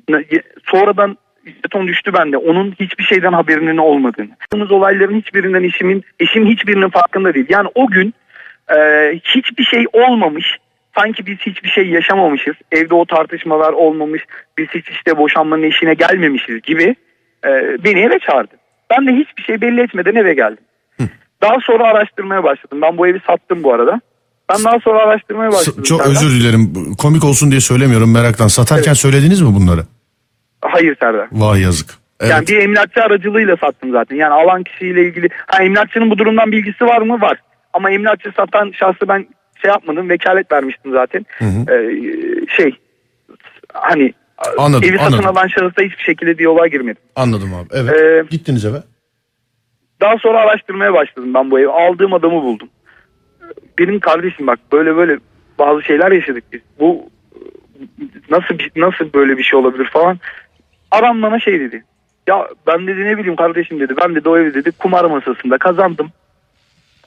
"Na- 0.09 0.19
ye- 0.31 0.43
sonradan 0.65 1.17
jeton 1.47 1.89
düştü 1.89 2.13
bende. 2.15 2.37
Onun 2.37 2.75
hiçbir 2.81 3.05
şeyden 3.05 3.33
haberinin 3.33 3.77
olmadığını. 3.77 4.29
Yaptığımız 4.31 4.71
olayların 4.73 5.19
hiçbirinden 5.21 5.63
eşimin, 5.63 6.05
eşim 6.21 6.47
hiçbirinin 6.47 6.89
farkında 6.89 7.35
değil. 7.35 7.47
Yani 7.49 7.69
o 7.75 7.87
gün 7.87 8.15
e, 8.77 8.77
hiçbir 9.25 9.65
şey 9.65 9.85
olmamış. 9.93 10.57
Sanki 10.99 11.27
biz 11.27 11.39
hiçbir 11.39 11.69
şey 11.69 11.89
yaşamamışız. 11.89 12.55
Evde 12.73 12.95
o 12.95 13.05
tartışmalar 13.05 13.73
olmamış. 13.73 14.23
Biz 14.59 14.69
hiç 14.75 14.89
işte 14.89 15.17
boşanmanın 15.19 15.63
eşine 15.63 15.95
gelmemişiz 15.95 16.63
gibi 16.63 16.97
e, 17.45 17.85
beni 17.85 18.01
eve 18.01 18.19
çağırdı. 18.19 18.55
Ben 18.91 19.07
de 19.07 19.13
hiçbir 19.13 19.43
şey 19.43 19.61
belli 19.61 19.83
etmeden 19.83 20.15
eve 20.15 20.35
geldim. 20.35 20.65
Daha 21.43 21.57
sonra 21.63 21.85
araştırmaya 21.85 22.45
başladım. 22.45 22.79
Ben 22.83 22.99
bu 22.99 23.07
evi 23.07 23.21
sattım 23.27 23.63
bu 23.63 23.75
arada. 23.75 24.01
Ben 24.53 24.65
daha 24.65 24.81
sonra 24.81 24.99
araştırmaya 24.99 25.53
başladım. 25.53 25.83
Çok 25.83 26.03
Serdar. 26.03 26.13
özür 26.13 26.41
dilerim. 26.41 26.95
Komik 26.99 27.25
olsun 27.25 27.51
diye 27.51 27.61
söylemiyorum 27.61 28.15
meraktan. 28.15 28.49
Satarken 28.49 28.93
söylediniz 28.93 29.41
mi 29.41 29.55
bunları? 29.55 29.81
Hayır 30.61 30.97
Serdar. 31.01 31.29
Vay 31.33 31.63
yazık. 31.63 31.91
Evet. 32.21 32.31
Yani 32.31 32.47
bir 32.47 32.59
emlakçı 32.59 33.03
aracılığıyla 33.03 33.57
sattım 33.57 33.93
zaten. 33.93 34.17
Yani 34.17 34.35
alan 34.35 34.63
kişiyle 34.63 35.03
ilgili. 35.07 35.29
Ha 35.47 35.63
emlakçının 35.63 36.11
bu 36.11 36.19
durumdan 36.19 36.53
bilgisi 36.53 36.85
var 36.85 37.03
mı? 37.03 37.21
Var. 37.21 37.39
Ama 37.73 37.91
emlakçı 37.91 38.33
satan 38.37 38.71
şahsı 38.71 39.09
ben 39.09 39.27
şey 39.63 39.71
yapmadım. 39.71 40.09
Vekalet 40.09 40.53
vermiştim 40.53 40.93
zaten. 40.93 41.27
Ee, 41.41 41.91
şey 42.57 42.77
hani 43.73 44.13
Anladım, 44.59 44.89
evi 44.89 44.99
satın 44.99 45.13
anladım. 45.13 45.27
alan 45.37 45.49
şahısla 45.49 45.83
hiçbir 45.83 46.03
şekilde 46.03 46.39
diyaloğa 46.39 46.67
girmedim. 46.67 47.03
Anladım 47.17 47.55
abi. 47.55 47.69
Evet. 47.73 48.01
Ee, 48.01 48.25
Gittiniz 48.31 48.65
eve. 48.65 48.83
Daha 50.01 50.19
sonra 50.19 50.41
araştırmaya 50.41 50.95
başladım 50.95 51.35
ben 51.35 51.51
bu 51.51 51.59
evi. 51.61 51.69
Aldığım 51.69 52.15
adamı 52.15 52.43
buldum. 52.43 52.69
Benim 53.79 54.01
kardeşim 54.01 54.47
bak 54.47 54.59
böyle 54.73 54.97
böyle 54.97 55.19
bazı 55.59 55.83
şeyler 55.83 56.13
yaşadık 56.13 56.45
biz. 56.53 56.61
Bu 56.81 57.11
nasıl 58.31 58.55
nasıl 58.77 59.13
böyle 59.13 59.39
bir 59.39 59.43
şey 59.43 59.59
olabilir 59.59 59.85
falan. 59.93 60.19
Adam 60.91 61.23
bana 61.23 61.41
şey 61.41 61.61
dedi. 61.61 61.85
Ya 62.27 62.49
ben 62.67 62.87
dedi 62.87 63.05
ne 63.05 63.19
bileyim 63.19 63.37
kardeşim 63.37 63.81
dedi. 63.81 63.95
Ben 64.03 64.15
dedi 64.15 64.29
o 64.29 64.39
evi 64.39 64.55
dedi 64.55 64.73
kumar 64.73 65.05
masasında 65.05 65.59
kazandım. 65.59 66.11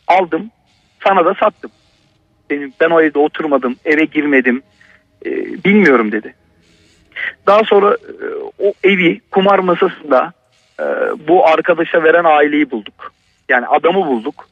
Aldım. 0.08 0.52
Sana 1.04 1.26
da 1.26 1.34
sattım. 1.34 1.72
Benim, 2.50 2.74
ben 2.80 2.90
o 2.90 3.02
evde 3.02 3.20
oturmadım. 3.20 3.76
Eve 3.86 4.06
girmedim. 4.06 4.62
e, 5.26 5.30
bilmiyorum 5.66 6.12
dedi. 6.12 6.34
Daha 7.48 7.64
sonra 7.64 7.94
e, 7.94 8.26
o 8.60 8.74
evi 8.84 9.22
kumar 9.32 9.60
masasında 9.60 10.34
e, 10.80 10.84
bu 11.28 11.48
arkadaşa 11.48 12.04
veren 12.04 12.24
aileyi 12.24 12.72
bulduk. 12.72 13.14
Yani 13.50 13.68
adamı 13.68 14.08
bulduk. 14.08 14.50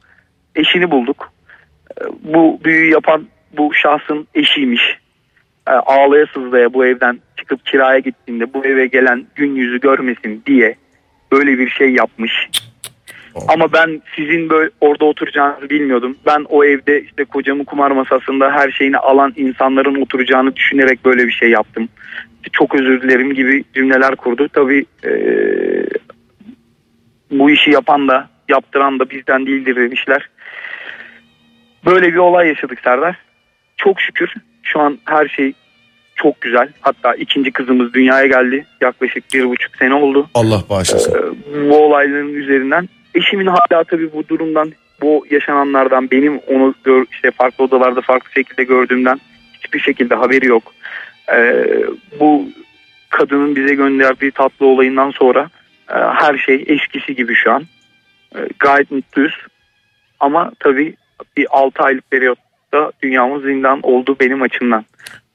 Eşini 0.56 0.90
bulduk. 0.90 1.32
E, 2.00 2.04
bu 2.22 2.60
büyüyü 2.64 2.92
yapan 2.92 3.26
bu 3.56 3.74
şahsın 3.74 4.28
eşiymiş. 4.34 4.82
E, 5.68 5.70
ağlaya 5.70 6.26
sızlaya 6.26 6.74
bu 6.74 6.86
evden 6.86 7.20
çıkıp 7.36 7.66
kiraya 7.66 7.98
gittiğinde 7.98 8.54
bu 8.54 8.64
eve 8.64 8.86
gelen 8.86 9.26
gün 9.34 9.54
yüzü 9.54 9.80
görmesin 9.80 10.42
diye 10.46 10.76
böyle 11.32 11.58
bir 11.58 11.68
şey 11.70 11.92
yapmış. 11.92 12.48
Ama 13.48 13.72
ben 13.72 14.02
sizin 14.16 14.50
böyle 14.50 14.70
orada 14.80 15.04
oturacağınızı 15.04 15.70
bilmiyordum. 15.70 16.16
Ben 16.26 16.46
o 16.48 16.64
evde 16.64 17.02
işte 17.02 17.24
kocamın 17.24 17.64
kumar 17.64 17.90
masasında 17.90 18.52
her 18.52 18.70
şeyini 18.70 18.96
alan 18.96 19.32
insanların 19.36 20.02
oturacağını 20.02 20.56
düşünerek 20.56 21.04
böyle 21.04 21.26
bir 21.26 21.32
şey 21.32 21.50
yaptım. 21.50 21.88
Çok 22.52 22.74
özür 22.74 23.02
dilerim 23.02 23.34
gibi 23.34 23.64
cümleler 23.74 24.16
kurdu. 24.16 24.48
Tabii 24.52 24.86
e, 25.04 25.12
bu 27.30 27.50
işi 27.50 27.70
yapan 27.70 28.08
da 28.08 28.28
yaptıran 28.48 28.98
da 28.98 29.10
bizden 29.10 29.46
değildir 29.46 29.76
demişler. 29.76 30.28
Böyle 31.86 32.12
bir 32.12 32.18
olay 32.18 32.48
yaşadık 32.48 32.80
Serdar. 32.84 33.16
Çok 33.76 34.00
şükür 34.00 34.34
şu 34.62 34.80
an 34.80 34.98
her 35.04 35.28
şey 35.28 35.52
çok 36.16 36.40
güzel. 36.40 36.68
Hatta 36.80 37.14
ikinci 37.14 37.50
kızımız 37.50 37.94
dünyaya 37.94 38.26
geldi. 38.26 38.66
Yaklaşık 38.80 39.24
bir 39.34 39.44
buçuk 39.44 39.76
sene 39.76 39.94
oldu. 39.94 40.30
Allah 40.34 40.62
bağışlasın. 40.70 41.12
Ee, 41.12 41.70
bu 41.70 41.76
olayların 41.76 42.34
üzerinden. 42.34 42.88
Eşimin 43.14 43.46
hala 43.46 43.84
tabii 43.84 44.12
bu 44.12 44.28
durumdan, 44.28 44.72
bu 45.00 45.26
yaşananlardan 45.30 46.10
benim 46.10 46.38
onu 46.38 46.74
gör, 46.84 47.04
işte 47.12 47.30
farklı 47.30 47.64
odalarda 47.64 48.00
farklı 48.00 48.32
şekilde 48.32 48.64
gördüğümden 48.64 49.20
hiçbir 49.60 49.80
şekilde 49.80 50.14
haberi 50.14 50.46
yok. 50.46 50.74
Ee, 51.34 51.66
bu 52.20 52.48
kadının 53.10 53.56
bize 53.56 53.74
gönderdiği 53.74 54.30
tatlı 54.30 54.66
olayından 54.66 55.10
sonra 55.10 55.50
e, 55.90 55.94
her 55.94 56.38
şey 56.38 56.64
eskisi 56.68 57.14
gibi 57.16 57.34
şu 57.34 57.52
an. 57.52 57.62
E, 58.36 58.38
gayet 58.58 58.90
mutluyuz. 58.90 59.34
Ama 60.20 60.52
tabii 60.60 60.94
bir 61.36 61.46
6 61.50 61.82
aylık 61.82 62.10
periyotta 62.10 62.92
dünyamız 63.02 63.42
zindan 63.42 63.80
oldu 63.82 64.16
benim 64.20 64.42
açımdan. 64.42 64.84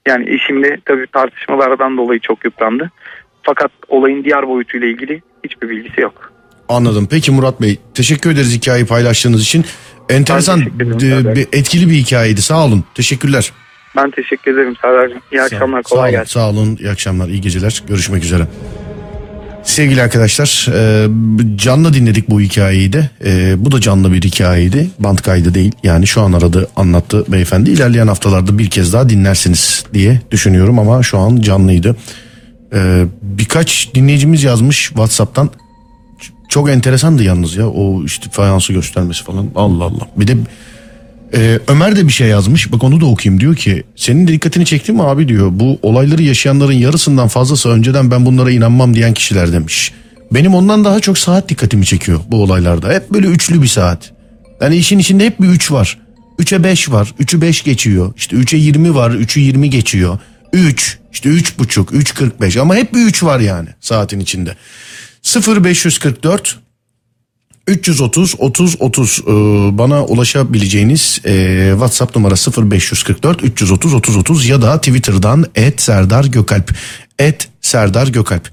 Yani 0.07 0.29
eşimle 0.29 0.77
tabii 0.85 1.07
tartışmalardan 1.07 1.97
dolayı 1.97 2.19
çok 2.19 2.45
yıprandı. 2.45 2.91
Fakat 3.43 3.71
olayın 3.87 4.23
diğer 4.23 4.47
boyutuyla 4.47 4.87
ilgili 4.87 5.21
hiçbir 5.43 5.69
bilgisi 5.69 6.01
yok. 6.01 6.33
Anladım. 6.69 7.07
Peki 7.11 7.31
Murat 7.31 7.61
Bey 7.61 7.79
teşekkür 7.93 8.31
ederiz 8.31 8.55
hikayeyi 8.57 8.87
paylaştığınız 8.87 9.41
için. 9.41 9.65
Enteresan, 10.09 10.61
e, 10.61 10.79
bir- 11.35 11.47
etkili 11.59 11.89
bir 11.89 11.93
hikayeydi. 11.93 12.41
Sağ 12.41 12.65
olun. 12.65 12.83
Teşekkürler. 12.95 13.51
Ben 13.95 14.11
teşekkür 14.11 14.53
ederim 14.53 14.75
Serdar'cığım. 14.81 15.21
İyi 15.31 15.41
akşamlar. 15.41 15.83
Sağ 15.83 15.89
Kolay 15.89 16.09
olun, 16.09 16.19
gelsin. 16.19 16.33
Sağ 16.33 16.49
olun. 16.49 16.77
İyi 16.79 16.89
akşamlar. 16.89 17.27
iyi 17.27 17.41
geceler. 17.41 17.83
Görüşmek 17.87 18.23
üzere. 18.23 18.47
Sevgili 19.63 20.01
arkadaşlar 20.01 20.67
e, 20.73 21.07
canlı 21.57 21.93
dinledik 21.93 22.29
bu 22.29 22.41
hikayeyi 22.41 22.93
de. 22.93 23.09
E, 23.25 23.53
bu 23.65 23.71
da 23.71 23.81
canlı 23.81 24.13
bir 24.13 24.21
hikayeydi. 24.21 24.89
Bant 24.99 25.21
kaydı 25.21 25.53
değil. 25.53 25.71
Yani 25.83 26.07
şu 26.07 26.21
an 26.21 26.33
aradı 26.33 26.67
anlattı 26.75 27.25
beyefendi. 27.27 27.71
İlerleyen 27.71 28.07
haftalarda 28.07 28.57
bir 28.57 28.69
kez 28.69 28.93
daha 28.93 29.09
dinlersiniz 29.09 29.85
diye 29.93 30.21
düşünüyorum 30.31 30.79
ama 30.79 31.03
şu 31.03 31.17
an 31.17 31.41
canlıydı. 31.41 31.95
E, 32.73 33.05
birkaç 33.21 33.89
dinleyicimiz 33.95 34.43
yazmış 34.43 34.87
WhatsApp'tan. 34.87 35.49
Çok 36.49 36.69
enteresandı 36.69 37.23
yalnız 37.23 37.55
ya 37.55 37.69
o 37.69 38.03
işte 38.05 38.29
fayansı 38.29 38.73
göstermesi 38.73 39.23
falan. 39.23 39.47
Allah 39.55 39.83
Allah. 39.83 40.07
Bir 40.17 40.27
de 40.27 40.37
ee, 41.35 41.59
Ömer 41.67 41.95
de 41.95 42.07
bir 42.07 42.13
şey 42.13 42.27
yazmış. 42.27 42.71
Bak 42.71 42.83
onu 42.83 43.01
da 43.01 43.05
okuyayım. 43.05 43.41
Diyor 43.41 43.55
ki 43.55 43.83
senin 43.95 44.27
de 44.27 44.31
dikkatini 44.31 44.65
çekti 44.65 44.91
mi 44.91 45.03
abi 45.03 45.27
diyor. 45.27 45.49
Bu 45.51 45.79
olayları 45.81 46.23
yaşayanların 46.23 46.73
yarısından 46.73 47.27
fazlası 47.27 47.69
önceden 47.69 48.11
ben 48.11 48.25
bunlara 48.25 48.51
inanmam 48.51 48.93
diyen 48.93 49.13
kişiler 49.13 49.53
demiş. 49.53 49.93
Benim 50.31 50.55
ondan 50.55 50.85
daha 50.85 50.99
çok 50.99 51.17
saat 51.17 51.49
dikkatimi 51.49 51.85
çekiyor 51.85 52.19
bu 52.27 52.43
olaylarda. 52.43 52.93
Hep 52.93 53.11
böyle 53.13 53.27
üçlü 53.27 53.61
bir 53.61 53.67
saat. 53.67 54.11
Yani 54.61 54.75
işin 54.75 54.99
içinde 54.99 55.25
hep 55.25 55.41
bir 55.41 55.47
üç 55.47 55.71
var. 55.71 55.99
Üçe 56.39 56.63
beş 56.63 56.91
var. 56.91 57.13
Üçü 57.19 57.41
beş 57.41 57.63
geçiyor. 57.63 58.13
İşte 58.17 58.35
üçe 58.35 58.57
yirmi 58.57 58.95
var. 58.95 59.11
Üçü 59.11 59.39
yirmi 59.39 59.69
geçiyor. 59.69 60.19
Üç. 60.53 60.97
işte 61.13 61.29
üç 61.29 61.59
buçuk. 61.59 61.93
Üç 61.93 62.13
kırk 62.13 62.41
beş. 62.41 62.57
Ama 62.57 62.75
hep 62.75 62.93
bir 62.93 63.05
üç 63.05 63.23
var 63.23 63.39
yani 63.39 63.69
saatin 63.81 64.19
içinde. 64.19 64.55
0544 65.47 66.59
330 67.67 68.35
30 68.39 68.75
30 68.79 69.19
e, 69.19 69.31
bana 69.77 70.05
ulaşabileceğiniz 70.05 71.21
e, 71.25 71.69
WhatsApp 71.71 72.15
numarası 72.15 72.71
0544 72.71 73.43
330 73.43 73.93
30 73.93 74.17
30 74.17 74.45
ya 74.45 74.61
da 74.61 74.77
Twitter'dan 74.77 75.45
et 75.55 75.81
Serdar 75.81 76.25
Gökalp 76.25 76.75
et 77.19 77.49
Serdar 77.61 78.07
Gökalp. 78.07 78.49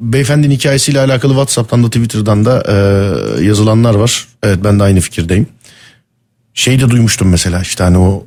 Beyefendinin 0.00 0.54
hikayesiyle 0.54 1.00
alakalı 1.00 1.32
WhatsApp'tan 1.32 1.84
da 1.84 1.86
Twitter'dan 1.86 2.44
da 2.44 2.64
e, 2.68 3.44
yazılanlar 3.44 3.94
var. 3.94 4.26
Evet 4.42 4.58
ben 4.64 4.78
de 4.78 4.82
aynı 4.82 5.00
fikirdeyim. 5.00 5.46
Şey 6.54 6.80
de 6.80 6.90
duymuştum 6.90 7.28
mesela 7.28 7.62
işte 7.62 7.84
hani 7.84 7.98
o 7.98 8.26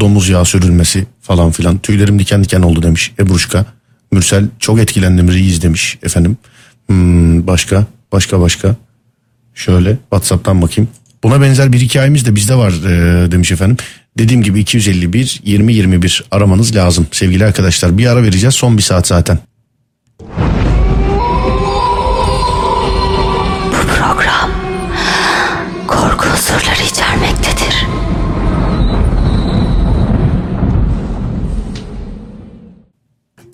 domuz 0.00 0.28
yağı 0.28 0.44
sürülmesi 0.44 1.06
falan 1.22 1.50
filan. 1.50 1.78
Tüylerim 1.78 2.18
diken 2.18 2.44
diken 2.44 2.62
oldu 2.62 2.82
demiş 2.82 3.12
Ebruşka. 3.18 3.66
Mürsel 4.12 4.48
çok 4.58 4.80
etkilendim 4.80 5.32
reis 5.32 5.62
demiş 5.62 5.98
efendim. 6.02 6.36
Hmm, 6.86 7.46
başka 7.46 7.86
başka 8.12 8.40
başka. 8.40 8.76
Şöyle 9.54 9.90
WhatsApp'tan 9.90 10.62
bakayım. 10.62 10.90
Buna 11.22 11.40
benzer 11.40 11.72
bir 11.72 11.80
hikayemiz 11.80 12.26
de 12.26 12.34
bizde 12.34 12.54
var 12.54 12.72
e, 12.72 13.32
demiş 13.32 13.52
efendim. 13.52 13.76
Dediğim 14.18 14.42
gibi 14.42 14.60
251 14.60 15.40
20 15.44 15.74
21 15.74 16.24
aramanız 16.30 16.76
lazım 16.76 17.06
sevgili 17.12 17.44
arkadaşlar. 17.44 17.98
Bir 17.98 18.06
ara 18.06 18.22
vereceğiz 18.22 18.54
son 18.54 18.76
bir 18.76 18.82
saat 18.82 19.06
zaten. 19.06 19.38
Bu 23.70 23.86
program 23.96 24.50
korku 25.86 26.28
unsurları 26.28 26.82
içermektedir. 26.92 27.86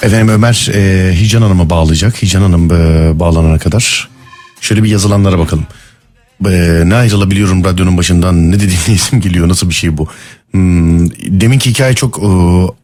Efendim 0.02 0.28
Ömer 0.28 0.68
e, 0.74 1.12
Hicran 1.20 1.42
Hanım'a 1.42 1.70
bağlayacak. 1.70 2.22
Hicran 2.22 2.42
Hanım 2.42 2.72
e, 2.72 3.18
bağlanana 3.18 3.58
kadar 3.58 4.08
şöyle 4.60 4.82
bir 4.82 4.88
yazılanlara 4.88 5.38
bakalım. 5.38 5.66
E, 6.48 6.82
ne 6.86 6.94
ayrılabiliyorum 6.94 7.64
radyonun 7.64 7.96
başından 7.96 8.50
ne 8.50 8.54
dediğim 8.54 8.80
isim 8.94 9.20
geliyor 9.20 9.48
nasıl 9.48 9.68
bir 9.68 9.74
şey 9.74 9.98
bu. 9.98 10.08
Hmm, 10.50 11.10
deminki 11.40 11.70
hikaye 11.70 11.94
çok 11.94 12.18
e, 12.18 12.28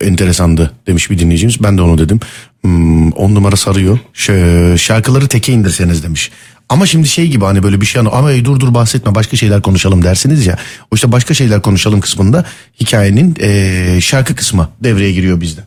enteresandı 0.07 0.73
demiş 0.87 1.11
bir 1.11 1.19
dinleyicimiz. 1.19 1.63
Ben 1.63 1.79
de 1.79 1.83
onu 1.83 1.99
dedim. 1.99 2.21
Hmm, 2.63 3.13
on 3.13 3.35
numara 3.35 3.57
sarıyor. 3.57 3.99
Ş- 4.13 4.75
şarkıları 4.79 5.29
teke 5.29 5.53
indirseniz 5.53 6.05
demiş. 6.05 6.31
Ama 6.69 6.87
şimdi 6.87 7.09
şey 7.09 7.29
gibi 7.29 7.45
hani 7.45 7.63
böyle 7.63 7.81
bir 7.81 7.87
şey 7.87 8.03
ama 8.13 8.33
ey, 8.33 8.45
dur 8.45 8.61
dur 8.61 8.75
bahsetme 8.75 9.15
başka 9.15 9.37
şeyler 9.37 9.63
konuşalım 9.63 10.03
dersiniz 10.05 10.47
ya. 10.47 10.57
O 10.91 10.95
işte 10.95 11.13
başka 11.13 11.35
şeyler 11.35 11.63
konuşalım 11.63 12.01
kısmında 12.01 12.45
hikayenin 12.81 13.35
e, 13.41 14.01
şarkı 14.01 14.35
kısmı 14.35 14.69
devreye 14.81 15.13
giriyor 15.13 15.41
bizde. 15.41 15.61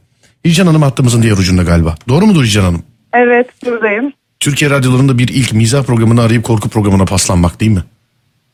Hicran 0.45 0.67
Hanım 0.67 0.81
hattımızın 0.81 1.21
diğer 1.21 1.37
ucunda 1.37 1.63
galiba. 1.63 1.95
Doğru 2.07 2.25
mudur 2.25 2.43
Hicran 2.45 2.63
Hanım? 2.63 2.83
Evet 3.13 3.47
buradayım. 3.65 4.13
Türkiye 4.39 4.71
radyolarında 4.71 5.17
bir 5.17 5.27
ilk 5.27 5.53
mizah 5.53 5.83
programını 5.83 6.21
arayıp 6.21 6.43
korku 6.43 6.69
programına 6.69 7.05
paslanmak 7.05 7.59
değil 7.59 7.71
mi? 7.71 7.83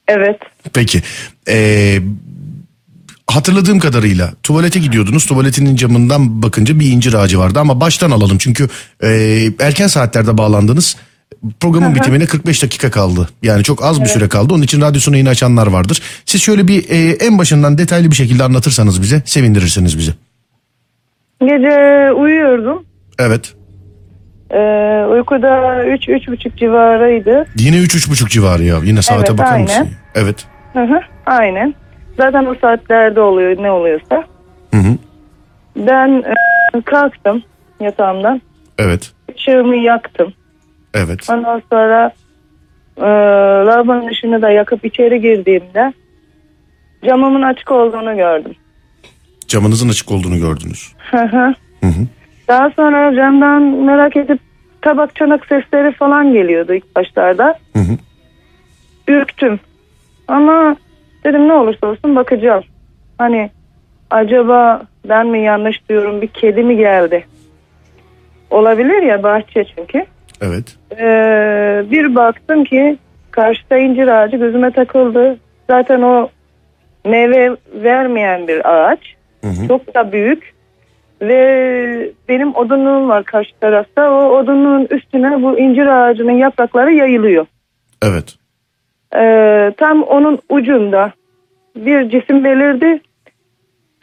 Evet. 0.08 0.40
Peki. 0.74 1.02
Ee, 1.48 2.00
hatırladığım 3.28 3.80
kadarıyla 3.80 4.34
tuvalete 4.44 4.80
gidiyordunuz. 4.80 5.26
Tuvaletinin 5.26 5.76
camından 5.76 6.42
bakınca 6.42 6.80
bir 6.80 6.92
incir 6.92 7.14
ağacı 7.14 7.40
vardı 7.40 7.60
ama 7.60 7.82
baştan 7.82 8.12
alalım. 8.12 8.38
Çünkü 8.38 8.70
e, 9.04 9.10
erken 9.60 9.88
saatlerde 9.88 10.38
bağlandınız. 10.38 10.96
Programın 11.60 11.96
bitimine 11.96 12.26
45 12.26 12.64
dakika 12.64 12.92
kaldı. 12.92 13.30
Yani 13.44 13.64
çok 13.64 13.84
az 13.84 14.02
bir 14.02 14.06
süre 14.06 14.30
kaldı. 14.30 14.54
Onun 14.54 14.64
için 14.64 14.82
radyosunu 14.82 15.18
yeni 15.18 15.30
açanlar 15.30 15.68
vardır. 15.68 16.02
Siz 16.26 16.42
şöyle 16.42 16.68
bir 16.68 16.90
e, 16.90 17.12
en 17.12 17.38
başından 17.38 17.78
detaylı 17.78 18.12
bir 18.12 18.16
şekilde 18.16 18.44
anlatırsanız 18.44 19.02
bize 19.02 19.22
sevindirirsiniz 19.26 19.98
bizi. 19.98 20.14
Gece 21.42 22.12
uyuyordum. 22.12 22.86
Evet. 23.20 23.54
Ee, 24.56 25.06
uykuda 25.06 25.48
3-3.30 25.86 26.58
civarıydı. 26.58 27.46
Yine 27.58 27.76
3-3.30 27.76 28.30
civarı 28.30 28.64
ya. 28.64 28.78
Yine 28.84 29.02
saate 29.02 29.20
Evet, 29.30 29.40
bakar 29.40 29.52
aynen. 29.54 29.64
mısın? 29.64 29.88
Evet. 30.16 30.46
Hı 30.74 30.80
hı, 30.84 31.00
aynen. 31.26 31.74
Zaten 32.18 32.46
o 32.46 32.56
saatlerde 32.62 33.22
oluyor 33.22 33.64
ne 33.64 33.72
oluyorsa. 33.72 34.24
Hı 34.74 34.78
hı. 34.78 34.98
Ben 35.76 36.24
e, 36.78 36.82
kalktım 36.82 37.44
yatağımdan. 37.80 38.42
Evet. 38.80 39.12
Işığımı 39.38 39.76
yaktım. 39.76 40.34
Evet. 40.94 41.30
Ondan 41.30 41.62
sonra 41.72 42.12
e, 42.98 43.06
lavabonun 43.68 44.08
ışığını 44.08 44.42
da 44.42 44.50
yakıp 44.50 44.86
içeri 44.86 45.22
girdiğimde 45.22 45.94
camımın 47.06 47.42
açık 47.42 47.72
olduğunu 47.72 48.16
gördüm. 48.16 48.56
Camınızın 49.48 49.90
açık 49.90 50.12
olduğunu 50.12 50.40
gördünüz. 50.40 50.94
Hı 51.12 51.18
hı. 51.24 51.54
Hı 51.82 51.88
hı. 51.88 52.08
Daha 52.48 52.70
sonra 52.70 53.16
camdan 53.16 53.62
merak 53.62 54.18
edip 54.18 54.40
tabak 54.82 55.16
çanak 55.16 55.46
sesleri 55.46 55.92
falan 55.92 56.34
geliyordu 56.34 56.74
ilk 56.74 56.96
başlarda. 56.96 57.60
Hı 57.74 57.80
hı. 57.80 57.98
Ürktüm. 59.08 59.60
Ama 60.28 60.76
dedim 61.24 61.48
ne 61.48 61.54
olursa 61.54 61.88
olsun 61.88 62.16
bakacağım. 62.16 62.64
Hani 63.18 63.50
acaba 64.12 64.82
ben 65.10 65.28
mi 65.28 65.40
yanlış 65.44 65.90
diyorum 65.90 66.22
bir 66.22 66.28
kedi 66.28 66.64
mi 66.64 66.78
geldi? 66.78 67.26
Olabilir 68.50 69.04
ya 69.04 69.24
bahçe 69.24 69.66
çünkü. 69.76 70.06
Evet. 70.42 70.76
Ee, 70.92 71.84
bir 71.92 72.16
baktım 72.16 72.64
ki 72.64 72.98
karşıda 73.32 73.78
incir 73.78 74.08
ağacı 74.08 74.38
gözüme 74.38 74.72
takıldı. 74.72 75.38
Zaten 75.70 76.02
o 76.02 76.30
meyve 77.06 77.58
vermeyen 77.74 78.48
bir 78.48 78.70
ağaç. 78.70 79.00
Hı 79.42 79.48
hı. 79.48 79.68
Çok 79.68 79.96
da 79.96 80.12
büyük. 80.12 80.55
Ve 81.22 82.12
benim 82.30 82.56
odunluğum 82.56 83.10
var 83.10 83.24
karşı 83.24 83.52
tarafta. 83.60 84.12
O 84.12 84.38
odunluğun 84.38 84.88
üstüne 84.90 85.42
bu 85.42 85.60
incir 85.60 85.86
ağacının 85.86 86.32
yaprakları 86.32 86.94
yayılıyor. 86.94 87.46
Evet. 88.04 88.36
Ee, 89.16 89.74
tam 89.78 90.04
onun 90.04 90.40
ucunda 90.50 91.12
bir 91.76 92.10
cisim 92.10 92.44
belirdi. 92.44 93.02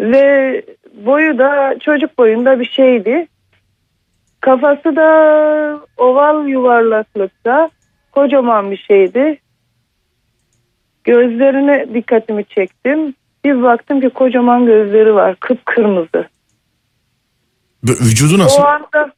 Ve 0.01 0.63
boyu 0.95 1.39
da 1.39 1.77
çocuk 1.81 2.19
boyunda 2.19 2.61
bir 2.61 2.65
şeydi. 2.65 3.27
Kafası 4.41 4.97
da 4.97 5.81
oval 5.97 6.47
yuvarlaklıkta 6.47 7.71
kocaman 8.13 8.71
bir 8.71 8.77
şeydi. 8.77 9.39
Gözlerine 11.05 11.95
dikkatimi 11.95 12.45
çektim. 12.45 13.15
Bir 13.45 13.63
baktım 13.63 14.01
ki 14.01 14.09
kocaman 14.09 14.67
gözleri 14.67 15.15
var 15.15 15.37
kıpkırmızı. 15.41 16.27
Vücudu 17.85 18.39
nasıl? 18.39 18.63
O 18.63 18.67
anda 18.67 19.13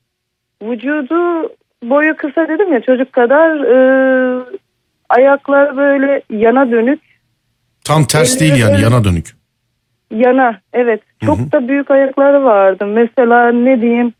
vücudu 0.62 1.48
boyu 1.84 2.16
kısa 2.16 2.48
dedim 2.48 2.72
ya 2.72 2.80
çocuk 2.80 3.12
kadar 3.12 3.56
e, 3.60 4.44
ayaklar 5.08 5.76
böyle 5.76 6.22
yana 6.30 6.70
dönük 6.70 7.00
Tam 7.84 8.04
ters 8.04 8.40
değil 8.40 8.56
yani 8.56 8.80
yana 8.80 9.04
dönük. 9.04 9.36
yana 10.10 10.60
evet 10.72 11.00
çok 11.26 11.38
Hı 11.38 11.42
hı. 11.42 11.52
da 11.52 11.68
büyük 11.68 11.90
ayakları 11.90 12.44
vardı. 12.44 12.86
Mesela 12.86 13.52
ne 13.52 13.80
diyeyim 13.80 14.12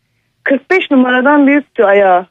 45 0.43 0.91
numaradan 0.91 1.47
büyüktü 1.47 1.83
ayağı. 1.83 2.25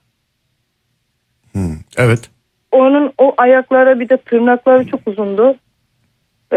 Hı. 1.53 1.59
Evet. 1.97 2.31
Onun 2.73 3.13
o 3.19 3.35
ayaklara 3.37 4.01
bir 4.01 4.09
de 4.09 4.17
tırnakları 4.17 4.87
çok 4.87 5.01
uzundu. 5.07 5.55
Ee, 6.53 6.57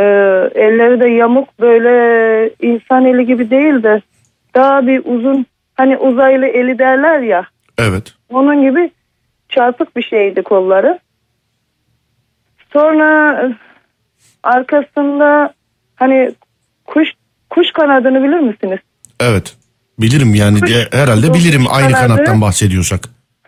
elleri 0.56 1.00
de 1.00 1.10
yamuk 1.10 1.60
böyle 1.60 2.50
insan 2.62 3.06
eli 3.06 3.26
gibi 3.26 3.50
değil 3.50 3.84
de 3.84 4.02
daha 4.58 4.88
bir 4.88 5.02
uzun 5.06 5.46
hani 5.76 5.98
uzaylı 5.98 6.46
eli 6.46 6.80
derler 6.80 7.20
ya. 7.20 7.48
Evet. 7.78 8.14
Onun 8.30 8.62
gibi 8.62 8.92
çarpık 9.50 9.96
bir 9.98 10.04
şeydi 10.04 10.42
kolları. 10.44 11.00
Sonra 12.74 13.42
eh, 13.44 13.56
arkasında 14.44 15.54
hani 15.96 16.32
kuş 16.86 17.10
kuş 17.50 17.72
kanadını 17.72 18.24
bilir 18.24 18.40
misiniz? 18.40 18.80
Evet. 19.20 19.56
Bilirim 20.00 20.36
yani 20.36 20.60
Kuş- 20.60 20.70
de- 20.74 20.98
herhalde 20.98 21.28
kuş 21.28 21.40
bilirim 21.40 21.66
aynı 21.70 21.92
kanadı. 21.94 22.08
kanattan 22.08 22.42
bahsediyorsak. 22.42 23.00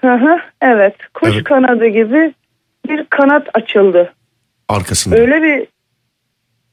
Hı 0.01 0.13
hı, 0.13 0.37
evet. 0.61 0.95
Kuş 1.13 1.29
Evet. 1.33 1.43
kanadı 1.43 1.87
gibi 1.87 2.33
bir 2.89 3.05
kanat 3.05 3.47
açıldı. 3.53 4.13
Arkasında. 4.69 5.15
Öyle 5.15 5.41
bir 5.41 5.67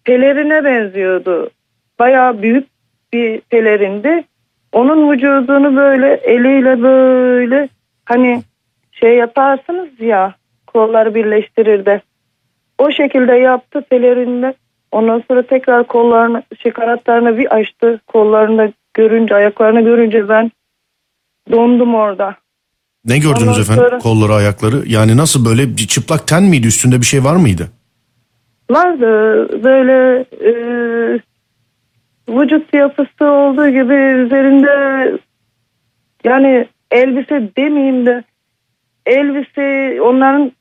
pelerine 0.04 0.64
benziyordu. 0.64 1.50
Bayağı 1.98 2.42
büyük 2.42 2.66
bir 3.12 3.40
pelerindi. 3.40 4.24
Onun 4.72 5.12
vücudunu 5.12 5.76
böyle 5.76 6.14
eliyle 6.14 6.82
böyle 6.82 7.68
hani 8.04 8.42
şey 8.92 9.14
yaparsınız 9.16 10.00
ya 10.00 10.34
kolları 10.66 11.14
birleştirir 11.14 11.86
de. 11.86 12.00
O 12.78 12.90
şekilde 12.90 13.32
yaptı 13.32 13.82
pelerinle. 13.90 14.54
Ondan 14.92 15.22
sonra 15.28 15.42
tekrar 15.42 15.84
kollarını, 15.86 16.42
şey 16.62 16.72
kanatlarını 16.72 17.38
bir 17.38 17.54
açtı. 17.54 18.00
Kollarını 18.06 18.72
görünce, 18.94 19.34
ayaklarını 19.34 19.80
görünce 19.80 20.28
ben 20.28 20.50
dondum 21.52 21.94
orada. 21.94 22.36
Ne 23.04 23.18
gördünüz 23.18 23.48
Ondan 23.48 23.60
efendim? 23.60 23.84
sonra- 23.84 23.98
Kolları, 23.98 24.32
ayakları. 24.34 24.82
Yani 24.86 25.16
nasıl 25.16 25.44
böyle 25.44 25.68
bir 25.68 25.86
çıplak 25.86 26.26
ten 26.26 26.42
miydi? 26.42 26.66
Üstünde 26.66 27.00
bir 27.00 27.06
şey 27.06 27.24
var 27.24 27.36
mıydı? 27.36 27.68
Vardı 28.70 29.04
böyle 29.64 30.20
e, 30.20 30.50
vücut 32.28 32.74
yapısı 32.74 33.24
olduğu 33.24 33.68
gibi 33.68 33.94
üzerinde 33.94 35.18
yani 36.24 36.68
elbise 36.90 37.50
demeyeyim 37.56 38.06
de 38.06 38.24
elbise 39.06 39.98
onların 40.02 40.52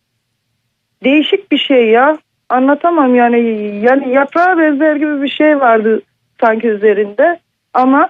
değişik 1.03 1.51
bir 1.51 1.57
şey 1.57 1.89
ya 1.89 2.18
anlatamam 2.49 3.16
yani 3.16 3.39
yani 3.84 4.13
yaprağa 4.13 4.57
benzer 4.57 4.95
gibi 4.95 5.22
bir 5.22 5.30
şey 5.30 5.59
vardı 5.59 6.01
sanki 6.41 6.68
üzerinde 6.68 7.39
ama 7.74 8.09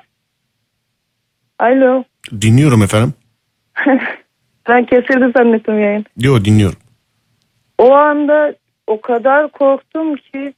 alo 1.59 2.03
Dinliyorum 2.41 2.83
efendim. 2.83 3.13
ben 4.67 4.85
kesildi 4.85 5.31
zannettim 5.37 5.79
yayın. 5.79 6.05
Yo 6.17 6.45
dinliyorum. 6.45 6.77
O 7.77 7.93
anda 7.93 8.55
o 8.87 9.01
kadar 9.01 9.51
korktum 9.51 10.15
ki 10.15 10.53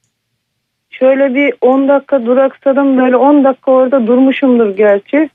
şöyle 1.00 1.36
bir 1.36 1.54
10 1.62 1.88
dakika 1.88 2.26
duraksadım 2.26 2.98
böyle 2.98 3.16
10 3.16 3.44
dakika 3.44 3.72
orada 3.72 4.08
durmuşumdur 4.08 4.70
gerçi. 4.70 5.30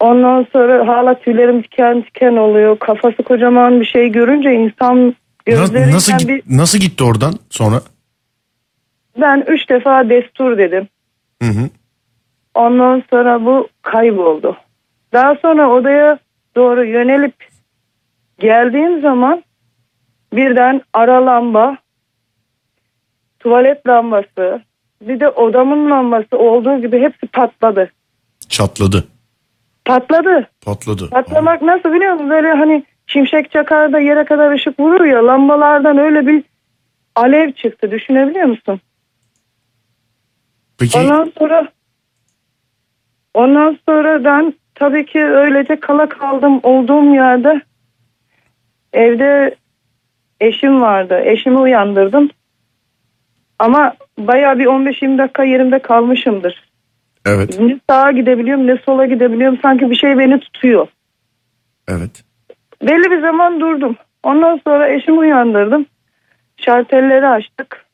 Ondan 0.00 0.46
sonra 0.52 0.88
hala 0.88 1.14
tüylerim 1.14 1.62
diken 1.62 2.02
diken 2.04 2.36
oluyor. 2.36 2.78
Kafası 2.78 3.22
kocaman 3.22 3.80
bir 3.80 3.86
şey 3.86 4.08
görünce 4.08 4.52
insan 4.52 5.14
gözlerinden 5.46 5.94
nasıl, 5.94 6.12
gi- 6.12 6.28
bir... 6.28 6.42
nasıl 6.56 6.78
gitti 6.78 7.04
oradan 7.04 7.34
sonra? 7.50 7.80
Ben 9.20 9.44
üç 9.48 9.68
defa 9.70 10.08
destur 10.08 10.58
dedim. 10.58 10.88
Hı 11.42 11.48
hı. 11.48 11.68
Ondan 12.54 13.02
sonra 13.10 13.44
bu 13.44 13.68
kayboldu. 13.82 14.56
Daha 15.12 15.34
sonra 15.34 15.70
odaya 15.70 16.18
doğru 16.56 16.84
yönelip 16.84 17.34
geldiğim 18.38 19.00
zaman 19.00 19.42
birden 20.32 20.80
ara 20.92 21.26
lamba, 21.26 21.76
tuvalet 23.40 23.86
lambası, 23.86 24.62
bir 25.00 25.20
de 25.20 25.28
odamın 25.28 25.90
lambası 25.90 26.38
olduğu 26.38 26.80
gibi 26.80 27.00
hepsi 27.00 27.26
patladı. 27.26 27.90
Çatladı. 28.48 29.04
Patladı. 29.84 30.50
Patladı. 30.60 31.10
Patlamak 31.10 31.62
nasıl 31.62 31.92
biliyor 31.92 32.12
musun? 32.12 32.30
Böyle 32.30 32.52
hani 32.52 32.84
şimşek 33.06 33.50
çakar 33.50 33.92
da 33.92 34.00
yere 34.00 34.24
kadar 34.24 34.52
ışık 34.52 34.80
vurur 34.80 35.04
ya 35.04 35.26
lambalardan 35.26 35.98
öyle 35.98 36.26
bir 36.26 36.44
alev 37.14 37.52
çıktı. 37.52 37.90
Düşünebiliyor 37.90 38.46
musun? 38.46 38.80
Peki 40.78 40.98
Ondan 40.98 41.32
sonra 41.38 41.68
ondan 43.34 43.78
sonra 43.88 44.24
ben 44.24 44.54
tabii 44.74 45.06
ki 45.06 45.24
öylece 45.24 45.80
kala 45.80 46.08
kaldım 46.08 46.60
olduğum 46.62 47.14
yerde 47.14 47.60
evde 48.92 49.54
eşim 50.40 50.80
vardı. 50.80 51.20
Eşimi 51.24 51.58
uyandırdım. 51.58 52.30
Ama 53.58 53.94
bayağı 54.18 54.58
bir 54.58 54.66
15-20 54.66 55.18
dakika 55.18 55.44
yerimde 55.44 55.78
kalmışımdır. 55.78 56.68
evet. 57.26 57.60
Ne 57.60 57.80
sağa 57.90 58.10
gidebiliyorum 58.10 58.66
ne 58.66 58.76
sola 58.76 59.06
gidebiliyorum. 59.06 59.58
Sanki 59.62 59.90
bir 59.90 59.96
şey 59.96 60.18
beni 60.18 60.40
tutuyor. 60.40 60.88
Evet. 61.88 62.24
belli 62.82 63.10
bir 63.10 63.20
zaman 63.20 63.60
durdum. 63.60 63.96
Ondan 64.22 64.60
sonra 64.64 64.88
eşimi 64.88 65.18
uyandırdım. 65.18 65.86
Şartelleri 66.56 67.26
açtık. 67.26 67.86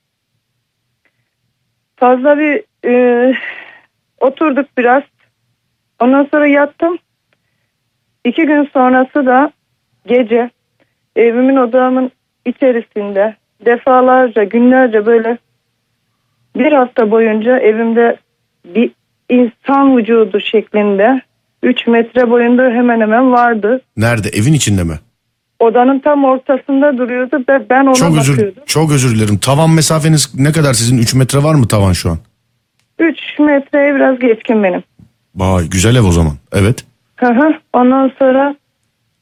Fazla 1.96 2.38
bir 2.38 2.64
e, 2.88 3.34
oturduk 4.20 4.66
biraz. 4.78 5.02
Ondan 6.00 6.28
sonra 6.30 6.46
yattım. 6.46 6.98
İki 8.24 8.46
gün 8.46 8.68
sonrası 8.72 9.26
da 9.26 9.52
gece 10.06 10.50
evimin 11.16 11.56
odamın 11.56 12.10
içerisinde 12.44 13.36
defalarca 13.64 14.44
günlerce 14.44 15.06
böyle 15.06 15.38
bir 16.56 16.72
hafta 16.72 17.10
boyunca 17.10 17.58
evimde 17.58 18.16
bir 18.74 18.90
insan 19.28 19.96
vücudu 19.96 20.40
şeklinde 20.40 21.22
3 21.62 21.86
metre 21.86 22.30
boyunda 22.30 22.62
hemen 22.62 23.00
hemen 23.00 23.32
vardı. 23.32 23.80
Nerede? 23.96 24.28
Evin 24.28 24.52
içinde 24.52 24.84
mi? 24.84 24.94
Odanın 25.58 25.98
tam 25.98 26.24
ortasında 26.24 26.98
duruyordu 26.98 27.44
ve 27.48 27.70
ben 27.70 27.86
ona 27.86 27.94
Çok 27.94 28.18
özür 28.18 28.32
bakıyordum. 28.32 28.62
çok 28.66 28.92
özür 28.92 29.16
dilerim. 29.16 29.38
Tavan 29.38 29.70
mesafeniz 29.70 30.34
ne 30.38 30.52
kadar 30.52 30.72
sizin? 30.74 30.98
3 30.98 31.14
metre 31.14 31.42
var 31.42 31.54
mı 31.54 31.68
tavan 31.68 31.92
şu 31.92 32.10
an? 32.10 32.18
3 32.98 33.18
metreye 33.38 33.94
biraz 33.94 34.18
geçkin 34.18 34.62
benim. 34.62 34.82
Vay 35.34 35.68
güzel 35.68 35.96
ev 35.96 36.02
o 36.02 36.12
zaman. 36.12 36.32
Evet. 36.52 36.84
Hı 37.16 37.26
hı. 37.26 37.54
Ondan 37.72 38.12
sonra 38.18 38.56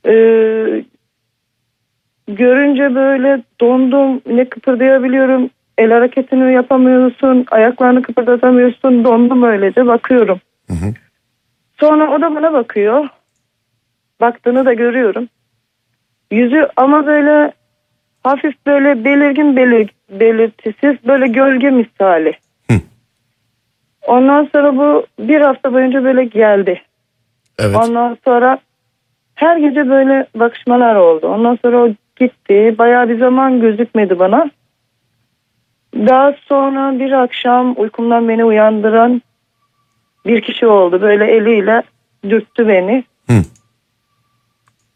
e, 0.06 0.14
görünce 2.28 2.94
böyle 2.94 3.42
dondum. 3.60 4.20
Ne 4.26 4.48
kıpırdayabiliyorum. 4.48 5.50
El 5.78 5.90
hareketini 5.90 6.52
yapamıyorsun. 6.52 7.46
Ayaklarını 7.50 8.02
kıpırdatamıyorsun. 8.02 9.04
Dondum 9.04 9.42
öylece 9.42 9.86
bakıyorum. 9.86 10.40
Hı 10.68 10.74
hı. 10.74 10.94
Sonra 11.80 12.10
o 12.10 12.20
da 12.20 12.34
bana 12.34 12.52
bakıyor. 12.52 13.08
Baktığını 14.20 14.64
da 14.64 14.72
görüyorum. 14.72 15.28
Yüzü 16.30 16.68
ama 16.76 17.06
böyle 17.06 17.52
hafif 18.24 18.66
böyle 18.66 19.04
belirgin 19.04 19.56
belir, 19.56 19.90
belirtisiz 20.10 20.96
böyle 21.06 21.26
gölge 21.26 21.70
misali. 21.70 22.32
Hı. 22.70 22.76
Ondan 24.06 24.48
sonra 24.52 24.76
bu 24.76 25.06
bir 25.18 25.40
hafta 25.40 25.72
boyunca 25.72 26.04
böyle 26.04 26.24
geldi. 26.24 26.82
Evet. 27.58 27.76
Ondan 27.76 28.18
sonra 28.24 28.58
her 29.34 29.56
gece 29.56 29.88
böyle 29.90 30.26
bakışmalar 30.34 30.96
oldu. 30.96 31.28
Ondan 31.28 31.58
sonra 31.62 31.82
o 31.82 31.88
gitti. 32.16 32.74
Bayağı 32.78 33.08
bir 33.08 33.18
zaman 33.18 33.60
gözükmedi 33.60 34.18
bana. 34.18 34.50
Daha 35.94 36.34
sonra 36.48 36.98
bir 36.98 37.12
akşam 37.12 37.74
uykumdan 37.76 38.28
beni 38.28 38.44
uyandıran 38.44 39.22
bir 40.26 40.40
kişi 40.40 40.66
oldu. 40.66 41.02
Böyle 41.02 41.26
eliyle 41.26 41.82
dürttü 42.28 42.68
beni. 42.68 43.04
Hı. 43.30 43.36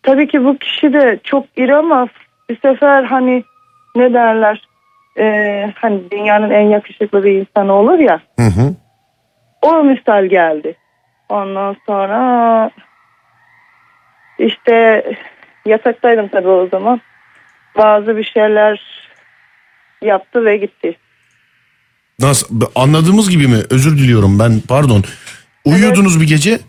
Tabii 0.03 0.29
ki 0.29 0.45
bu 0.45 0.57
kişi 0.59 0.93
de 0.93 1.19
çok 1.25 1.45
iri 1.57 1.77
ama 1.77 2.09
bir 2.49 2.61
sefer 2.61 3.05
hani 3.05 3.45
ne 3.97 4.13
derler 4.13 4.67
Ee, 5.19 5.73
hani 5.75 6.11
dünyanın 6.11 6.51
en 6.51 6.69
yakışıklı 6.69 7.25
bir 7.25 7.33
insanı 7.33 7.73
olur 7.73 7.99
ya 7.99 8.21
Hı 8.39 8.47
hı. 8.47 8.75
o 9.63 9.85
misal 9.85 10.25
geldi. 10.27 10.77
Ondan 11.29 11.77
sonra 11.87 12.71
işte 14.39 15.05
yataktaydım 15.67 16.29
tabii 16.29 16.49
o 16.49 16.67
zaman. 16.67 17.01
Bazı 17.79 18.17
bir 18.17 18.25
şeyler 18.25 19.06
yaptı 20.07 20.45
ve 20.45 20.57
gitti. 20.57 20.99
Nasıl? 22.21 22.61
Anladığımız 22.75 23.31
gibi 23.31 23.47
mi? 23.49 23.57
Özür 23.71 23.99
diliyorum 23.99 24.39
ben 24.39 24.61
pardon. 24.69 25.05
Uyuyordunuz 25.65 26.21
bir 26.21 26.27
gece. 26.29 26.61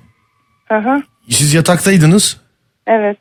Aha, 0.69 1.03
Siz 1.29 1.53
yataktaydınız. 1.53 2.41
evet. 2.87 3.17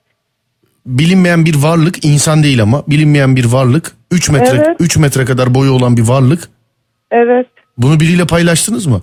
Bilinmeyen 0.86 1.44
bir 1.44 1.54
varlık, 1.62 2.04
insan 2.04 2.42
değil 2.42 2.62
ama 2.62 2.82
bilinmeyen 2.88 3.36
bir 3.36 3.44
varlık. 3.44 3.92
3 4.10 4.30
metre 4.30 4.56
Evet. 4.66 4.76
3 4.80 4.96
metre 4.96 5.24
kadar 5.24 5.54
boyu 5.54 5.70
olan 5.72 5.96
bir 5.96 6.02
varlık. 6.02 6.48
Evet. 7.10 7.46
Bunu 7.78 8.00
biriyle 8.00 8.26
paylaştınız 8.26 8.86
mı? 8.86 9.02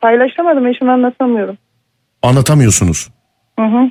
Paylaşamadım 0.00 0.66
eşime 0.66 0.92
anlatamıyorum. 0.92 1.58
Anlatamıyorsunuz. 2.22 3.08
Hı 3.58 3.64
hı. 3.66 3.90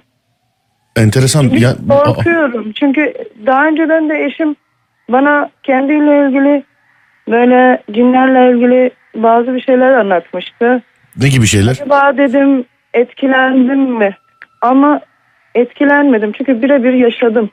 Enteresan. 0.95 1.43
Ya, 1.49 1.69
Aa, 1.89 2.03
Korkuyorum. 2.03 2.71
Çünkü 2.71 3.13
daha 3.45 3.67
önceden 3.67 4.09
de 4.09 4.25
eşim 4.25 4.55
bana 5.09 5.49
kendiyle 5.63 6.27
ilgili 6.27 6.63
böyle 7.31 7.83
cinlerle 7.91 8.51
ilgili 8.55 8.91
bazı 9.15 9.55
bir 9.55 9.61
şeyler 9.61 9.93
anlatmıştı. 9.93 10.81
ne 11.17 11.29
gibi 11.29 11.47
şeyler? 11.47 11.71
Acaba 11.71 12.17
dedim 12.17 12.65
etkilendim 12.93 13.97
mi? 13.97 14.17
Ama 14.61 15.01
etkilenmedim 15.55 16.31
çünkü 16.37 16.61
birebir 16.61 16.93
yaşadım. 16.93 17.49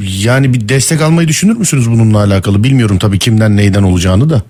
Yani 0.00 0.52
bir 0.52 0.68
destek 0.68 1.02
almayı 1.02 1.28
düşünür 1.28 1.56
müsünüz 1.56 1.90
bununla 1.90 2.18
alakalı? 2.18 2.64
Bilmiyorum 2.64 2.98
tabii 2.98 3.18
kimden 3.18 3.56
neyden 3.56 3.82
olacağını 3.82 4.30
da. 4.30 4.42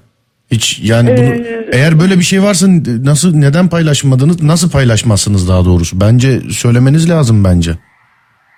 Hiç 0.50 0.80
yani 0.82 1.16
bunu 1.16 1.34
Ee, 1.34 1.68
eğer 1.72 2.00
böyle 2.00 2.18
bir 2.18 2.24
şey 2.24 2.42
varsa 2.42 2.66
nasıl 3.04 3.36
neden 3.36 3.68
paylaşmadınız? 3.68 4.42
Nasıl 4.42 4.70
paylaşmazsınız 4.70 5.48
daha 5.48 5.64
doğrusu? 5.64 6.00
Bence 6.00 6.40
söylemeniz 6.40 7.10
lazım 7.10 7.44
bence. 7.44 7.72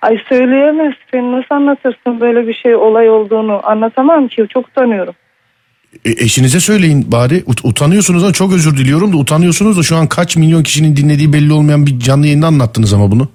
Ay 0.01 0.17
söyleyemezsin. 0.29 1.31
Nasıl 1.31 1.55
anlatırsın 1.55 2.21
böyle 2.21 2.47
bir 2.47 2.53
şey 2.53 2.75
olay 2.75 3.09
olduğunu? 3.09 3.59
Anlatamam 3.63 4.27
ki. 4.27 4.45
Çok 4.53 4.67
utanıyorum. 4.67 5.13
E, 6.05 6.09
eşinize 6.11 6.59
söyleyin 6.59 7.11
bari. 7.11 7.35
Ut- 7.47 7.67
utanıyorsunuz 7.69 8.23
ama 8.23 8.33
çok 8.33 8.53
özür 8.53 8.77
diliyorum 8.77 9.13
da 9.13 9.17
utanıyorsunuz 9.17 9.77
da 9.77 9.83
şu 9.83 9.95
an 9.97 10.07
kaç 10.07 10.37
milyon 10.37 10.63
kişinin 10.63 10.95
dinlediği 10.95 11.33
belli 11.33 11.53
olmayan 11.53 11.85
bir 11.85 11.99
canlı 11.99 12.25
yayında 12.25 12.47
anlattınız 12.47 12.93
ama 12.93 13.11
bunu. 13.11 13.29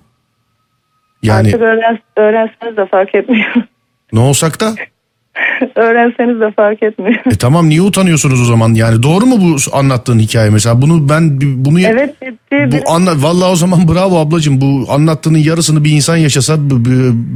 Yani 1.22 1.48
Artık 1.48 1.60
öğren, 1.60 1.98
öğrenseniz 2.16 2.76
de 2.76 2.86
fark 2.86 3.14
etmiyor. 3.14 3.52
ne 4.12 4.20
olsak 4.20 4.60
da 4.60 4.74
öğrenseniz 5.76 6.40
de 6.40 6.52
fark 6.56 6.82
etmiyor. 6.82 7.14
e 7.26 7.30
tamam 7.30 7.68
niye 7.68 7.82
utanıyorsunuz 7.82 8.40
o 8.40 8.44
zaman? 8.44 8.74
Yani 8.74 9.02
doğru 9.02 9.26
mu 9.26 9.36
bu 9.40 9.76
anlattığın 9.76 10.18
hikaye 10.18 10.50
mesela? 10.50 10.82
Bunu 10.82 11.08
ben 11.08 11.40
bunu 11.64 11.80
evet 11.80 12.14
ciddi 12.22 12.36
bir... 12.50 12.72
Bu 12.72 12.90
anla 12.90 13.22
vallahi 13.22 13.50
o 13.52 13.56
zaman 13.56 13.88
bravo 13.88 14.18
ablacığım 14.18 14.60
bu 14.60 14.86
anlattığının 14.92 15.38
yarısını 15.38 15.84
bir 15.84 15.90
insan 15.90 16.16
yaşasa 16.16 16.56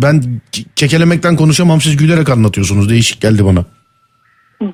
ben 0.02 0.22
ke- 0.52 0.64
kekelemekten 0.76 1.36
konuşamam 1.36 1.80
siz 1.80 1.96
gülerek 1.96 2.28
anlatıyorsunuz 2.28 2.88
değişik 2.90 3.20
geldi 3.20 3.44
bana. 3.44 3.64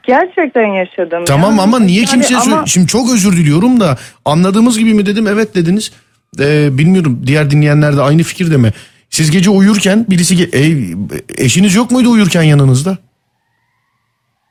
Gerçekten 0.02 0.66
yaşadım. 0.66 1.24
Tamam 1.26 1.56
ya. 1.56 1.62
ama 1.62 1.80
niye 1.80 1.98
Yani 1.98 2.08
kimseye 2.10 2.36
ama- 2.38 2.66
şimdi 2.66 2.86
çok 2.86 3.12
özür 3.12 3.32
diliyorum 3.36 3.80
da 3.80 3.98
anladığımız 4.24 4.78
gibi 4.78 4.94
mi 4.94 5.06
dedim 5.06 5.26
evet 5.26 5.54
dediniz. 5.54 5.92
Ee, 6.40 6.78
bilmiyorum 6.78 7.22
diğer 7.26 7.50
dinleyenler 7.50 7.96
de 7.96 8.02
aynı 8.02 8.22
fikirde 8.22 8.56
mi? 8.56 8.70
Siz 9.10 9.30
gece 9.30 9.50
uyurken 9.50 10.06
birisi 10.10 10.34
ge- 10.36 10.56
e, 10.56 11.44
eşiniz 11.44 11.74
yok 11.74 11.90
muydu 11.90 12.10
uyurken 12.10 12.42
yanınızda? 12.42 12.98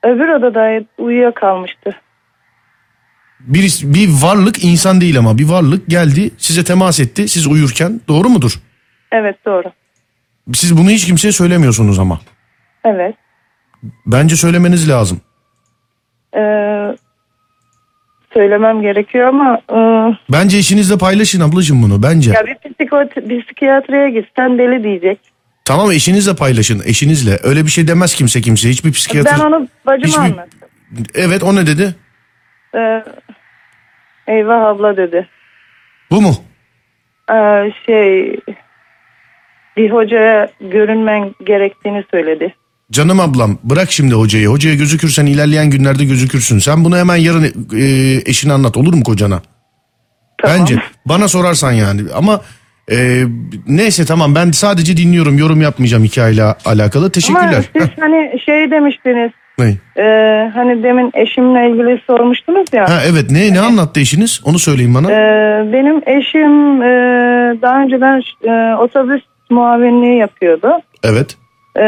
Öbür 0.04 0.28
odada 0.30 0.86
uyuyakalmıştı. 0.98 1.92
Bir, 3.40 3.82
bir 3.84 4.10
varlık 4.24 4.64
insan 4.64 5.02
değil 5.02 5.18
ama 5.20 5.38
bir 5.38 5.50
varlık 5.50 5.88
geldi 5.88 6.32
size 6.38 6.64
temas 6.64 7.00
etti 7.00 7.28
siz 7.28 7.48
uyurken 7.48 8.02
doğru 8.08 8.30
mudur? 8.30 8.52
Evet 9.12 9.46
doğru. 9.46 9.72
Siz 10.54 10.78
bunu 10.78 10.90
hiç 10.90 11.06
kimseye 11.06 11.32
söylemiyorsunuz 11.32 12.00
ama. 12.00 12.20
Evet. 12.86 13.16
Bence 14.06 14.36
söylemeniz 14.36 14.90
lazım. 14.90 15.22
Ee, 16.36 16.96
söylemem 18.34 18.82
gerekiyor 18.82 19.28
ama 19.28 19.62
e, 19.72 19.78
Bence 20.32 20.58
eşinizle 20.58 20.98
paylaşın 20.98 21.42
ablacığım 21.42 21.84
bunu 21.84 22.04
bence. 22.04 22.32
ya 22.32 22.46
bir, 22.46 22.56
psikot- 22.70 23.30
bir 23.30 23.44
psikiyatriye 23.46 24.10
gitsen 24.10 24.58
deli 24.58 24.84
diyecek. 24.84 25.20
Tamam 25.72 25.92
eşinizle 25.92 26.36
paylaşın 26.36 26.82
eşinizle. 26.86 27.40
Öyle 27.44 27.66
bir 27.66 27.72
şey 27.72 27.88
demez 27.88 28.16
kimse 28.16 28.42
kimse. 28.42 28.70
Hiçbir 28.70 28.92
psikiyatr... 28.92 29.30
Ben 29.34 29.40
onu 29.40 29.68
bacıma 29.86 30.08
Hiçbir- 30.08 30.22
anlattım. 30.22 30.60
Evet 31.16 31.44
o 31.44 31.56
ne 31.56 31.68
dedi? 31.68 31.96
Ee, 32.76 33.04
eyvah 34.28 34.62
abla 34.62 34.98
dedi. 34.98 35.30
Bu 36.12 36.22
mu? 36.22 36.36
Ee, 37.32 37.72
şey 37.86 38.40
bir 39.78 39.92
hocaya 39.92 40.50
görünmen 40.62 41.36
gerektiğini 41.46 42.04
söyledi. 42.12 42.56
Canım 42.92 43.20
ablam 43.20 43.58
bırak 43.64 43.92
şimdi 43.92 44.16
hocayı. 44.16 44.48
Hocaya 44.48 44.76
gözükürsen 44.76 45.26
ilerleyen 45.26 45.70
günlerde 45.70 46.06
gözükürsün. 46.06 46.60
Sen 46.60 46.86
bunu 46.86 46.98
hemen 46.98 47.16
yarın 47.16 47.44
e, 47.78 47.84
eşine 48.26 48.54
anlat 48.54 48.78
olur 48.78 48.94
mu 48.94 49.04
kocana? 49.04 49.42
Tamam. 50.42 50.60
Bence. 50.60 50.76
Bana 51.06 51.28
sorarsan 51.28 51.72
yani. 51.72 52.02
Ama 52.16 52.42
e, 52.92 53.24
neyse 53.68 54.06
tamam 54.06 54.36
ben 54.36 54.52
sadece 54.52 54.98
dinliyorum. 54.98 55.38
Yorum 55.38 55.62
yapmayacağım 55.62 56.04
hikayeyle 56.04 56.44
alakalı. 56.44 57.04
Ama 57.04 57.12
Teşekkürler. 57.12 57.64
siz 57.74 57.82
Heh, 57.88 57.88
hani 58.00 58.40
şey 58.46 58.72
demiştiniz. 58.72 59.32
ne? 59.60 59.78
e, 59.98 60.06
hani 60.54 60.84
demin 60.84 61.12
eşimle 61.14 61.70
ilgili 61.70 62.02
sormuştunuz 62.08 62.74
ya. 62.74 62.90
Ha 62.90 63.00
evet 63.10 63.32
ne 63.32 63.54
ne 63.54 63.60
anlattı 63.60 64.00
eşiniz? 64.00 64.42
Onu 64.46 64.60
söyleyin 64.60 64.96
bana. 64.96 65.12
Ee, 65.12 65.74
benim 65.74 66.02
eşim 66.18 66.82
e, 66.82 66.88
daha 67.62 67.82
önceden 67.82 68.22
e, 68.48 68.76
otobüs 68.76 69.22
muavinliği 69.50 70.18
yapıyordu. 70.18 70.82
Evet. 71.04 71.38
E, 71.78 71.84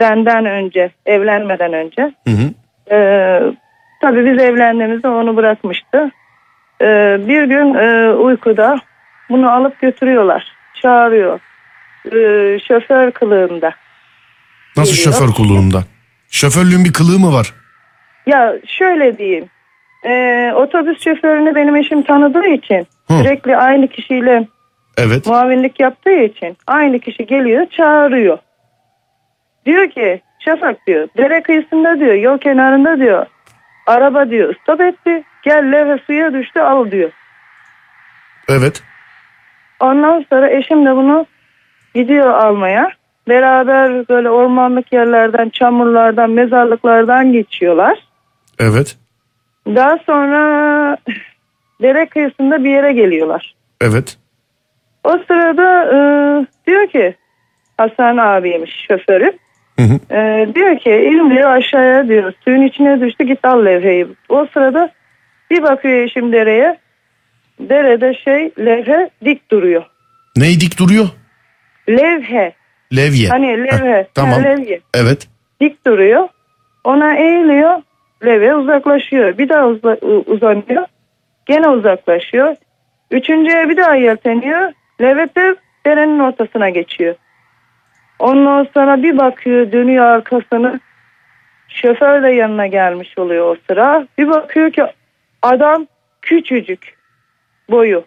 benden 0.00 0.46
önce, 0.46 0.90
evlenmeden 1.06 1.72
önce. 1.72 2.02
Hı 2.02 2.30
hı. 2.30 2.50
E, 2.94 2.98
tabii 4.02 4.24
biz 4.32 4.42
evlendiğimizde 4.42 5.08
onu 5.08 5.36
bırakmıştı. 5.36 6.10
E, 6.82 6.86
bir 7.28 7.44
gün 7.44 7.74
e, 7.74 8.10
uykuda 8.14 8.76
bunu 9.30 9.52
alıp 9.52 9.80
götürüyorlar 9.80 10.44
çağırıyor. 10.82 11.40
Ee, 12.06 12.58
şoför 12.68 13.10
kılığında. 13.10 13.72
Nasıl 14.76 14.96
Geliyor. 14.96 15.14
şoför 15.14 15.32
kuluğunda? 15.34 15.84
Şoförlüğün 16.30 16.84
bir 16.84 16.92
kılığı 16.92 17.18
mı 17.18 17.32
var? 17.32 17.54
Ya 18.26 18.54
şöyle 18.66 19.18
diyeyim. 19.18 19.48
Ee, 20.06 20.52
otobüs 20.54 21.04
şoförünü 21.04 21.54
benim 21.54 21.76
eşim 21.76 22.02
tanıdığı 22.02 22.46
için 22.46 22.86
Hı. 23.08 23.14
sürekli 23.14 23.56
aynı 23.56 23.88
kişiyle 23.88 24.48
Evet. 24.98 25.26
muavinlik 25.26 25.80
yaptığı 25.80 26.18
için 26.22 26.56
aynı 26.66 26.98
kişi 26.98 27.26
geliyor 27.26 27.66
çağırıyor. 27.66 28.38
Diyor 29.66 29.90
ki 29.90 30.22
Şafak 30.44 30.86
diyor 30.86 31.08
dere 31.16 31.42
kıyısında 31.42 32.00
diyor 32.00 32.14
yol 32.14 32.38
kenarında 32.38 32.98
diyor 33.00 33.26
araba 33.86 34.30
diyor 34.30 34.54
stop 34.62 34.80
etti 34.80 35.22
gel 35.42 35.72
leve 35.72 35.98
suya 36.06 36.32
düştü 36.32 36.60
al 36.60 36.90
diyor. 36.90 37.10
Evet. 38.48 38.82
Ondan 39.80 40.24
sonra 40.30 40.50
eşim 40.50 40.86
de 40.86 40.96
bunu 40.96 41.26
gidiyor 41.94 42.28
almaya. 42.28 42.90
Beraber 43.28 44.08
böyle 44.08 44.30
ormanlık 44.30 44.92
yerlerden, 44.92 45.48
çamurlardan, 45.48 46.30
mezarlıklardan 46.30 47.32
geçiyorlar. 47.32 47.98
Evet. 48.58 48.96
Daha 49.66 49.98
sonra 50.06 50.96
dere 51.82 52.06
kıyısında 52.06 52.64
bir 52.64 52.70
yere 52.70 52.92
geliyorlar. 52.92 53.54
Evet. 53.80 54.18
O 55.04 55.18
sırada 55.28 55.84
e, 55.84 55.96
diyor 56.66 56.86
ki 56.86 57.14
Hasan 57.78 58.16
abiymiş 58.16 58.86
şoförü. 58.88 59.32
Hı 59.78 59.82
hı. 59.82 60.14
E, 60.16 60.48
diyor 60.54 60.78
ki 60.78 60.90
in 60.90 61.30
diyor 61.30 61.50
aşağıya 61.50 62.08
diyor 62.08 62.32
suyun 62.44 62.62
içine 62.62 63.00
düştü 63.00 63.24
git 63.24 63.44
al 63.44 63.64
levheyi. 63.64 64.06
O 64.28 64.46
sırada 64.52 64.90
bir 65.50 65.62
bakıyor 65.62 65.94
eşim 65.94 66.32
dereye. 66.32 66.78
Derede 67.68 68.14
şey 68.14 68.52
levhe 68.58 69.10
dik 69.24 69.50
duruyor. 69.50 69.84
Ney 70.36 70.60
dik 70.60 70.78
duruyor? 70.78 71.08
Levhe. 71.88 72.52
Levye. 72.96 73.28
Hani 73.28 73.46
levhe. 73.64 73.98
Heh, 73.98 74.04
tamam. 74.14 74.32
Ha, 74.42 74.48
levye. 74.48 74.80
Evet. 74.94 75.28
Dik 75.60 75.86
duruyor. 75.86 76.28
Ona 76.84 77.16
eğiliyor. 77.16 77.82
Levye 78.24 78.54
uzaklaşıyor. 78.54 79.38
Bir 79.38 79.48
daha 79.48 79.66
uza- 79.66 79.98
u- 80.02 80.24
uzanıyor. 80.26 80.86
Gene 81.46 81.68
uzaklaşıyor. 81.68 82.56
Üçüncüye 83.10 83.68
bir 83.68 83.76
daha 83.76 83.94
yelteniyor. 83.94 84.72
Levye 85.00 85.26
de 85.36 85.54
derenin 85.86 86.18
ortasına 86.18 86.70
geçiyor. 86.70 87.14
Ondan 88.18 88.66
sonra 88.74 89.02
bir 89.02 89.18
bakıyor 89.18 89.72
dönüyor 89.72 90.04
arkasını. 90.04 90.80
Şoför 91.68 92.22
de 92.22 92.28
yanına 92.28 92.66
gelmiş 92.66 93.18
oluyor 93.18 93.46
o 93.46 93.56
sıra. 93.68 94.06
Bir 94.18 94.28
bakıyor 94.28 94.70
ki 94.72 94.82
adam 95.42 95.86
küçücük 96.22 96.94
boyu. 97.70 98.04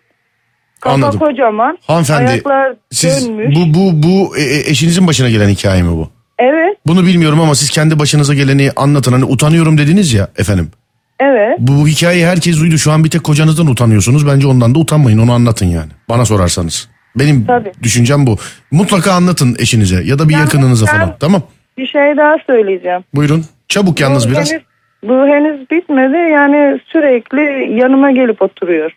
Kafa 0.81 0.93
Anladım. 0.95 1.19
kocaman. 1.19 1.77
Hanımefendi 1.87 2.31
ayaklar 2.31 2.73
siz 2.91 3.27
dönmüş. 3.27 3.55
bu 3.55 3.73
bu 3.73 4.03
bu 4.03 4.37
e, 4.37 4.41
e, 4.41 4.69
eşinizin 4.69 5.07
başına 5.07 5.29
gelen 5.29 5.49
hikaye 5.49 5.83
mi 5.83 5.89
bu? 5.91 6.09
Evet, 6.39 6.77
Bunu 6.87 7.05
bilmiyorum 7.05 7.39
ama 7.41 7.55
siz 7.55 7.69
kendi 7.69 7.99
başınıza 7.99 8.33
geleni 8.33 8.71
anlatın. 8.75 9.11
Hani 9.11 9.25
utanıyorum 9.25 9.77
dediniz 9.77 10.13
ya 10.13 10.27
efendim. 10.37 10.71
evet. 11.19 11.59
Bu, 11.59 11.71
bu 11.81 11.87
hikayeyi 11.87 12.25
herkes 12.25 12.59
duydu. 12.59 12.77
Şu 12.77 12.91
an 12.91 13.03
bir 13.03 13.09
tek 13.09 13.23
kocanızdan 13.23 13.67
utanıyorsunuz. 13.67 14.27
Bence 14.27 14.47
ondan 14.47 14.75
da 14.75 14.79
utanmayın. 14.79 15.17
Onu 15.17 15.31
anlatın 15.33 15.65
yani. 15.65 15.89
Bana 16.09 16.25
sorarsanız. 16.25 16.89
Benim 17.15 17.45
Tabii. 17.45 17.71
düşüncem 17.83 18.27
bu. 18.27 18.37
Mutlaka 18.71 19.11
anlatın 19.13 19.55
eşinize 19.59 20.03
ya 20.03 20.19
da 20.19 20.29
bir 20.29 20.33
Ben- 20.33 20.39
yakınınıza 20.39 20.85
ben- 20.87 20.91
falan. 20.99 21.15
Tamam. 21.19 21.41
Bir 21.77 21.87
şey 21.87 22.17
daha 22.17 22.35
söyleyeceğim. 22.47 23.03
Buyurun. 23.15 23.45
Çabuk 23.69 23.99
yalnız 23.99 24.27
bu 24.27 24.31
biraz. 24.31 24.51
Henüz, 24.51 24.61
bu 25.03 25.13
henüz 25.27 25.69
bitmedi. 25.71 26.31
Yani 26.33 26.79
sürekli 26.87 27.73
yanıma 27.79 28.11
gelip 28.11 28.41
oturuyor. 28.41 28.91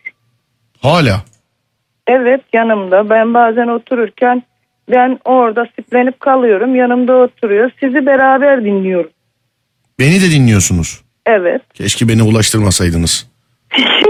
Hala. 0.86 1.22
Evet 2.06 2.40
yanımda. 2.52 3.10
Ben 3.10 3.34
bazen 3.34 3.68
otururken 3.68 4.42
ben 4.90 5.18
orada 5.24 5.66
siplenip 5.76 6.20
kalıyorum. 6.20 6.74
Yanımda 6.74 7.12
oturuyor. 7.16 7.70
Sizi 7.80 8.06
beraber 8.06 8.64
dinliyorum. 8.64 9.10
Beni 9.98 10.22
de 10.22 10.30
dinliyorsunuz. 10.30 11.00
Evet. 11.26 11.62
Keşke 11.74 12.08
beni 12.08 12.22
ulaştırmasaydınız. 12.22 13.30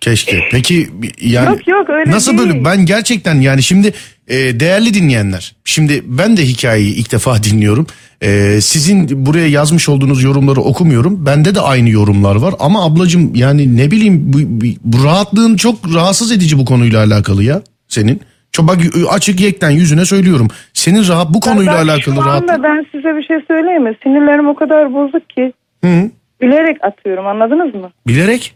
Keşke. 0.00 0.48
Peki 0.50 0.88
yani 1.20 1.46
Yok, 1.48 1.68
yok, 1.68 1.90
öyle 1.90 2.10
nasıl 2.10 2.38
değil. 2.38 2.48
böyle 2.48 2.64
ben 2.64 2.86
gerçekten 2.86 3.40
yani 3.40 3.62
şimdi 3.62 3.92
e, 4.28 4.60
değerli 4.60 4.94
dinleyenler. 4.94 5.54
Şimdi 5.64 6.02
ben 6.06 6.36
de 6.36 6.42
hikayeyi 6.46 6.94
ilk 6.94 7.12
defa 7.12 7.42
dinliyorum. 7.42 7.86
E, 8.22 8.58
sizin 8.60 9.26
buraya 9.26 9.48
yazmış 9.48 9.88
olduğunuz 9.88 10.22
yorumları 10.22 10.60
okumuyorum. 10.60 11.26
Bende 11.26 11.54
de 11.54 11.60
aynı 11.60 11.88
yorumlar 11.90 12.36
var 12.36 12.54
ama 12.58 12.84
ablacığım 12.84 13.34
yani 13.34 13.76
ne 13.76 13.90
bileyim 13.90 14.22
bu, 14.32 14.38
bu- 14.42 15.04
rahatlığın 15.04 15.56
çok 15.56 15.94
rahatsız 15.94 16.32
edici 16.32 16.58
bu 16.58 16.64
konuyla 16.64 16.98
alakalı 17.04 17.44
ya 17.44 17.62
senin. 17.88 18.20
Çok 18.52 18.68
bak 18.68 18.78
açık 19.10 19.40
yekten 19.40 19.70
yüzüne 19.70 20.04
söylüyorum. 20.04 20.48
Senin 20.74 21.08
rahat 21.08 21.34
bu 21.34 21.40
konuyla 21.40 21.72
Ben 21.72 21.78
alakalı 21.88 22.14
Şu 22.14 22.20
rahat. 22.20 22.42
anda 22.50 22.62
ben 22.62 22.86
size 22.92 23.16
bir 23.16 23.22
şey 23.22 23.36
söyleyeyim 23.48 23.82
mi? 23.82 23.94
Sinirlerim 24.02 24.48
o 24.48 24.54
kadar 24.54 24.94
bozuk 24.94 25.30
ki 25.30 25.52
Hı, 25.84 26.10
gülerek 26.40 26.76
atıyorum 26.84 27.26
anladınız 27.26 27.74
mı? 27.74 27.90
bilerek. 28.06 28.54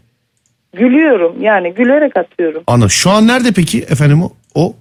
Gülüyorum 0.75 1.41
yani 1.41 1.73
gülerek 1.73 2.17
atıyorum. 2.17 2.63
Ana 2.67 2.89
şu 2.89 3.09
an 3.09 3.27
nerede 3.27 3.51
peki 3.51 3.79
efendim 3.81 4.23
o? 4.23 4.29
O 4.55 4.75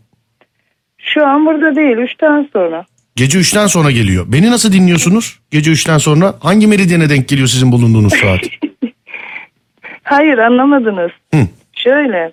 Şu 0.98 1.26
an 1.26 1.46
burada 1.46 1.76
değil 1.76 1.96
üçten 1.96 2.48
sonra. 2.52 2.84
Gece 3.16 3.38
3'ten 3.38 3.66
sonra 3.66 3.90
geliyor. 3.90 4.24
Beni 4.28 4.50
nasıl 4.50 4.72
dinliyorsunuz? 4.72 5.38
Gece 5.50 5.70
3'ten 5.70 5.98
sonra 5.98 6.34
hangi 6.40 6.66
meridyene 6.66 7.08
denk 7.10 7.28
geliyor 7.28 7.48
sizin 7.48 7.72
bulunduğunuz 7.72 8.12
saat? 8.14 8.40
Hayır 10.02 10.38
anlamadınız. 10.38 11.10
Hı. 11.34 11.40
Şöyle 11.72 12.32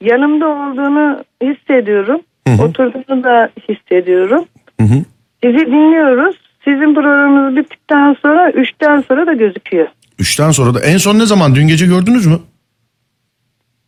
yanımda 0.00 0.46
olduğunu 0.46 1.24
hissediyorum. 1.42 2.20
Hı 2.48 2.54
hı. 2.54 2.62
Oturduğunu 2.62 3.24
da 3.24 3.50
hissediyorum. 3.68 4.44
Hı 4.80 4.86
hı. 4.86 5.04
Sizi 5.44 5.66
dinliyoruz. 5.66 6.36
Sizin 6.64 6.94
programınız 6.94 7.56
bittikten 7.56 8.16
sonra 8.22 8.50
üçten 8.50 9.04
sonra 9.08 9.26
da 9.26 9.32
gözüküyor. 9.32 9.86
3'ten 10.18 10.50
sonra 10.50 10.74
da 10.74 10.80
en 10.80 10.96
son 10.96 11.18
ne 11.18 11.26
zaman? 11.26 11.54
Dün 11.54 11.68
gece 11.68 11.86
gördünüz 11.86 12.26
mü? 12.26 12.38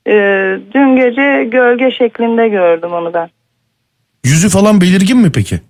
Ee, 0.07 0.59
dün 0.75 0.97
gece 0.97 1.45
gölge 1.45 1.91
şeklinde 1.91 2.49
gördüm 2.49 2.93
onu 2.93 3.15
ben. 3.15 3.31
Yüzü 4.25 4.49
falan 4.49 4.81
belirgin 4.81 5.19
mi 5.19 5.33
peki? 5.33 5.61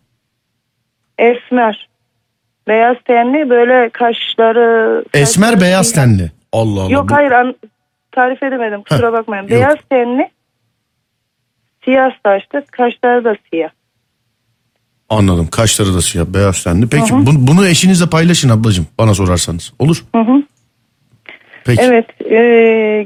Esmer. 1.19 1.89
Beyaz 2.69 2.97
tenli 3.05 3.51
böyle 3.51 3.89
kaşları... 3.91 5.05
Esmer 5.15 5.51
kaşları- 5.51 5.61
beyaz 5.61 5.93
tenli. 5.93 6.33
Allah 6.53 6.81
Allah. 6.83 6.93
Yok 6.93 7.09
Bu- 7.11 7.15
hayır 7.15 7.31
an- 7.31 7.55
tarif 8.13 8.43
edemedim 8.43 8.83
kusura 8.83 9.13
bakmayın. 9.13 9.43
yok. 9.43 9.51
Beyaz 9.51 9.77
tenli 9.91 10.29
siyah 11.85 12.11
saçlı 12.27 12.65
kaşları 12.71 13.25
da 13.25 13.37
siyah. 13.51 13.71
Anladım. 15.09 15.47
Kaşları 15.51 15.95
da 15.95 16.03
siyah, 16.03 16.27
beyaz 16.27 16.65
tenli. 16.65 16.89
Peki 16.89 17.13
bu- 17.13 17.47
bunu 17.47 17.67
eşinizle 17.67 18.07
paylaşın 18.11 18.49
ablacığım 18.49 18.87
bana 18.99 19.15
sorarsanız. 19.15 19.73
Olur? 19.79 20.05
Hı 20.15 20.21
hı. 20.21 20.43
Peki. 21.65 21.83
Evet 21.83 22.07
e, 22.21 22.37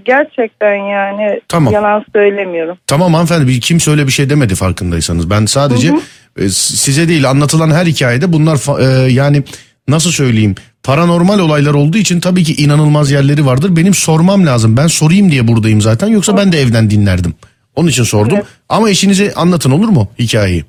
gerçekten 0.04 0.74
yani 0.74 1.40
Tamam. 1.48 1.72
yalan 1.72 2.04
söylemiyorum. 2.12 2.76
Tamam 2.86 3.14
hanımefendi 3.14 3.48
bir 3.48 3.61
kimse 3.61 3.90
öyle 3.90 4.06
bir 4.06 4.12
şey 4.12 4.30
demedi 4.30 4.54
farkındaysanız. 4.54 5.30
Ben 5.30 5.46
sadece 5.46 5.88
e, 6.38 6.42
s- 6.48 6.76
size 6.76 7.09
değil 7.09 7.30
anlatılan 7.30 7.70
her 7.70 7.86
hikayede 7.86 8.32
bunlar 8.32 8.59
e, 9.06 9.12
yani 9.12 9.42
nasıl 9.88 10.11
söyleyeyim 10.11 10.54
paranormal 10.82 11.38
olaylar 11.38 11.74
olduğu 11.74 11.98
için 11.98 12.20
tabii 12.20 12.44
ki 12.44 12.62
inanılmaz 12.62 13.11
yerleri 13.11 13.46
vardır. 13.46 13.76
Benim 13.76 13.94
sormam 13.94 14.46
lazım. 14.46 14.76
Ben 14.76 14.86
sorayım 14.86 15.30
diye 15.30 15.48
buradayım 15.48 15.80
zaten 15.80 16.06
yoksa 16.09 16.36
ben 16.36 16.52
de 16.52 16.61
evden 16.61 16.90
dinlerdim. 16.90 17.34
Onun 17.76 17.88
için 17.88 18.04
sordum. 18.04 18.34
Evet. 18.36 18.46
Ama 18.68 18.90
eşinize 18.90 19.34
anlatın 19.34 19.70
olur 19.70 19.88
mu 19.88 20.09
hikayeyi? 20.18 20.64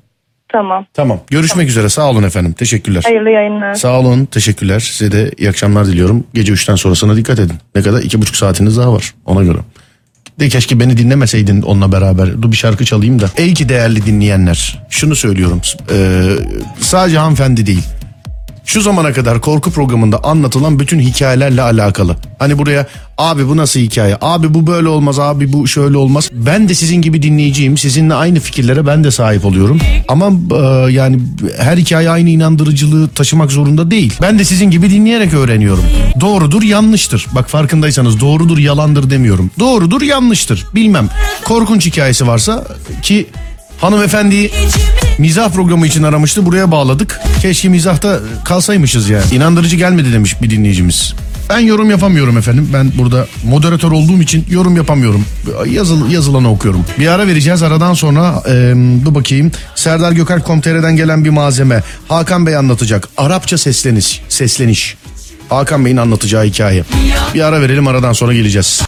Tamam. 0.52 0.86
Tamam. 0.94 1.20
Görüşmek 1.30 1.68
üzere. 1.68 1.88
Sağ 1.88 2.10
olun 2.10 2.22
efendim. 2.22 2.52
Teşekkürler. 2.52 3.02
Hayırlı 3.06 3.30
yayınlar. 3.30 3.74
Sağ 3.74 4.00
olun. 4.00 4.24
Teşekkürler. 4.24 4.80
Size 4.80 5.12
de 5.12 5.30
iyi 5.38 5.48
akşamlar 5.48 5.86
diliyorum. 5.86 6.24
Gece 6.34 6.52
3'ten 6.52 6.74
sonrasına 6.76 7.16
dikkat 7.16 7.38
edin. 7.38 7.56
Ne 7.74 7.82
kadar? 7.82 8.02
iki 8.02 8.20
buçuk 8.20 8.36
saatiniz 8.36 8.76
daha 8.76 8.92
var. 8.92 9.14
Ona 9.26 9.42
göre. 9.42 9.58
De 10.40 10.48
keşke 10.48 10.80
beni 10.80 10.96
dinlemeseydin 10.96 11.62
onunla 11.62 11.92
beraber. 11.92 12.42
Dur 12.42 12.52
bir 12.52 12.56
şarkı 12.56 12.84
çalayım 12.84 13.20
da. 13.20 13.26
Ey 13.36 13.54
ki 13.54 13.68
değerli 13.68 14.06
dinleyenler. 14.06 14.78
Şunu 14.90 15.16
söylüyorum. 15.16 15.60
Ee, 15.92 16.22
sadece 16.80 17.18
hanımefendi 17.18 17.66
değil. 17.66 17.84
Şu 18.64 18.80
zamana 18.80 19.12
kadar 19.12 19.40
korku 19.40 19.70
programında 19.70 20.24
anlatılan 20.24 20.78
bütün 20.78 21.00
hikayelerle 21.00 21.62
alakalı. 21.62 22.16
Hani 22.38 22.58
buraya 22.58 22.86
abi 23.18 23.48
bu 23.48 23.56
nasıl 23.56 23.80
hikaye? 23.80 24.16
Abi 24.20 24.54
bu 24.54 24.66
böyle 24.66 24.88
olmaz. 24.88 25.18
Abi 25.18 25.52
bu 25.52 25.68
şöyle 25.68 25.96
olmaz. 25.96 26.30
Ben 26.32 26.68
de 26.68 26.74
sizin 26.74 27.02
gibi 27.02 27.22
dinleyiciyim. 27.22 27.78
Sizinle 27.78 28.14
aynı 28.14 28.40
fikirlere 28.40 28.86
ben 28.86 29.04
de 29.04 29.10
sahip 29.10 29.44
oluyorum. 29.44 29.78
Ama 30.08 30.30
e, 30.56 30.92
yani 30.92 31.18
her 31.58 31.76
hikaye 31.76 32.10
aynı 32.10 32.30
inandırıcılığı 32.30 33.08
taşımak 33.08 33.52
zorunda 33.52 33.90
değil. 33.90 34.14
Ben 34.22 34.38
de 34.38 34.44
sizin 34.44 34.70
gibi 34.70 34.90
dinleyerek 34.90 35.34
öğreniyorum. 35.34 35.84
Doğrudur, 36.20 36.62
yanlıştır. 36.62 37.26
Bak 37.34 37.50
farkındaysanız 37.50 38.20
doğrudur, 38.20 38.58
yalandır 38.58 39.10
demiyorum. 39.10 39.50
Doğrudur, 39.58 40.02
yanlıştır. 40.02 40.66
Bilmem. 40.74 41.08
Korkunç 41.44 41.86
hikayesi 41.86 42.26
varsa 42.26 42.66
ki 43.02 43.26
hanımefendiyi 43.80 44.50
mizah 45.18 45.50
programı 45.50 45.86
için 45.86 46.02
aramıştı. 46.02 46.46
Buraya 46.46 46.70
bağladık. 46.70 47.20
Keşke 47.42 47.68
mizahta 47.68 48.20
kalsaymışız 48.44 49.08
yani. 49.08 49.24
İnandırıcı 49.32 49.76
gelmedi 49.76 50.12
demiş 50.12 50.42
bir 50.42 50.50
dinleyicimiz. 50.50 51.14
Ben 51.50 51.58
yorum 51.58 51.90
yapamıyorum 51.90 52.38
efendim. 52.38 52.70
Ben 52.72 52.92
burada 52.98 53.26
moderatör 53.44 53.92
olduğum 53.92 54.22
için 54.22 54.46
yorum 54.50 54.76
yapamıyorum. 54.76 55.24
Yazıl, 55.70 56.10
yazılanı 56.10 56.50
okuyorum. 56.50 56.84
Bir 56.98 57.06
ara 57.08 57.26
vereceğiz. 57.26 57.62
Aradan 57.62 57.94
sonra 57.94 58.42
e, 58.48 58.74
dur 59.04 59.14
bakayım. 59.14 59.52
Serdar 59.74 60.12
Gökalp 60.12 60.44
Komtere'den 60.44 60.96
gelen 60.96 61.24
bir 61.24 61.30
malzeme. 61.30 61.82
Hakan 62.08 62.46
Bey 62.46 62.56
anlatacak. 62.56 63.08
Arapça 63.16 63.58
sesleniş. 63.58 64.22
Sesleniş. 64.28 64.96
Hakan 65.48 65.84
Bey'in 65.84 65.96
anlatacağı 65.96 66.44
hikaye. 66.44 66.84
Bir 67.34 67.40
ara 67.40 67.60
verelim 67.60 67.88
aradan 67.88 68.12
sonra 68.12 68.34
geleceğiz. 68.34 68.82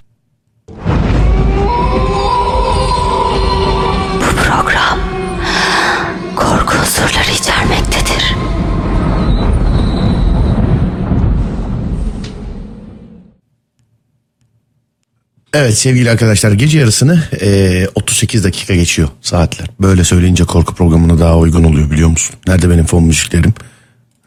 Evet 15.54 15.78
sevgili 15.78 16.10
arkadaşlar 16.10 16.52
gece 16.52 16.78
yarısını 16.78 17.22
e, 17.40 17.88
38 17.94 18.44
dakika 18.44 18.74
geçiyor 18.74 19.08
saatler. 19.20 19.68
Böyle 19.80 20.04
söyleyince 20.04 20.44
korku 20.44 20.74
programına 20.74 21.18
daha 21.18 21.38
uygun 21.38 21.64
oluyor 21.64 21.90
biliyor 21.90 22.08
musun? 22.08 22.36
Nerede 22.46 22.70
benim 22.70 22.84
fon 22.84 23.04
müziklerim? 23.04 23.54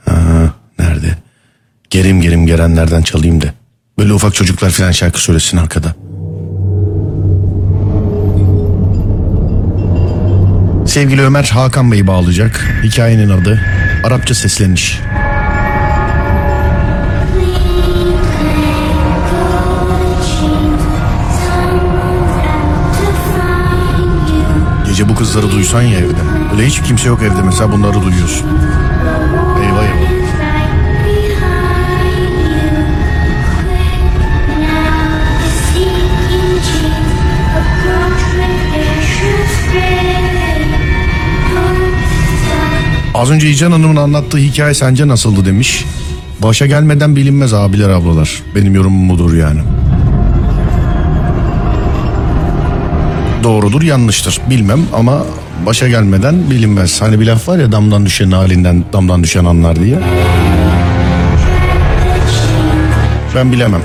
Ha, 0.05 0.53
nerede? 0.79 1.17
Gerim 1.89 2.21
gerim 2.21 2.45
gerenlerden 2.47 3.01
çalayım 3.01 3.41
da. 3.41 3.45
Böyle 3.99 4.13
ufak 4.13 4.35
çocuklar 4.35 4.69
falan 4.69 4.91
şarkı 4.91 5.21
söylesin 5.21 5.57
arkada. 5.57 5.95
Sevgili 10.87 11.21
Ömer 11.21 11.43
Hakan 11.43 11.91
Bey 11.91 12.07
bağlayacak. 12.07 12.81
Hikayenin 12.83 13.29
adı 13.29 13.61
Arapça 14.03 14.35
sesleniş. 14.35 14.99
Gece 24.95 25.09
bu 25.09 25.15
kızları 25.15 25.51
duysan 25.51 25.81
ya 25.81 25.99
evde. 25.99 26.19
Öyle 26.53 26.67
hiç 26.67 26.81
kimse 26.81 27.07
yok 27.07 27.21
evde 27.21 27.41
mesela 27.45 27.71
bunları 27.71 28.01
duyuyorsun. 28.01 28.47
Eyvah 29.63 29.83
eyvah. 29.83 30.05
Az 43.13 43.31
önce 43.31 43.49
İcan 43.49 43.71
Hanım'ın 43.71 43.95
anlattığı 43.95 44.37
hikaye 44.37 44.73
sence 44.73 45.07
nasıldı 45.07 45.45
demiş. 45.45 45.85
Başa 46.43 46.65
gelmeden 46.65 47.15
bilinmez 47.15 47.53
abiler 47.53 47.89
ablalar. 47.89 48.43
Benim 48.55 48.75
yorumum 48.75 49.09
budur 49.09 49.33
yani. 49.33 49.59
Doğrudur 53.45 53.81
yanlıştır 53.81 54.41
bilmem 54.49 54.87
ama 54.93 55.25
başa 55.65 55.87
gelmeden 55.87 56.49
bilinmez. 56.49 57.01
Hani 57.01 57.19
bir 57.19 57.25
laf 57.25 57.47
var 57.47 57.59
ya 57.59 57.71
damdan 57.71 58.05
düşen 58.05 58.31
halinden 58.31 58.83
damdan 58.93 59.23
düşen 59.23 59.45
anlar 59.45 59.75
diye. 59.75 59.99
Ben 63.35 63.51
bilemem. 63.51 63.81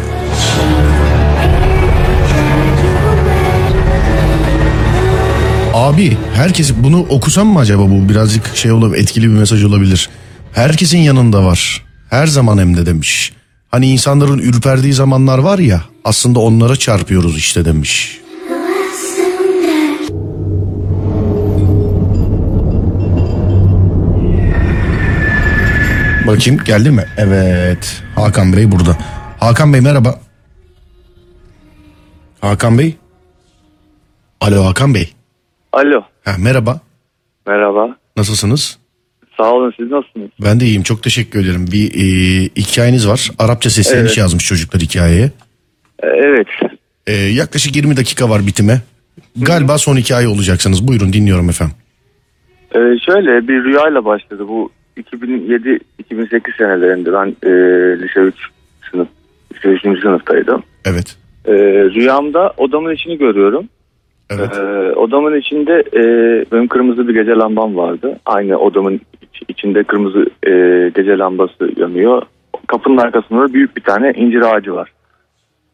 Abi 5.74 6.16
herkes 6.34 6.72
bunu 6.76 7.00
okusam 7.00 7.46
mı 7.46 7.58
acaba 7.58 7.82
bu 7.82 8.08
birazcık 8.08 8.56
şey 8.56 8.72
olabilir 8.72 9.02
etkili 9.02 9.24
bir 9.24 9.38
mesaj 9.38 9.64
olabilir. 9.64 10.08
Herkesin 10.52 10.98
yanında 10.98 11.44
var. 11.44 11.84
Her 12.10 12.26
zaman 12.26 12.58
hem 12.58 12.76
de 12.76 12.86
demiş. 12.86 13.32
Hani 13.70 13.90
insanların 13.90 14.38
ürperdiği 14.38 14.92
zamanlar 14.92 15.38
var 15.38 15.58
ya 15.58 15.84
aslında 16.04 16.38
onlara 16.38 16.76
çarpıyoruz 16.76 17.38
işte 17.38 17.64
demiş. 17.64 18.20
Bakayım 26.30 26.60
geldi 26.64 26.90
mi? 26.90 27.04
Evet. 27.18 28.02
Hakan 28.14 28.56
Bey 28.56 28.72
burada. 28.72 28.96
Hakan 29.40 29.72
Bey 29.72 29.80
merhaba. 29.80 30.20
Hakan 32.40 32.78
Bey. 32.78 32.96
Alo 34.40 34.64
Hakan 34.64 34.94
Bey. 34.94 35.12
Alo. 35.72 36.02
Ha, 36.24 36.36
merhaba. 36.38 36.80
Merhaba. 37.46 37.96
Nasılsınız? 38.16 38.78
Sağ 39.36 39.52
olun 39.52 39.72
siz 39.76 39.90
nasılsınız? 39.90 40.30
Ben 40.44 40.60
de 40.60 40.64
iyiyim. 40.64 40.82
Çok 40.82 41.02
teşekkür 41.02 41.44
ederim. 41.44 41.66
Bir 41.72 41.94
e, 41.94 42.44
hikayeniz 42.56 43.08
var. 43.08 43.30
Arapça 43.38 43.70
sesleniş 43.70 44.00
Evet. 44.00 44.18
yazmış 44.18 44.46
çocuklar 44.46 44.82
hikayeye. 44.82 45.30
Ee, 46.02 46.06
evet. 46.06 46.46
E, 47.06 47.12
yaklaşık 47.12 47.76
20 47.76 47.96
dakika 47.96 48.30
var 48.30 48.46
bitime. 48.46 48.80
Galiba 49.36 49.78
son 49.78 49.96
hikaye 49.96 50.28
olacaksınız. 50.28 50.88
Buyurun 50.88 51.12
dinliyorum 51.12 51.48
efendim. 51.48 51.76
Ee, 52.74 52.78
şöyle 53.06 53.48
bir 53.48 53.64
rüyayla 53.64 54.04
başladı. 54.04 54.48
Bu 54.48 54.70
2007-2008 55.00 56.56
senelerinde 56.58 57.12
ben 57.12 57.26
e, 57.42 57.50
lise 58.02 58.20
3 58.20 58.34
sınıf, 58.90 59.08
lise 59.54 59.68
3. 59.68 59.82
sınıftaydım. 60.02 60.62
Evet. 60.84 61.16
Ee, 61.46 61.52
rüyamda 61.94 62.52
odamın 62.56 62.94
içini 62.94 63.18
görüyorum. 63.18 63.68
Evet. 64.30 64.58
Ee, 64.58 64.92
odamın 64.92 65.40
içinde 65.40 65.72
e, 65.92 66.02
benim 66.52 66.68
kırmızı 66.68 67.08
bir 67.08 67.14
gece 67.14 67.30
lambam 67.30 67.76
vardı. 67.76 68.18
Aynı 68.26 68.58
odamın 68.58 69.00
iç- 69.22 69.42
içinde 69.48 69.84
kırmızı 69.84 70.26
e, 70.46 70.52
gece 70.94 71.18
lambası 71.18 71.70
yanıyor. 71.76 72.22
Kapının 72.66 72.96
arkasında 72.96 73.48
da 73.48 73.52
büyük 73.54 73.76
bir 73.76 73.82
tane 73.82 74.12
incir 74.16 74.40
ağacı 74.54 74.74
var. 74.74 74.92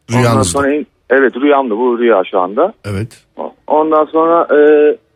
Ondan 0.09 0.21
Rüyanızda. 0.21 0.43
sonra 0.59 0.73
in- 0.73 0.87
evet 1.09 1.35
rüyamda 1.37 1.77
bu 1.77 1.99
rüya 1.99 2.23
şu 2.31 2.39
anda. 2.39 2.73
Evet. 2.85 3.25
Ondan 3.67 4.05
sonra 4.05 4.47
e, 4.57 4.59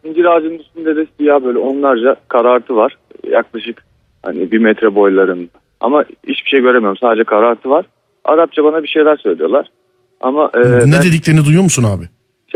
incir 0.09 0.26
ağacının 0.26 0.57
üstünde 0.59 0.95
de 0.95 1.05
siyah 1.18 1.43
böyle 1.43 1.57
onlarca 1.57 2.16
karartı 2.28 2.76
var. 2.76 2.97
Yaklaşık 3.30 3.84
hani 4.24 4.51
bir 4.51 4.57
metre 4.59 4.95
boylarında. 4.95 5.49
Ama 5.80 6.03
hiçbir 6.28 6.49
şey 6.49 6.59
göremiyorum. 6.61 6.97
Sadece 6.97 7.24
karartı 7.24 7.69
var. 7.69 7.86
Arapça 8.26 8.63
bana 8.63 8.84
bir 8.84 8.88
şeyler 8.88 9.17
söylüyorlar. 9.17 9.65
Ama 10.22 10.51
e, 10.53 10.59
ne 10.59 10.82
ben- 10.82 10.91
dediklerini 10.91 11.45
duyuyor 11.45 11.63
musun 11.63 11.84
abi? 11.84 12.03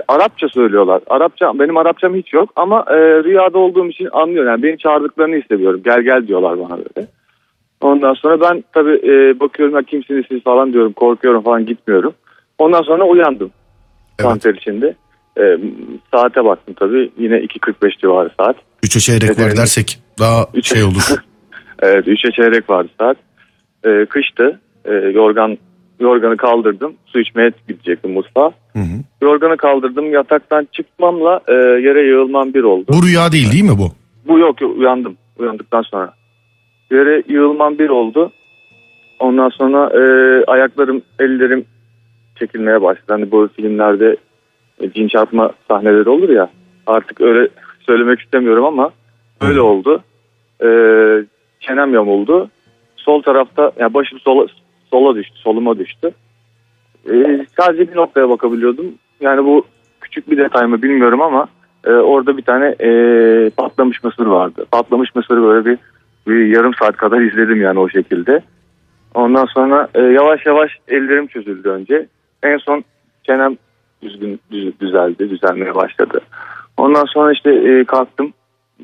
Arapça 0.08 0.48
söylüyorlar. 0.50 1.02
Arapça 1.08 1.60
benim 1.60 1.78
Arapçam 1.78 2.16
hiç 2.16 2.34
yok 2.34 2.50
ama 2.56 2.86
e, 2.90 2.96
rüyada 3.24 3.58
olduğum 3.58 3.88
için 3.90 4.10
anlıyorum. 4.12 4.52
Yani 4.52 4.64
beni 4.64 4.78
çağırdıklarını 4.78 5.36
hissediyorum. 5.36 5.82
Gel 5.86 6.02
gel 6.02 6.28
diyorlar 6.28 6.60
bana 6.60 6.78
böyle. 6.78 7.08
Ondan 7.82 8.14
sonra 8.14 8.42
ben 8.42 8.64
tabii 8.74 9.02
e, 9.04 9.40
bakıyorum 9.40 9.76
ya 9.76 9.82
kimsiniz 9.84 10.26
siz 10.30 10.44
falan 10.44 10.74
diyorum. 10.74 10.94
Korkuyorum 10.94 11.44
falan 11.44 11.66
gitmiyorum. 11.66 12.14
Ondan 12.58 12.82
sonra 12.82 13.04
uyandım. 13.04 13.52
Evet. 14.20 14.30
Kanter 14.30 14.54
içinde. 14.54 14.96
E, 15.40 15.58
saate 16.14 16.46
baktım 16.46 16.76
tabii. 16.80 17.12
Yine 17.18 17.36
2.45 17.38 18.02
civarı 18.02 18.30
saat. 18.40 18.56
Üçe 18.84 19.00
çeyrek 19.00 19.40
var 19.40 19.58
dersek 19.58 20.00
daha 20.20 20.46
Üç- 20.54 20.68
şey 20.74 20.84
olur. 20.84 21.04
Evet 21.82 22.08
3'e 22.08 22.32
çeyrek 22.32 22.70
vardı 22.70 22.90
saat. 23.00 23.18
E, 23.86 24.06
kıştı. 24.06 24.60
E, 24.86 24.94
yorgan 24.94 25.58
yorganı 26.00 26.38
kaldırdım. 26.38 26.94
Su 27.06 27.20
içmeye 27.20 27.52
gidecektim 27.68 28.12
mutfağa. 28.12 28.52
Hı 28.74 28.80
hı. 28.80 28.98
Yorganı 29.22 29.58
kaldırdım. 29.58 30.12
Yataktan 30.12 30.68
çıkmamla 30.72 31.42
e, 31.48 31.54
yere 31.54 32.08
yığılmam 32.08 32.54
bir 32.54 32.64
oldu. 32.64 32.86
Bu 32.90 33.08
rüya 33.08 33.32
değil 33.32 33.52
değil 33.52 33.64
mi 33.64 33.78
bu? 33.78 33.92
Bu 34.28 34.40
yok 34.40 34.62
yok 34.62 34.78
uyandım. 34.78 35.18
Uyandıktan 35.40 35.82
sonra. 35.82 36.14
Yere 36.92 37.24
yığılmam 37.28 37.80
bir 37.80 37.90
oldu. 37.90 38.32
Ondan 39.20 39.50
sonra 39.50 39.90
e, 39.94 40.04
ayaklarım, 40.46 41.02
ellerim 41.20 41.66
çekilmeye 42.40 42.82
başladı. 42.82 43.06
Hani 43.08 43.32
bu 43.32 43.50
filmlerde 43.56 44.16
e, 44.82 44.92
cin 44.92 45.08
çarpma 45.08 45.52
sahneleri 45.68 46.10
olur 46.10 46.30
ya. 46.30 46.50
Artık 46.88 47.22
öyle 47.22 47.48
söylemek 47.80 48.20
istemiyorum 48.20 48.66
ama 48.66 48.92
öyle 49.42 49.62
oldu. 49.62 50.04
E, 50.62 50.68
çenem 51.60 51.94
yamuldu. 51.94 52.50
Sol 52.96 53.22
tarafta 53.22 53.72
yani 53.80 53.94
başım 53.94 54.20
sola, 54.20 54.48
sola 54.92 55.16
düştü, 55.16 55.38
soluma 55.38 55.80
düştü. 55.80 56.12
E, 57.14 57.46
sadece 57.60 57.92
bir 57.92 57.96
noktaya 57.96 58.30
bakabiliyordum. 58.30 58.86
Yani 59.22 59.46
bu 59.46 59.66
küçük 60.02 60.32
bir 60.32 60.38
detay 60.38 60.68
mı 60.68 60.82
bilmiyorum 60.82 61.22
ama 61.22 61.48
e, 61.86 61.92
orada 61.92 62.38
bir 62.38 62.42
tane 62.42 62.76
e, 62.80 62.90
patlamış 63.50 64.04
mısır 64.04 64.26
vardı. 64.26 64.66
Patlamış 64.72 65.16
mısırı 65.16 65.44
böyle 65.44 65.66
bir, 65.66 65.78
bir 66.28 66.46
yarım 66.46 66.74
saat 66.74 66.98
kadar 66.98 67.22
izledim 67.22 67.62
yani 67.62 67.80
o 67.80 67.90
şekilde. 67.90 68.42
Ondan 69.14 69.46
sonra 69.46 69.88
e, 69.96 70.02
yavaş 70.02 70.46
yavaş 70.46 70.72
ellerim 70.88 71.28
çözüldü 71.28 71.70
önce. 71.70 72.08
En 72.44 72.58
son 72.58 72.84
çenem 73.24 73.58
düzgün 74.02 74.40
düz- 74.52 74.80
düzeldi, 74.80 75.30
düzelmeye 75.30 75.76
başladı. 75.76 76.22
Ondan 76.78 77.06
sonra 77.06 77.32
işte 77.32 77.52
e, 77.52 77.84
kalktım. 77.84 78.34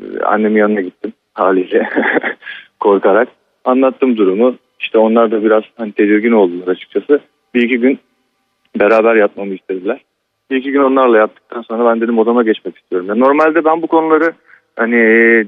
E, 0.01 0.23
Annemin 0.23 0.59
yanına 0.59 0.81
gittim 0.81 1.13
haliyle 1.33 1.89
korkarak. 2.81 3.27
Anlattım 3.65 4.17
durumu. 4.17 4.55
İşte 4.79 4.97
onlar 4.97 5.31
da 5.31 5.43
biraz 5.43 5.63
hani 5.77 5.91
tedirgin 5.91 6.31
oldular 6.31 6.67
açıkçası. 6.67 7.19
Bir 7.53 7.61
iki 7.61 7.79
gün 7.79 7.99
beraber 8.79 9.15
yatmamı 9.15 9.53
istediler. 9.53 10.01
Bir 10.51 10.57
iki 10.57 10.71
gün 10.71 10.83
onlarla 10.83 11.17
yattıktan 11.17 11.61
sonra 11.61 11.85
ben 11.85 12.01
dedim 12.01 12.19
odama 12.19 12.43
geçmek 12.43 12.77
istiyorum. 12.77 13.07
Yani 13.07 13.19
normalde 13.19 13.65
ben 13.65 13.81
bu 13.81 13.87
konuları 13.87 14.33
hani 14.75 14.95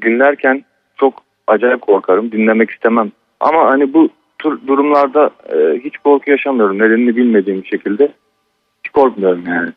dinlerken 0.02 0.64
çok 0.98 1.14
acayip 1.48 1.82
korkarım. 1.82 2.32
Dinlemek 2.32 2.70
istemem. 2.70 3.12
Ama 3.40 3.72
hani 3.72 3.94
bu 3.94 4.10
tür 4.40 4.68
durumlarda 4.68 5.30
e, 5.54 5.80
hiç 5.84 5.98
korku 5.98 6.32
yaşamıyorum. 6.32 6.80
Nedenini 6.80 7.16
bilmediğim 7.16 7.66
şekilde. 7.66 8.12
Hiç 8.84 8.92
korkmuyorum 8.92 9.44
yani. 9.48 9.70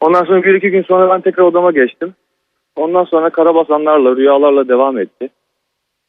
Ondan 0.00 0.24
sonra 0.24 0.42
bir 0.42 0.54
iki 0.54 0.70
gün 0.70 0.82
sonra 0.82 1.10
ben 1.10 1.20
tekrar 1.20 1.44
odama 1.44 1.70
geçtim. 1.70 2.14
Ondan 2.76 3.04
sonra 3.04 3.30
karabasanlarla, 3.30 4.16
rüyalarla 4.16 4.68
devam 4.68 4.98
etti. 4.98 5.28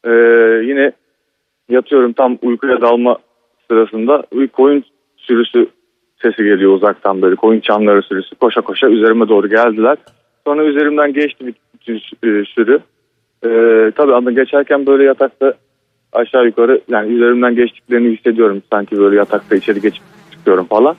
Ee, 0.04 0.10
yine 0.64 0.92
yatıyorum 1.68 2.12
tam 2.12 2.38
uykuya 2.42 2.80
dalma 2.80 3.16
sırasında 3.70 4.22
bir 4.32 4.48
koyun 4.48 4.84
sürüsü 5.16 5.66
sesi 6.22 6.44
geliyor 6.44 6.72
uzaktan 6.72 7.22
böyle. 7.22 7.36
Koyun 7.36 7.60
çanları 7.60 8.02
sürüsü 8.02 8.36
koşa 8.36 8.60
koşa 8.60 8.88
üzerime 8.88 9.28
doğru 9.28 9.48
geldiler. 9.48 9.96
Sonra 10.46 10.64
üzerimden 10.64 11.12
geçti 11.12 11.46
bir 11.46 12.12
e, 12.24 12.44
sürü. 12.44 12.80
Ee, 13.44 13.92
tabii 13.96 14.14
ama 14.14 14.30
geçerken 14.30 14.86
böyle 14.86 15.04
yatakta 15.04 15.54
aşağı 16.12 16.46
yukarı 16.46 16.80
yani 16.88 17.12
üzerimden 17.12 17.54
geçtiklerini 17.54 18.16
hissediyorum. 18.16 18.62
Sanki 18.72 18.98
böyle 18.98 19.16
yatakta 19.16 19.56
içeri 19.56 19.80
geçip 19.80 20.02
çıkıyorum 20.30 20.64
falan. 20.64 20.96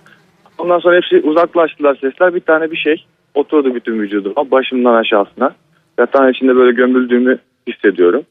Ondan 0.58 0.80
sonra 0.80 0.96
hepsi 0.96 1.22
uzaklaştılar 1.22 1.96
sesler. 1.96 2.36
Bir 2.36 2.40
tane 2.40 2.72
bir 2.72 2.78
şey 2.78 3.06
oturdu 3.34 3.76
bütün 3.76 4.00
vücuduma 4.00 4.52
başımdan 4.52 4.94
aşağısına. 4.94 5.56
Yatağın 6.00 6.32
içinde 6.32 6.56
böyle 6.56 6.72
gömüldüğümü 6.72 7.38
hissediyorum. 7.68 8.24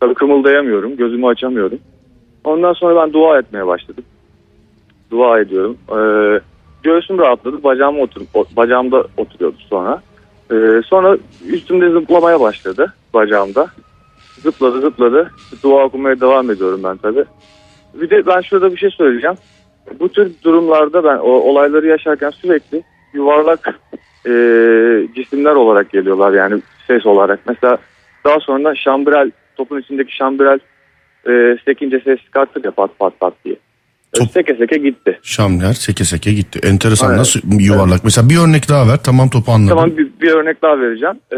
Tabii 0.00 0.14
kımıldayamıyorum. 0.14 0.96
Gözümü 0.96 1.26
açamıyorum. 1.26 1.78
Ondan 2.44 2.72
sonra 2.72 3.02
ben 3.02 3.12
dua 3.12 3.38
etmeye 3.38 3.66
başladım. 3.66 4.04
Dua 5.10 5.40
ediyorum. 5.40 5.78
Ee, 5.90 6.40
göğsüm 6.82 7.18
rahatladı. 7.18 7.62
Bacağım 7.62 8.00
otur 8.00 8.22
bacağımda 8.56 9.04
oturuyordu 9.16 9.56
sonra. 9.70 10.02
Ee, 10.52 10.82
sonra 10.86 11.18
üstümde 11.48 11.90
zıplamaya 11.90 12.40
başladı 12.40 12.94
bacağımda. 13.14 13.66
Zıpladı 14.42 14.80
zıpladı. 14.80 15.30
Dua 15.62 15.84
okumaya 15.84 16.20
devam 16.20 16.50
ediyorum 16.50 16.80
ben 16.84 16.96
tabii. 16.96 17.24
Bir 17.94 18.10
de 18.10 18.26
ben 18.26 18.40
şurada 18.40 18.72
bir 18.72 18.76
şey 18.76 18.90
söyleyeceğim. 18.90 19.36
Bu 20.00 20.08
tür 20.08 20.32
durumlarda 20.44 21.04
ben 21.04 21.16
o 21.16 21.30
olayları 21.30 21.86
yaşarken 21.86 22.30
sürekli 22.30 22.82
yuvarlak 23.14 23.80
e, 24.26 24.32
cisimler 25.14 25.54
olarak 25.54 25.90
geliyorlar 25.90 26.32
yani 26.32 26.62
ses 26.86 27.06
olarak. 27.06 27.40
Mesela 27.48 27.78
daha 28.24 28.40
sonra 28.40 28.74
şambrel 28.74 29.30
topun 29.58 29.80
içindeki 29.80 30.16
şambrel 30.16 30.58
e, 31.28 31.58
sekince 31.64 32.00
ses 32.04 32.18
çıkarttı 32.24 32.60
ya 32.64 32.70
pat 32.70 32.98
pat 32.98 33.20
pat 33.20 33.34
diye. 33.44 33.54
E, 33.54 34.18
Top- 34.18 34.30
Seke 34.32 34.54
seke 34.54 34.78
gitti. 34.78 35.18
Şamler 35.22 35.72
seke 35.72 36.04
seke 36.04 36.32
gitti. 36.32 36.60
Enteresan 36.62 37.06
Aynen. 37.06 37.18
nasıl 37.20 37.40
yuvarlak? 37.58 38.04
Mesela 38.04 38.28
bir 38.28 38.38
örnek 38.38 38.68
daha 38.68 38.88
ver. 38.88 38.98
Tamam 39.04 39.28
topu 39.30 39.52
anladım. 39.52 39.76
Tamam 39.76 39.96
bir, 39.96 40.08
bir 40.20 40.30
örnek 40.30 40.62
daha 40.62 40.80
vereceğim. 40.80 41.14
E, 41.32 41.36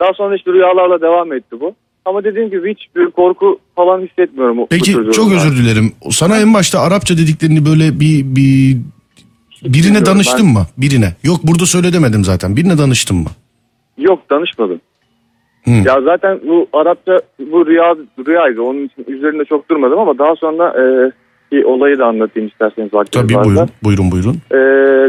daha 0.00 0.12
sonra 0.14 0.36
işte 0.36 0.52
rüyalarla 0.52 1.00
devam 1.00 1.32
etti 1.32 1.60
bu. 1.60 1.74
Ama 2.04 2.24
dediğim 2.24 2.50
gibi 2.50 2.74
hiçbir 2.74 3.10
korku 3.10 3.58
falan 3.76 4.00
hissetmiyorum. 4.00 4.56
bu- 4.56 4.62
bu 4.62 4.66
Peki 4.70 4.92
tür 4.92 5.12
çok 5.12 5.32
özür 5.32 5.56
dilerim. 5.56 5.92
Sana 6.10 6.38
en 6.40 6.54
başta 6.54 6.80
Arapça 6.80 7.16
dediklerini 7.18 7.66
böyle 7.66 8.00
bir 8.00 8.36
bir 8.36 8.76
birine 9.64 10.06
danıştın 10.06 10.46
ben- 10.46 10.52
mı? 10.52 10.66
Birine. 10.78 11.12
Yok 11.22 11.40
burada 11.42 11.66
söyle 11.66 11.92
demedim 11.92 12.24
zaten. 12.24 12.56
Birine 12.56 12.78
danıştın 12.78 13.16
mı? 13.16 13.28
Yok 13.98 14.30
danışmadım. 14.30 14.80
Hı. 15.64 15.70
Ya 15.70 16.00
zaten 16.00 16.40
bu 16.46 16.66
Arapça 16.72 17.18
bu 17.38 17.66
rüya 17.66 17.94
rüyaydı. 18.26 18.62
Onun 18.62 18.84
için 18.84 19.04
üzerinde 19.08 19.44
çok 19.44 19.70
durmadım 19.70 19.98
ama 19.98 20.18
daha 20.18 20.36
sonra 20.36 20.68
e, 20.68 21.12
bir 21.52 21.64
olayı 21.64 21.98
da 21.98 22.06
anlatayım 22.06 22.48
isterseniz 22.48 22.94
vaktiniz 22.94 23.26
Tabii 23.26 23.36
varsa. 23.36 23.48
buyurun. 23.50 23.68
Buyurun 23.84 24.10
buyurun. 24.10 24.36
E, 24.50 24.58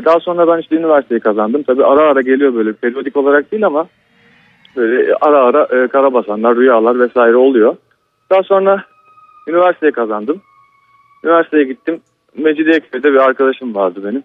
daha 0.06 0.20
sonra 0.20 0.48
ben 0.48 0.62
işte 0.62 0.76
üniversiteyi 0.76 1.20
kazandım. 1.20 1.64
Tabii 1.64 1.86
ara 1.86 2.02
ara 2.02 2.22
geliyor 2.22 2.56
böyle 2.56 2.74
periyodik 2.74 3.18
olarak 3.18 3.52
değil 3.52 3.66
ama 3.66 3.88
böyle 4.76 5.16
ara 5.22 5.40
ara 5.40 5.64
e, 5.64 5.88
karabasanlar, 5.88 6.56
rüyalar 6.56 7.00
vesaire 7.00 7.36
oluyor. 7.36 7.76
Daha 8.30 8.44
sonra 8.44 8.84
üniversiteyi 9.48 9.92
kazandım. 9.92 10.42
Üniversiteye 11.24 11.64
gittim. 11.64 12.00
Mecidiyeköy'de 12.38 13.14
bir 13.14 13.18
arkadaşım 13.18 13.76
vardı 13.76 14.00
benim. 14.04 14.24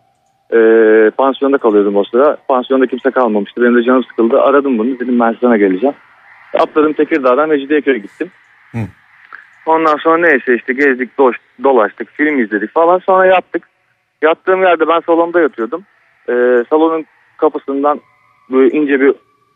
E, 0.52 1.10
pansiyonda 1.10 1.58
kalıyordum 1.58 1.96
o 1.96 2.04
sıra. 2.04 2.36
Pansiyonda 2.48 2.86
kimse 2.86 3.10
kalmamıştı. 3.10 3.62
Benim 3.62 3.76
de 3.76 3.82
canım 3.82 4.04
sıkıldı. 4.04 4.40
Aradım 4.40 4.78
bunu. 4.78 5.00
Dedim 5.00 5.20
ben 5.20 5.36
sana 5.40 5.56
geleceğim. 5.56 5.94
Atladım 6.54 6.92
Tekirdağ'dan 6.92 7.48
Mecidiyeköy'e 7.48 7.98
gittim. 7.98 8.30
Hı. 8.72 8.78
Ondan 9.66 9.96
sonra 9.96 10.18
neyse 10.18 10.54
işte 10.54 10.72
gezdik, 10.72 11.18
doş, 11.18 11.36
dolaştık, 11.64 12.08
film 12.10 12.38
izledik 12.38 12.74
falan. 12.74 12.98
Sonra 12.98 13.26
yattık. 13.26 13.68
Yattığım 14.22 14.62
yerde 14.62 14.88
ben 14.88 15.00
salonda 15.00 15.40
yatıyordum. 15.40 15.84
Ee, 16.28 16.64
salonun 16.70 17.06
kapısından 17.36 18.00
böyle 18.50 18.76
ince 18.76 19.00
bir 19.00 19.14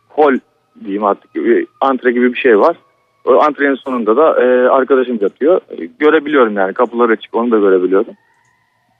hol 0.08 0.34
diyeyim 0.80 1.04
artık 1.04 1.34
bir 1.34 1.66
antre 1.80 2.12
gibi 2.12 2.32
bir 2.32 2.38
şey 2.38 2.58
var. 2.58 2.76
O 3.24 3.42
antrenin 3.42 3.74
sonunda 3.74 4.16
da 4.16 4.42
e, 4.44 4.68
arkadaşım 4.68 5.18
yatıyor. 5.20 5.60
Görebiliyorum 5.98 6.56
yani 6.56 6.74
kapılar 6.74 7.10
açık 7.10 7.34
onu 7.34 7.50
da 7.50 7.58
görebiliyorum. 7.58 8.14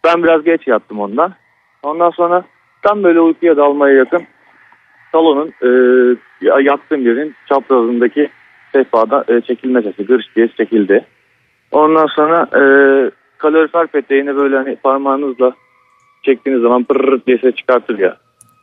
Ben 0.04 0.22
biraz 0.22 0.44
geç 0.44 0.66
yattım 0.66 1.00
ondan. 1.00 1.32
Ondan 1.82 2.10
sonra 2.10 2.44
tam 2.82 3.04
böyle 3.04 3.20
uykuya 3.20 3.56
dalmaya 3.56 3.94
yakın 3.94 4.22
salonun 5.14 5.48
e, 5.62 5.68
ya- 6.46 6.60
yattığım 6.60 7.06
yerin 7.06 7.34
çaprazındaki 7.48 8.28
sehpada 8.72 9.24
e, 9.28 9.40
çekilme 9.40 9.82
sesi 9.82 10.06
gırş 10.06 10.24
diye 10.36 10.48
çekildi. 10.56 11.04
Ondan 11.72 12.06
sonra 12.06 12.42
e, 12.42 12.62
kalorifer 13.38 13.86
peteğini 13.86 14.36
böyle 14.36 14.56
hani 14.56 14.76
parmağınızla 14.76 15.52
çektiğiniz 16.22 16.62
zaman 16.62 16.84
pırr 16.84 17.20
diye 17.26 17.38
ses 17.38 17.54
çıkartır 17.54 17.98
ya. 17.98 18.16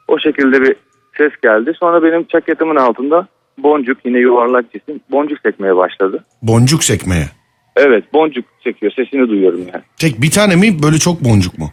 O 0.07 0.19
şekilde 0.19 0.61
bir 0.61 0.75
ses 1.17 1.31
geldi. 1.43 1.73
Sonra 1.79 2.03
benim 2.03 2.25
ceketimin 2.27 2.75
altında 2.75 3.27
boncuk 3.57 3.97
yine 4.05 4.17
yuvarlak 4.19 4.71
cisim 4.73 4.99
boncuk 5.11 5.39
sekmeye 5.39 5.75
başladı. 5.75 6.23
Boncuk 6.41 6.83
sekmeye. 6.83 7.25
Evet 7.77 8.13
boncuk 8.13 8.45
sekiyor 8.63 8.91
sesini 8.95 9.29
duyuyorum 9.29 9.59
yani. 9.73 9.83
Tek 9.99 10.21
bir 10.21 10.31
tane 10.31 10.55
mi 10.55 10.83
böyle 10.83 10.97
çok 10.97 11.21
boncuk 11.23 11.59
mu? 11.59 11.65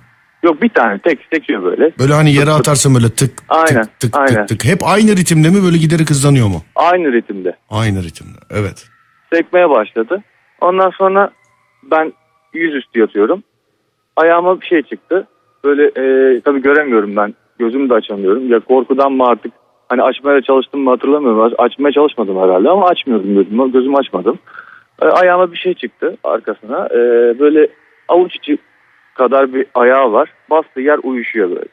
Yok 0.43 0.63
bir 0.63 0.69
tane 0.69 0.99
tek 0.99 1.19
sekiyor 1.33 1.63
böyle. 1.63 1.93
Böyle 1.99 2.13
hani 2.15 2.33
yere 2.35 2.51
atarsın 2.51 2.95
böyle 2.95 3.09
tık 3.09 3.31
Aynen, 3.49 3.83
tık 3.83 4.01
tık 4.01 4.17
aynen. 4.17 4.47
tık 4.47 4.49
tık. 4.49 4.65
Hep 4.65 4.79
aynı 4.85 5.11
ritimde 5.17 5.49
mi 5.49 5.63
böyle 5.65 5.77
giderek 5.79 6.11
hızlanıyor 6.11 6.47
mu? 6.49 6.63
Aynı 6.77 7.13
ritimde. 7.13 7.57
Aynı 7.71 8.03
ritimde. 8.03 8.39
Evet. 8.51 8.87
sekmeye 9.33 9.71
başladı. 9.71 10.23
Ondan 10.61 10.91
sonra 10.91 11.31
ben 11.91 12.13
yüzüstü 12.55 13.01
yatıyorum. 13.01 13.43
Ayağıma 14.17 14.61
bir 14.61 14.67
şey 14.67 14.83
çıktı. 14.83 15.27
Böyle 15.65 15.85
e, 15.85 16.41
tabii 16.41 16.63
göremiyorum 16.63 17.17
ben. 17.17 17.35
Gözümü 17.59 17.91
de 17.91 17.95
açamıyorum. 17.95 18.53
Ya 18.53 18.61
korkudan 18.61 19.13
mı 19.13 19.27
artık 19.27 19.53
hani 19.89 20.03
açmaya 20.03 20.43
çalıştım 20.43 20.81
mı 20.81 20.91
hatırlamıyorum. 20.91 21.41
Aç- 21.41 21.55
Açmaya 21.59 21.93
çalışmadım 21.93 22.37
herhalde 22.43 22.69
ama 22.71 22.87
açmıyordum 22.89 23.35
gözümü. 23.35 23.73
Gözümü 23.73 23.97
açmadım. 23.97 24.39
E, 25.03 25.05
ayağıma 25.07 25.53
bir 25.53 25.57
şey 25.57 25.75
çıktı 25.75 26.17
arkasına. 26.25 26.87
E, 26.87 26.99
böyle 27.39 27.69
avuç 28.09 28.37
içi 28.37 28.59
kadar 29.19 29.55
bir 29.55 29.67
ayağı 29.75 30.13
var. 30.13 30.33
Bastığı 30.51 30.81
yer 30.81 30.99
uyuşuyor 31.03 31.51
böyle. 31.51 31.69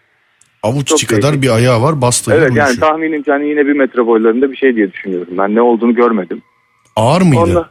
Avuç 0.64 0.88
Çok 0.88 0.98
içi 0.98 1.08
kadar 1.08 1.22
değişik. 1.24 1.42
bir 1.44 1.50
ayağı 1.50 1.82
var 1.82 2.02
bastığı 2.02 2.32
yer 2.32 2.38
Evet 2.38 2.52
yani 2.56 2.68
uyuşuyor. 2.68 2.88
tahminim 2.90 3.24
yani 3.28 3.48
yine 3.50 3.68
bir 3.68 3.74
metre 3.74 4.06
boylarında 4.08 4.52
bir 4.52 4.58
şey 4.58 4.76
diye 4.76 4.92
düşünüyorum. 4.92 5.28
Ben 5.38 5.56
ne 5.56 5.62
olduğunu 5.62 5.96
görmedim. 5.96 6.42
Ağır 6.96 7.22
mıydı? 7.22 7.40
Ondan 7.42 7.66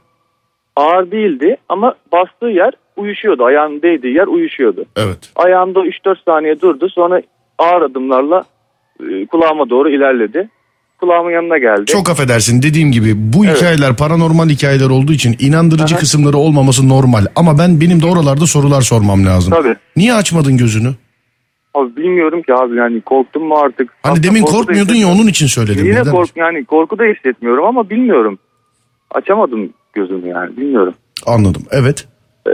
ağır 0.77 1.11
değildi 1.11 1.57
ama 1.69 1.95
bastığı 2.13 2.47
yer 2.47 2.73
uyuşuyordu. 2.97 3.45
Ayağının 3.45 3.83
değdiği 3.83 4.15
yer 4.15 4.27
uyuşuyordu. 4.27 4.85
Evet. 4.97 5.33
Ayağımda 5.37 5.81
3-4 5.81 6.25
saniye 6.25 6.61
durdu. 6.61 6.89
Sonra 6.89 7.23
ağır 7.59 7.83
adımlarla 7.83 8.45
e, 9.11 9.27
kulağıma 9.27 9.71
doğru 9.71 9.91
ilerledi. 9.91 10.49
Kulağımın 11.01 11.31
yanına 11.31 11.59
geldi. 11.59 11.85
Çok 11.87 12.11
affedersin 12.11 12.63
dediğim 12.63 12.93
gibi 12.93 13.13
bu 13.17 13.45
Evet. 13.45 13.57
hikayeler 13.57 13.97
paranormal 13.97 14.49
hikayeler 14.49 14.91
olduğu 14.91 15.13
için 15.13 15.37
inandırıcı 15.39 15.95
Aha. 15.95 16.01
kısımları 16.01 16.37
olmaması 16.37 16.89
normal. 16.89 17.27
Ama 17.37 17.59
ben 17.59 17.81
benim 17.81 18.03
de 18.03 18.07
oralarda 18.07 18.47
sorular 18.47 18.81
sormam 18.81 19.27
lazım. 19.27 19.53
Tabii. 19.57 19.77
Niye 19.97 20.15
açmadın 20.15 20.57
gözünü? 20.57 20.89
Abi 21.75 21.97
bilmiyorum 21.97 22.43
ki 22.43 22.55
abi 22.55 22.77
yani 22.77 23.01
korktum 23.01 23.45
mu 23.45 23.55
artık. 23.57 23.91
Hani 24.03 24.13
Aslında 24.13 24.27
demin 24.29 24.41
korku 24.43 24.53
da 24.55 24.59
korkmuyordun 24.59 24.93
ya 24.93 24.95
hissetmiyorum. 24.95 25.21
onun 25.21 25.29
için 25.29 25.47
söyledim. 25.47 25.87
Yine 25.87 26.01
Neden? 26.01 26.11
kork 26.13 26.31
yani 26.37 26.65
korku 26.65 26.99
da 26.99 27.05
hissetmiyorum 27.05 27.65
ama 27.65 27.91
bilmiyorum. 27.91 28.39
Açamadım 29.11 29.71
gözümü 29.93 30.29
yani 30.29 30.57
bilmiyorum. 30.57 30.95
Anladım. 31.27 31.63
Evet. 31.71 32.09
Ee, 32.47 32.51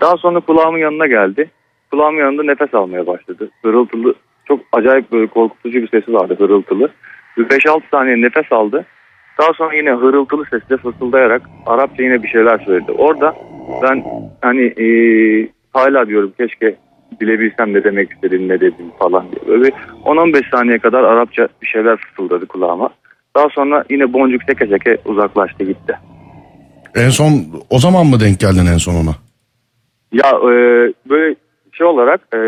daha 0.00 0.16
sonra 0.16 0.40
kulağımın 0.40 0.78
yanına 0.78 1.06
geldi. 1.06 1.50
Kulağımın 1.90 2.18
yanında 2.20 2.42
nefes 2.42 2.74
almaya 2.74 3.06
başladı. 3.06 3.50
Hırıltılı, 3.62 4.14
çok 4.48 4.60
acayip 4.72 5.12
böyle 5.12 5.26
korkutucu 5.26 5.82
bir 5.82 5.88
sesi 5.88 6.12
vardı 6.12 6.36
hırıltılı. 6.38 6.88
Bir 7.36 7.48
5-6 7.48 7.80
saniye 7.90 8.20
nefes 8.20 8.52
aldı. 8.52 8.86
Daha 9.38 9.52
sonra 9.52 9.74
yine 9.74 9.90
hırıltılı 9.90 10.44
sesle 10.44 10.76
fısıldayarak 10.76 11.42
Arapça 11.66 12.02
yine 12.02 12.22
bir 12.22 12.28
şeyler 12.28 12.58
söyledi. 12.58 12.92
Orada 12.92 13.34
ben 13.82 14.04
hani 14.40 14.62
e, 14.62 14.86
hala 15.72 16.06
diyorum 16.06 16.32
keşke 16.38 16.76
bilebilsem 17.20 17.74
ne 17.74 17.84
demek 17.84 18.12
istediğini 18.12 18.48
ne 18.48 18.60
dedim 18.60 18.86
falan 18.98 19.24
diye. 19.32 19.48
Böyle 19.48 19.64
bir 19.64 19.72
10-15 20.04 20.50
saniye 20.50 20.78
kadar 20.78 21.04
Arapça 21.04 21.48
bir 21.62 21.66
şeyler 21.66 21.96
fısıldadı 21.96 22.46
kulağıma. 22.46 22.90
Daha 23.36 23.48
sonra 23.48 23.84
yine 23.90 24.12
boncuk 24.12 24.42
seke 24.42 24.66
seke 24.66 24.98
uzaklaştı 25.04 25.64
gitti. 25.64 25.98
En 26.94 27.08
son 27.08 27.32
o 27.70 27.78
zaman 27.78 28.06
mı 28.06 28.20
denk 28.20 28.40
geldin 28.40 28.66
en 28.72 28.78
son 28.78 28.94
ona? 28.94 29.14
Ya 30.12 30.30
e, 30.30 30.52
böyle 31.10 31.34
şey 31.72 31.86
olarak 31.86 32.20
e, 32.34 32.38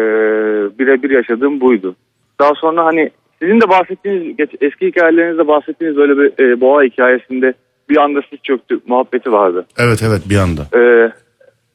birebir 0.79 1.11
yaşadığım 1.11 1.61
buydu. 1.61 1.97
Daha 2.41 2.55
sonra 2.55 2.85
hani 2.85 3.11
sizin 3.43 3.61
de 3.61 3.69
bahsettiğiniz 3.69 4.37
eski 4.61 4.87
hikayelerinizde 4.87 5.49
bahsettiğiniz 5.49 5.97
böyle 5.97 6.17
bir 6.19 6.45
e, 6.45 6.61
boğa 6.61 6.83
hikayesinde 6.83 7.55
bir 7.89 7.97
anda 7.97 8.21
siz 8.31 8.39
çöktü 8.43 8.81
muhabbeti 8.87 9.33
vardı. 9.33 9.67
Evet 9.79 10.03
evet 10.09 10.23
bir 10.31 10.37
anda. 10.37 10.63
E, 10.79 11.13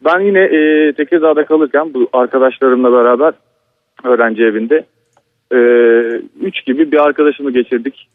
Ben 0.06 0.20
yine 0.20 0.40
e, 0.40 0.94
Tekirdağ'da 0.94 1.46
kalırken 1.46 1.94
bu 1.94 2.10
arkadaşlarımla 2.14 2.92
beraber 2.92 3.34
öğrenci 4.04 4.44
evinde 4.44 4.86
e, 5.54 5.58
üç 6.42 6.66
gibi 6.66 6.92
bir 6.92 6.98
arkadaşımı 6.98 7.52
geçirdik. 7.52 8.10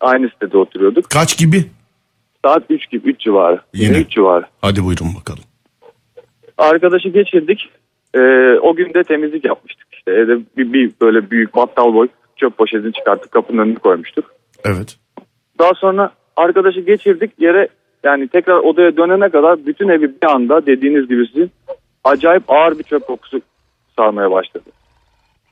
Aynı 0.00 0.28
sitede 0.28 0.58
oturuyorduk. 0.58 1.10
Kaç 1.10 1.38
gibi? 1.38 1.64
Saat 2.44 2.62
3 2.70 2.90
gibi 2.90 3.08
3 3.10 3.20
civarı. 3.20 3.60
Yine. 3.74 4.00
3 4.00 4.10
civarı. 4.10 4.44
Hadi 4.60 4.84
buyurun 4.84 5.06
bakalım. 5.20 5.42
Arkadaşı 6.58 7.08
geçirdik. 7.08 7.70
E, 8.14 8.20
o 8.62 8.74
gün 8.74 8.94
de 8.94 9.04
temizlik 9.04 9.44
yapmıştık. 9.44 9.86
İşte 9.92 10.10
evde 10.12 10.38
bir, 10.56 10.72
bir 10.72 10.90
böyle 11.02 11.30
büyük 11.30 11.54
battal 11.56 11.94
boy 11.94 12.08
çöp 12.36 12.58
poşetini 12.58 12.92
çıkarttık 12.92 13.32
kapının 13.32 13.62
önüne 13.62 13.74
koymuştuk. 13.74 14.24
Evet. 14.64 14.96
Daha 15.58 15.74
sonra 15.74 16.10
arkadaşı 16.36 16.80
geçirdik 16.80 17.30
yere 17.38 17.68
yani 18.04 18.28
tekrar 18.28 18.58
odaya 18.58 18.96
dönene 18.96 19.28
kadar 19.28 19.66
bütün 19.66 19.88
evi 19.88 20.08
bir 20.22 20.26
anda 20.28 20.66
dediğiniz 20.66 21.08
gibi 21.08 21.26
sizin 21.26 21.50
acayip 22.04 22.42
ağır 22.48 22.78
bir 22.78 22.84
çöp 22.84 23.06
kokusu 23.06 23.40
sarmaya 23.96 24.30
başladı. 24.30 24.70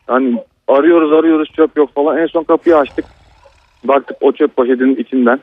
Yani 0.08 0.38
arıyoruz 0.68 1.12
arıyoruz 1.12 1.48
çöp 1.56 1.76
yok 1.76 1.94
falan 1.94 2.18
en 2.18 2.26
son 2.26 2.44
kapıyı 2.44 2.76
açtık. 2.76 3.04
Baktık 3.84 4.16
o 4.20 4.32
çöp 4.32 4.56
poşetinin 4.56 4.96
içinden 4.96 5.40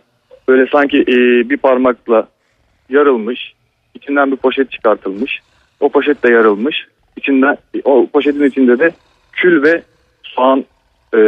böyle 0.48 0.68
sanki 0.72 1.02
e, 1.02 1.16
bir 1.50 1.58
parmakla 1.58 2.28
yarılmış. 2.90 3.54
içinden 3.94 4.32
bir 4.32 4.38
poşet 4.38 4.72
çıkartılmış. 4.72 5.40
O 5.80 5.90
poşet 5.90 6.24
de 6.24 6.32
yarılmış. 6.32 6.88
İçinden 7.18 7.58
o 7.84 8.08
poşetin 8.14 8.44
içinde 8.44 8.80
de 8.80 8.92
kül 9.32 9.64
ve 9.64 9.82
soğan 10.24 10.66
e, 11.14 11.20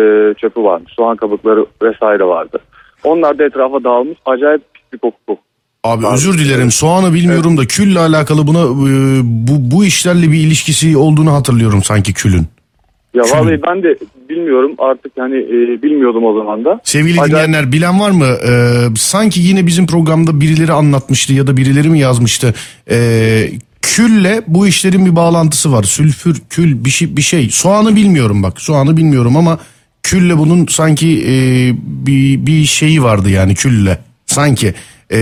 çöpü 0.42 0.64
varmış. 0.64 0.94
Soğan 0.96 1.18
kabukları 1.18 1.66
vesaire 1.82 2.24
vardı. 2.24 2.60
Onlar 3.04 3.40
da 3.40 3.44
etrafa 3.46 3.84
dağılmış. 3.84 4.18
Acayip 4.26 4.62
pis 4.74 4.84
bir 4.94 4.98
koku. 4.98 5.38
Abi 5.84 6.08
Abi, 6.08 6.14
özür 6.14 6.38
dilerim. 6.38 6.72
Soğanı 6.72 7.14
bilmiyorum 7.14 7.58
da 7.58 7.66
külle 7.66 8.00
alakalı 8.00 8.48
buna 8.48 8.60
e, 8.60 9.22
bu 9.24 9.76
bu 9.78 9.86
işlerle 9.86 10.32
bir 10.32 10.38
ilişkisi 10.38 10.98
olduğunu 10.98 11.34
hatırlıyorum 11.34 11.84
sanki 11.84 12.14
külün. 12.14 12.46
Ya 13.14 13.24
Kül. 13.24 13.32
vallahi 13.32 13.62
ben 13.68 13.84
de 13.84 13.98
bilmiyorum 14.30 14.72
artık 14.78 15.12
hani 15.20 15.38
e, 15.38 15.82
bilmiyordum 15.82 16.26
o 16.26 16.34
zaman 16.38 16.66
da. 16.66 16.80
Sevgili 16.84 17.18
Acayip- 17.20 17.30
dinleyenler 17.30 17.72
bilen 17.72 18.00
var 18.00 18.12
mı? 18.12 18.26
Ee, 18.26 18.52
sanki 18.96 19.42
yine 19.42 19.68
bizim 19.68 19.88
programda 19.88 20.42
birileri 20.42 20.72
anlatmıştı 20.72 21.34
ya 21.34 21.48
da 21.48 21.58
birileri 21.58 21.90
mi 21.90 22.00
yazmıştı? 22.00 22.54
Ee, 22.92 23.48
külle 23.82 24.42
bu 24.48 24.68
işlerin 24.68 25.06
bir 25.06 25.16
bağlantısı 25.16 25.72
var. 25.72 25.84
Sülfür, 25.84 26.42
kül 26.50 26.86
bir 26.86 26.90
şey 26.90 27.18
bir 27.18 27.22
şey. 27.22 27.50
Soğanı 27.50 27.96
bilmiyorum 27.96 28.44
bak. 28.44 28.62
Soğanı 28.62 28.98
bilmiyorum 28.98 29.38
ama 29.38 29.60
külle 30.04 30.38
bunun 30.38 30.66
sanki 30.66 31.24
e, 31.28 31.34
bir 32.06 32.46
bir 32.46 32.64
şeyi 32.66 33.04
vardı 33.04 33.30
yani 33.30 33.56
külle. 33.56 33.98
Sanki 34.26 34.74
e, 35.10 35.18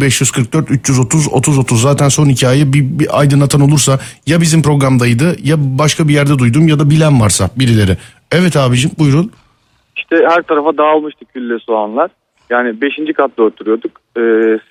0544 0.00 0.70
330 0.70 1.32
30 1.32 1.58
30 1.58 1.82
zaten 1.82 2.08
son 2.08 2.28
hikaye 2.28 2.72
bir, 2.72 2.98
bir 2.98 3.20
aydınlatan 3.20 3.60
olursa 3.60 3.98
ya 4.26 4.40
bizim 4.40 4.62
programdaydı 4.62 5.36
ya 5.42 5.56
başka 5.58 6.08
bir 6.08 6.14
yerde 6.14 6.38
duydum 6.38 6.68
ya 6.68 6.78
da 6.78 6.90
bilen 6.90 7.20
varsa 7.20 7.50
birileri. 7.56 7.96
Evet 8.32 8.56
abicim 8.56 8.90
buyurun. 8.98 9.30
İşte 9.96 10.16
her 10.28 10.42
tarafa 10.42 10.76
dağılmıştı 10.76 11.24
külle 11.24 11.58
soğanlar. 11.58 12.10
Yani 12.50 12.80
5. 12.80 12.92
katta 13.16 13.42
oturuyorduk. 13.42 13.92
E, 14.16 14.22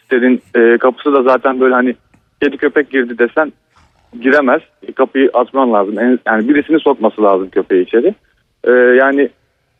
sitenin 0.01 0.41
e, 0.55 0.77
kapısı 0.77 1.13
da 1.13 1.23
zaten 1.23 1.59
böyle 1.59 1.73
hani 1.73 1.95
kedi 2.43 2.57
köpek 2.57 2.89
girdi 2.89 3.17
desen 3.17 3.53
giremez. 4.21 4.61
E, 4.87 4.91
kapıyı 4.91 5.29
açman 5.33 5.73
lazım. 5.73 6.19
Yani 6.25 6.49
birisini 6.49 6.79
sokması 6.79 7.23
lazım 7.23 7.49
köpeği 7.49 7.83
içeri. 7.83 8.15
E, 8.63 8.71
yani 8.71 9.29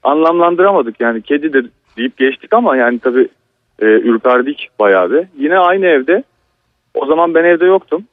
anlamlandıramadık 0.03 0.99
yani 0.99 1.21
kedi 1.21 1.53
de 1.53 1.61
deyip 1.97 2.17
geçtik 2.17 2.53
ama 2.53 2.77
yani 2.77 2.99
tabii 2.99 3.27
e, 3.79 3.85
ürperdik 3.85 4.69
bayağı 4.79 5.11
bir. 5.11 5.27
Yine 5.37 5.57
aynı 5.57 5.85
evde 5.85 6.23
o 6.93 7.05
zaman 7.05 7.33
ben 7.33 7.43
evde 7.43 7.65
yoktum. 7.65 8.03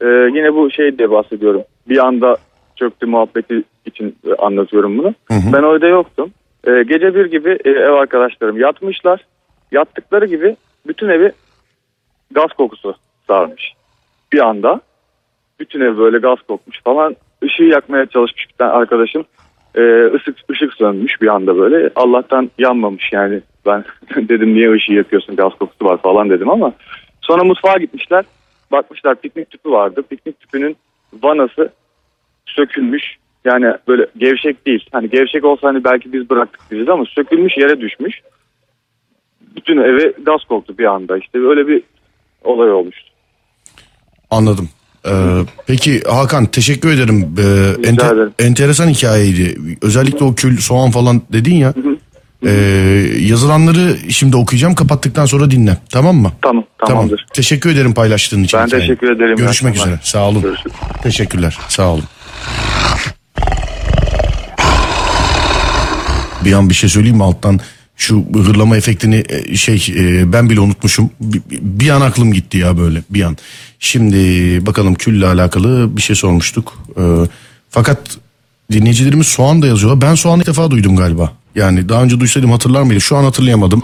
E, 0.00 0.06
yine 0.06 0.54
bu 0.54 0.70
şey 0.70 0.98
diye 0.98 1.10
bahsediyorum. 1.10 1.62
Bir 1.88 2.06
anda 2.06 2.36
çöktü 2.76 3.06
muhabbeti 3.06 3.62
için 3.86 4.16
e, 4.26 4.34
anlatıyorum 4.34 4.98
bunu. 4.98 5.14
Ben 5.30 5.62
orada 5.62 5.86
yoktum. 5.86 6.30
E, 6.66 6.82
gece 6.82 7.14
bir 7.14 7.24
gibi 7.24 7.58
e, 7.64 7.70
ev 7.70 7.92
arkadaşlarım 7.92 8.60
yatmışlar. 8.60 9.24
Yattıkları 9.72 10.26
gibi 10.26 10.56
bütün 10.86 11.08
evi 11.08 11.32
gaz 12.30 12.52
kokusu 12.52 12.94
sarmış. 13.26 13.77
Bir 14.32 14.48
anda 14.48 14.80
bütün 15.60 15.80
ev 15.80 15.98
böyle 15.98 16.18
gaz 16.18 16.38
kokmuş 16.48 16.82
falan. 16.84 17.16
Işığı 17.42 17.64
yakmaya 17.64 18.06
çalışmış 18.06 18.48
bir 18.48 18.54
tane 18.54 18.72
arkadaşım. 18.72 19.24
E, 19.74 20.12
ışık, 20.14 20.36
ışık 20.50 20.74
sönmüş 20.74 21.22
bir 21.22 21.26
anda 21.26 21.56
böyle. 21.56 21.90
Allah'tan 21.96 22.50
yanmamış 22.58 23.12
yani. 23.12 23.40
Ben 23.66 23.84
dedim 24.28 24.54
niye 24.54 24.72
ışığı 24.72 24.92
yakıyorsun 24.92 25.36
gaz 25.36 25.52
kokusu 25.58 25.84
var 25.84 26.02
falan 26.02 26.30
dedim 26.30 26.50
ama. 26.50 26.72
Sonra 27.20 27.44
mutfağa 27.44 27.76
gitmişler. 27.78 28.24
Bakmışlar 28.72 29.14
piknik 29.14 29.50
tüpü 29.50 29.70
vardı. 29.70 30.02
Piknik 30.10 30.40
tüpünün 30.40 30.76
vanası 31.22 31.72
sökülmüş. 32.46 33.16
Yani 33.44 33.74
böyle 33.88 34.06
gevşek 34.16 34.66
değil. 34.66 34.86
Hani 34.92 35.10
gevşek 35.10 35.44
olsa 35.44 35.68
hani 35.68 35.84
belki 35.84 36.12
biz 36.12 36.30
bıraktık 36.30 36.70
diyeceğiz 36.70 36.88
ama 36.88 37.04
sökülmüş 37.04 37.56
yere 37.56 37.80
düşmüş. 37.80 38.20
Bütün 39.56 39.76
eve 39.76 40.12
gaz 40.22 40.44
koktu 40.44 40.78
bir 40.78 40.84
anda. 40.84 41.18
İşte 41.18 41.40
böyle 41.40 41.68
bir 41.68 41.82
olay 42.44 42.72
olmuştu. 42.72 43.10
Anladım. 44.30 44.68
Ee, 45.06 45.10
peki 45.66 46.02
Hakan 46.08 46.46
teşekkür 46.46 46.90
ederim. 46.90 47.20
Ee, 47.38 47.42
Rica 47.42 47.90
ente- 47.90 48.14
ederim. 48.14 48.32
enteresan 48.38 48.88
hikayeydi. 48.88 49.58
Özellikle 49.82 50.24
o 50.24 50.34
kül 50.34 50.58
soğan 50.60 50.90
falan 50.90 51.22
dedin 51.32 51.54
ya. 51.54 51.74
Ee, 52.46 52.50
yazılanları 53.20 53.96
şimdi 54.08 54.36
okuyacağım 54.36 54.74
kapattıktan 54.74 55.26
sonra 55.26 55.50
dinle. 55.50 55.76
Tamam 55.90 56.16
mı? 56.16 56.32
Tamam 56.42 56.64
tamamdır. 56.86 57.26
Teşekkür 57.34 57.70
ederim 57.70 57.94
paylaştığın 57.94 58.42
için. 58.42 58.58
Ben 58.60 58.66
hikayeyi. 58.66 58.88
teşekkür 58.88 59.16
ederim. 59.16 59.36
Görüşmek 59.36 59.70
akşamlar. 59.72 59.92
üzere. 59.92 60.00
Sağ 60.04 60.28
olun. 60.28 60.42
Görüşürüz. 60.42 60.72
Teşekkürler. 61.02 61.58
Sağ 61.68 61.88
olun. 61.88 62.04
Bir 66.44 66.52
an 66.52 66.68
bir 66.70 66.74
şey 66.74 66.90
söyleyeyim 66.90 67.16
mi 67.16 67.24
alttan 67.24 67.60
şu 67.98 68.24
hırlama 68.34 68.76
efektini 68.76 69.24
e, 69.28 69.56
şey 69.56 69.94
e, 69.96 70.32
ben 70.32 70.50
bile 70.50 70.60
unutmuşum. 70.60 71.10
Bir, 71.50 71.88
an 71.88 72.00
aklım 72.00 72.32
gitti 72.32 72.58
ya 72.58 72.78
böyle 72.78 73.02
bir 73.10 73.22
an. 73.22 73.36
Şimdi 73.78 74.16
bakalım 74.66 74.94
külle 74.94 75.26
alakalı 75.26 75.96
bir 75.96 76.02
şey 76.02 76.16
sormuştuk. 76.16 76.78
Ee, 76.98 77.02
fakat 77.70 77.98
dinleyicilerimiz 78.72 79.26
soğan 79.26 79.62
da 79.62 79.66
yazıyor. 79.66 80.00
Ben 80.00 80.14
soğan 80.14 80.40
ilk 80.40 80.46
defa 80.46 80.70
duydum 80.70 80.96
galiba. 80.96 81.32
Yani 81.54 81.88
daha 81.88 82.02
önce 82.02 82.20
duysaydım 82.20 82.50
hatırlar 82.50 82.82
mıydım? 82.82 83.00
Şu 83.00 83.16
an 83.16 83.24
hatırlayamadım. 83.24 83.82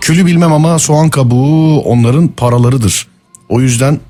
Külü 0.00 0.26
bilmem 0.26 0.52
ama 0.52 0.78
soğan 0.78 1.10
kabuğu 1.10 1.80
onların 1.80 2.28
paralarıdır. 2.28 3.06
O 3.48 3.60
yüzden 3.60 4.00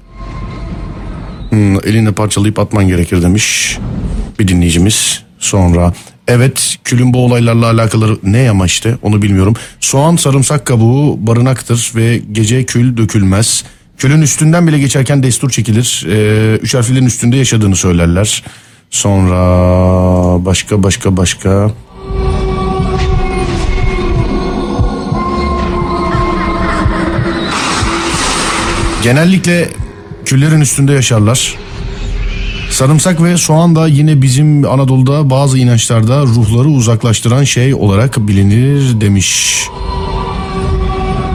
Hmm, 1.53 1.89
eline 1.89 2.13
parçalayıp 2.13 2.59
atman 2.59 2.89
gerekir 2.89 3.23
demiş 3.23 3.79
bir 4.39 4.49
dinleyicimiz. 4.49 5.23
Sonra 5.39 5.93
evet 6.29 6.79
külün 6.85 7.15
bu 7.15 7.25
olaylarla 7.25 7.71
alakalı 7.71 8.19
ne 8.23 8.51
ama 8.51 8.67
işte 8.67 8.97
onu 9.03 9.23
bilmiyorum. 9.23 9.55
Soğan 9.81 10.17
sarımsak 10.17 10.67
kabuğu 10.67 11.27
barınaktır 11.27 11.93
ve 11.97 12.23
gece 12.33 12.65
kül 12.65 12.97
dökülmez. 12.97 13.65
Külün 13.99 14.23
üstünden 14.23 14.67
bile 14.67 14.79
geçerken 14.79 15.23
destur 15.23 15.51
çekilir. 15.51 16.07
Ee, 16.09 16.57
üç 16.57 16.75
harflerin 16.75 17.07
üstünde 17.07 17.37
yaşadığını 17.37 17.77
söylerler. 17.77 18.43
Sonra 18.91 19.39
başka 20.45 20.83
başka 20.83 21.17
başka. 21.17 21.71
Genellikle 29.03 29.69
küllerin 30.25 30.61
üstünde 30.61 30.93
yaşarlar. 30.93 31.55
Sarımsak 32.73 33.23
ve 33.23 33.37
soğan 33.37 33.77
da 33.77 33.89
yine 33.89 34.23
bizim 34.23 34.71
Anadolu'da 34.71 35.31
bazı 35.31 35.59
inançlarda 35.59 36.23
ruhları 36.23 36.69
uzaklaştıran 36.69 37.45
şey 37.45 37.75
olarak 37.75 38.29
bilinir 38.29 39.01
demiş. 39.01 39.63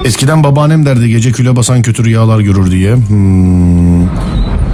Eskiden 0.05 0.43
babaannem 0.43 0.85
derdi 0.85 1.09
gece 1.09 1.31
küle 1.31 1.55
basan 1.55 1.81
kötü 1.81 2.05
rüyalar 2.05 2.39
görür 2.39 2.71
diye. 2.71 2.95
Hmm. 2.95 4.07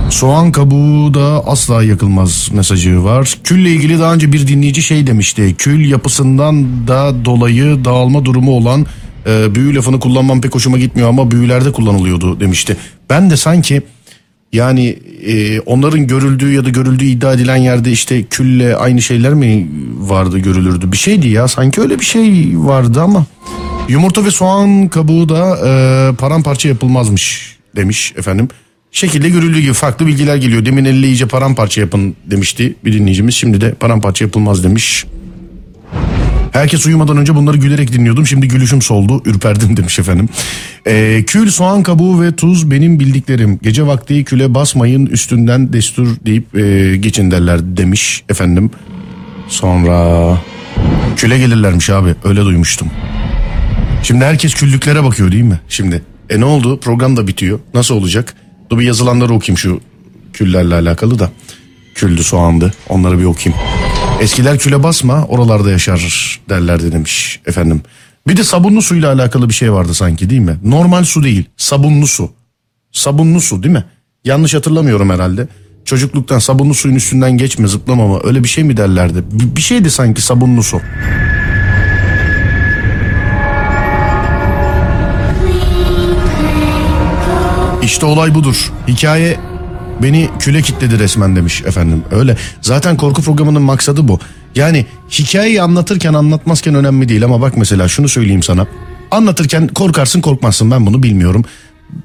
Soğan 0.09 0.51
kabuğu 0.51 1.13
da 1.13 1.47
asla 1.47 1.83
yakılmaz 1.83 2.49
mesajı 2.53 3.03
var. 3.03 3.37
Külle 3.43 3.69
ilgili 3.69 3.99
daha 3.99 4.13
önce 4.13 4.31
bir 4.31 4.47
dinleyici 4.47 4.83
şey 4.83 5.07
demişti. 5.07 5.55
Kül 5.57 5.89
yapısından 5.89 6.87
da 6.87 7.25
dolayı 7.25 7.85
dağılma 7.85 8.25
durumu 8.25 8.51
olan 8.51 8.85
e, 9.27 9.55
büyü 9.55 9.75
lafını 9.75 9.99
kullanmam 9.99 10.41
pek 10.41 10.55
hoşuma 10.55 10.77
gitmiyor 10.77 11.09
ama 11.09 11.31
büyülerde 11.31 11.71
kullanılıyordu 11.71 12.39
demişti. 12.39 12.77
Ben 13.09 13.29
de 13.29 13.37
sanki 13.37 13.81
yani 14.53 14.99
e, 15.25 15.59
onların 15.59 16.07
görüldüğü 16.07 16.53
ya 16.53 16.65
da 16.65 16.69
görüldüğü 16.69 17.05
iddia 17.05 17.33
edilen 17.33 17.55
yerde 17.55 17.91
işte 17.91 18.23
külle 18.23 18.75
aynı 18.75 19.01
şeyler 19.01 19.33
mi 19.33 19.67
vardı 19.97 20.39
görülürdü? 20.39 20.91
Bir 20.91 20.97
şeydi 20.97 21.27
ya 21.27 21.47
sanki 21.47 21.81
öyle 21.81 21.99
bir 21.99 22.05
şey 22.05 22.51
vardı 22.55 23.01
ama. 23.01 23.25
Yumurta 23.87 24.25
ve 24.25 24.31
soğan 24.31 24.87
kabuğu 24.87 25.29
da 25.29 25.57
e, 25.65 26.15
paramparça 26.15 26.69
yapılmazmış 26.69 27.57
demiş 27.75 28.13
efendim. 28.17 28.47
Şekilde 28.91 29.29
görüldüğü 29.29 29.59
gibi 29.59 29.73
farklı 29.73 30.07
bilgiler 30.07 30.35
geliyor. 30.35 30.65
Demin 30.65 30.85
elle 30.85 31.07
iyice 31.07 31.27
paramparça 31.27 31.81
yapın 31.81 32.15
demişti 32.25 32.75
bir 32.85 32.93
dinleyicimiz. 32.93 33.35
Şimdi 33.35 33.61
de 33.61 33.73
paramparça 33.73 34.25
yapılmaz 34.25 34.63
demiş. 34.63 35.05
Herkes 36.53 36.85
uyumadan 36.85 37.17
önce 37.17 37.35
bunları 37.35 37.57
gülerek 37.57 37.93
dinliyordum. 37.93 38.27
Şimdi 38.27 38.47
gülüşüm 38.47 38.81
soldu. 38.81 39.21
Ürperdim 39.25 39.77
demiş 39.77 39.99
efendim. 39.99 40.29
Ee, 40.87 41.23
kül, 41.27 41.49
soğan 41.49 41.83
kabuğu 41.83 42.21
ve 42.21 42.35
tuz 42.35 42.71
benim 42.71 42.99
bildiklerim. 42.99 43.59
Gece 43.63 43.87
vakti 43.87 44.23
küle 44.23 44.53
basmayın 44.53 45.05
üstünden 45.05 45.73
destur 45.73 46.07
deyip 46.25 46.57
e, 46.57 46.97
geçin 46.97 47.31
derler 47.31 47.77
demiş 47.77 48.23
efendim. 48.29 48.71
Sonra 49.47 50.37
küle 51.15 51.37
gelirlermiş 51.37 51.89
abi 51.89 52.15
öyle 52.23 52.41
duymuştum. 52.41 52.87
Şimdi 54.03 54.25
herkes 54.25 54.53
küllüklere 54.53 55.03
bakıyor 55.03 55.31
değil 55.31 55.43
mi? 55.43 55.59
Şimdi 55.69 56.01
e 56.29 56.39
ne 56.39 56.45
oldu 56.45 56.79
program 56.79 57.17
da 57.17 57.27
bitiyor. 57.27 57.59
Nasıl 57.73 57.95
olacak? 57.95 58.35
Dur 58.69 58.79
bir 58.79 58.85
yazılanları 58.85 59.33
okuyayım 59.33 59.57
şu 59.57 59.81
küllerle 60.33 60.75
alakalı 60.75 61.19
da. 61.19 61.31
Küldü 61.95 62.23
soğandı 62.23 62.73
onları 62.89 63.19
bir 63.19 63.25
okuyayım. 63.25 63.63
Eskiler 64.21 64.57
küle 64.57 64.83
basma 64.83 65.25
oralarda 65.25 65.71
yaşar 65.71 66.39
derlerdi 66.49 66.91
demiş 66.91 67.39
efendim. 67.45 67.81
Bir 68.27 68.37
de 68.37 68.43
sabunlu 68.43 68.81
suyla 68.81 69.13
alakalı 69.13 69.49
bir 69.49 69.53
şey 69.53 69.73
vardı 69.73 69.93
sanki 69.93 70.29
değil 70.29 70.41
mi? 70.41 70.57
Normal 70.63 71.03
su 71.03 71.23
değil 71.23 71.45
sabunlu 71.57 72.07
su. 72.07 72.31
Sabunlu 72.91 73.41
su 73.41 73.63
değil 73.63 73.73
mi? 73.73 73.85
Yanlış 74.25 74.53
hatırlamıyorum 74.53 75.09
herhalde. 75.09 75.47
Çocukluktan 75.85 76.39
sabunlu 76.39 76.73
suyun 76.73 76.95
üstünden 76.95 77.37
geçme 77.37 77.67
zıplamama 77.67 78.19
öyle 78.23 78.43
bir 78.43 78.49
şey 78.49 78.63
mi 78.63 78.77
derlerdi? 78.77 79.23
Bir 79.31 79.61
şeydi 79.61 79.91
sanki 79.91 80.21
sabunlu 80.21 80.63
su. 80.63 80.81
İşte 87.83 88.05
olay 88.05 88.35
budur. 88.35 88.71
Hikaye 88.87 89.39
beni 90.01 90.29
küle 90.39 90.61
kitledi 90.61 90.99
resmen 90.99 91.35
demiş 91.35 91.61
efendim. 91.65 92.03
Öyle. 92.11 92.37
Zaten 92.61 92.97
korku 92.97 93.21
programının 93.21 93.61
maksadı 93.61 94.07
bu. 94.07 94.19
Yani 94.55 94.85
hikayeyi 95.11 95.61
anlatırken 95.61 96.13
anlatmazken 96.13 96.75
önemli 96.75 97.09
değil 97.09 97.25
ama 97.25 97.41
bak 97.41 97.57
mesela 97.57 97.87
şunu 97.87 98.09
söyleyeyim 98.09 98.43
sana. 98.43 98.67
Anlatırken 99.11 99.67
korkarsın 99.67 100.21
korkmazsın 100.21 100.71
ben 100.71 100.85
bunu 100.85 101.03
bilmiyorum. 101.03 101.45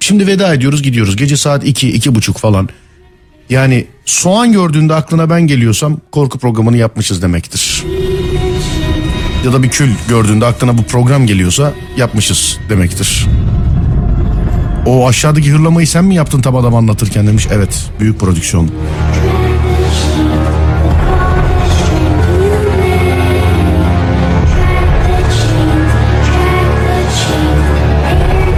Şimdi 0.00 0.26
veda 0.26 0.54
ediyoruz 0.54 0.82
gidiyoruz. 0.82 1.16
Gece 1.16 1.36
saat 1.36 1.66
2 1.66 1.88
iki, 1.90 2.14
buçuk 2.14 2.38
falan. 2.38 2.68
Yani 3.50 3.86
soğan 4.04 4.52
gördüğünde 4.52 4.94
aklına 4.94 5.30
ben 5.30 5.46
geliyorsam 5.46 6.00
korku 6.12 6.38
programını 6.38 6.76
yapmışız 6.76 7.22
demektir. 7.22 7.84
Ya 9.44 9.52
da 9.52 9.62
bir 9.62 9.68
kül 9.68 9.90
gördüğünde 10.08 10.46
aklına 10.46 10.78
bu 10.78 10.82
program 10.82 11.26
geliyorsa 11.26 11.72
yapmışız 11.96 12.58
demektir. 12.68 13.26
O 14.88 15.08
aşağıdaki 15.08 15.52
hırlamayı 15.52 15.86
sen 15.86 16.04
mi 16.04 16.14
yaptın 16.14 16.40
tam 16.40 16.56
adam 16.56 16.74
anlatırken 16.74 17.26
demiş. 17.26 17.48
Evet 17.52 17.90
büyük 18.00 18.20
prodüksiyon. 18.20 18.70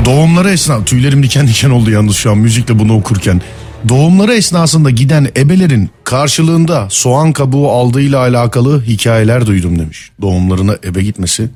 Doğumları 0.05 0.51
esna 0.51 0.85
tüylerim 0.85 1.23
diken 1.23 1.47
diken 1.47 1.71
oldu 1.71 1.91
yalnız 1.91 2.17
şu 2.17 2.31
an 2.31 2.39
müzikle 2.39 2.79
bunu 2.79 2.97
okurken. 2.97 3.43
Doğumları 3.89 4.33
esnasında 4.33 4.91
giden 4.91 5.29
ebelerin 5.37 5.91
karşılığında 6.05 6.87
soğan 6.91 7.33
kabuğu 7.33 7.71
aldığıyla 7.71 8.19
alakalı 8.19 8.83
hikayeler 8.85 9.47
duydum 9.47 9.79
demiş. 9.79 10.11
Doğumlarına 10.21 10.77
ebe 10.85 11.03
gitmesi 11.03 11.49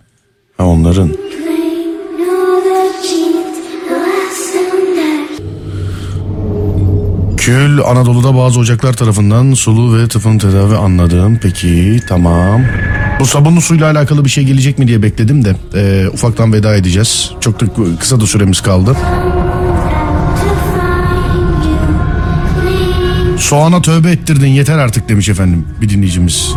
ha 0.57 0.67
onların. 0.67 1.11
Kül 7.45 7.81
Anadolu'da 7.81 8.37
bazı 8.37 8.61
ocaklar 8.61 8.93
tarafından 8.93 9.55
sulu 9.55 9.99
ve 9.99 10.09
tıfın 10.09 10.39
tedavi 10.39 10.77
anladım. 10.77 11.39
Peki 11.43 12.01
tamam. 12.09 12.63
Bu 13.21 13.27
sabunlu 13.27 13.61
suyla 13.61 13.91
alakalı 13.91 14.25
bir 14.25 14.31
şey 14.31 14.45
gelecek 14.45 14.79
mi 14.79 14.89
diye 14.89 15.03
bekledim 15.03 15.45
de 15.45 15.57
e, 15.75 16.09
ufaktan 16.09 16.53
veda 16.53 16.77
edeceğiz. 16.77 17.31
Çok 17.41 17.61
da 17.61 17.67
kısa 18.01 18.21
da 18.21 18.27
süremiz 18.27 18.61
kaldı. 18.61 18.97
Soğana 23.39 23.83
tövbe 23.83 24.11
ettirdin 24.11 24.49
yeter 24.49 24.79
artık 24.79 25.09
demiş 25.09 25.29
efendim 25.29 25.65
bir 25.81 25.89
dinleyicimiz. 25.89 26.55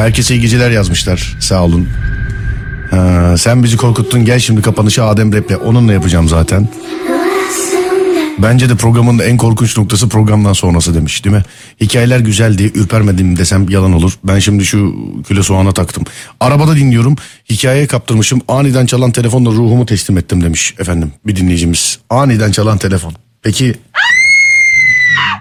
Herkese 0.00 0.34
iyi 0.34 0.40
geceler 0.40 0.70
yazmışlar. 0.70 1.36
Sağ 1.40 1.64
olun. 1.64 1.88
Ha, 2.90 3.34
sen 3.38 3.62
bizi 3.62 3.76
korkuttun. 3.76 4.24
Gel 4.24 4.38
şimdi 4.38 4.62
kapanışı 4.62 5.04
Adem 5.04 5.32
Rep'le. 5.32 5.56
Onunla 5.64 5.92
yapacağım 5.92 6.28
zaten. 6.28 6.68
Bence 8.38 8.68
de 8.68 8.74
programın 8.76 9.18
en 9.18 9.36
korkunç 9.36 9.78
noktası 9.78 10.08
programdan 10.08 10.52
sonrası 10.52 10.94
demiş 10.94 11.24
değil 11.24 11.36
mi? 11.36 11.42
Hikayeler 11.80 12.20
güzeldi. 12.20 12.72
Ürpermedim 12.74 13.36
desem 13.36 13.68
yalan 13.68 13.92
olur. 13.92 14.12
Ben 14.24 14.38
şimdi 14.38 14.64
şu 14.64 14.94
küle 15.28 15.42
soğana 15.42 15.72
taktım. 15.72 16.04
Arabada 16.40 16.76
dinliyorum. 16.76 17.16
Hikayeye 17.50 17.86
kaptırmışım. 17.86 18.40
Aniden 18.48 18.86
çalan 18.86 19.10
telefonla 19.10 19.50
ruhumu 19.50 19.86
teslim 19.86 20.18
ettim 20.18 20.44
demiş 20.44 20.74
efendim 20.78 21.12
bir 21.26 21.36
dinleyicimiz. 21.36 21.98
Aniden 22.10 22.50
çalan 22.50 22.78
telefon. 22.78 23.14
Peki 23.42 23.74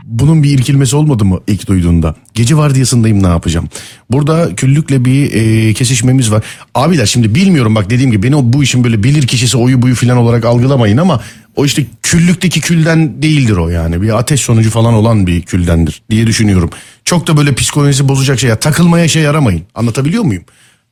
bunun 0.10 0.44
bir 0.44 0.50
irkilmesi 0.50 0.96
olmadı 0.96 1.26
mı 1.26 1.40
ilk 1.48 1.68
duyduğunda? 1.68 2.16
Gece 2.34 2.58
vardiyasındayım 2.58 3.24
ne 3.24 3.28
yapacağım? 3.28 3.70
Burada 4.12 4.56
küllükle 4.56 5.06
bir 5.06 5.34
e, 5.34 5.74
kesişmemiz 5.74 6.32
var. 6.32 6.44
Abiler 6.76 7.06
şimdi 7.06 7.36
bilmiyorum 7.36 7.76
bak 7.76 7.90
dediğim 7.90 8.12
gibi 8.12 8.24
beni 8.24 8.36
o, 8.36 8.42
bu 8.44 8.64
işin 8.64 8.84
böyle 8.84 9.04
bilir 9.04 9.28
kişisi 9.28 9.58
oyu 9.58 9.82
buyu 9.82 9.96
falan 9.96 10.18
olarak 10.18 10.46
algılamayın 10.46 10.98
ama 10.98 11.22
o 11.56 11.66
işte 11.66 11.86
küllükteki 12.04 12.62
külden 12.62 13.22
değildir 13.22 13.58
o 13.58 13.70
yani. 13.70 14.02
Bir 14.02 14.18
ateş 14.18 14.42
sonucu 14.42 14.70
falan 14.70 14.94
olan 14.94 15.28
bir 15.28 15.42
küldendir 15.42 16.02
diye 16.10 16.28
düşünüyorum. 16.28 16.70
Çok 17.06 17.28
da 17.28 17.38
böyle 17.38 17.56
psikolojisi 17.56 18.08
bozacak 18.08 18.40
şey 18.40 18.50
ya 18.50 18.60
takılmaya 18.60 19.08
şey 19.08 19.28
aramayın. 19.28 19.62
Anlatabiliyor 19.76 20.24
muyum? 20.24 20.44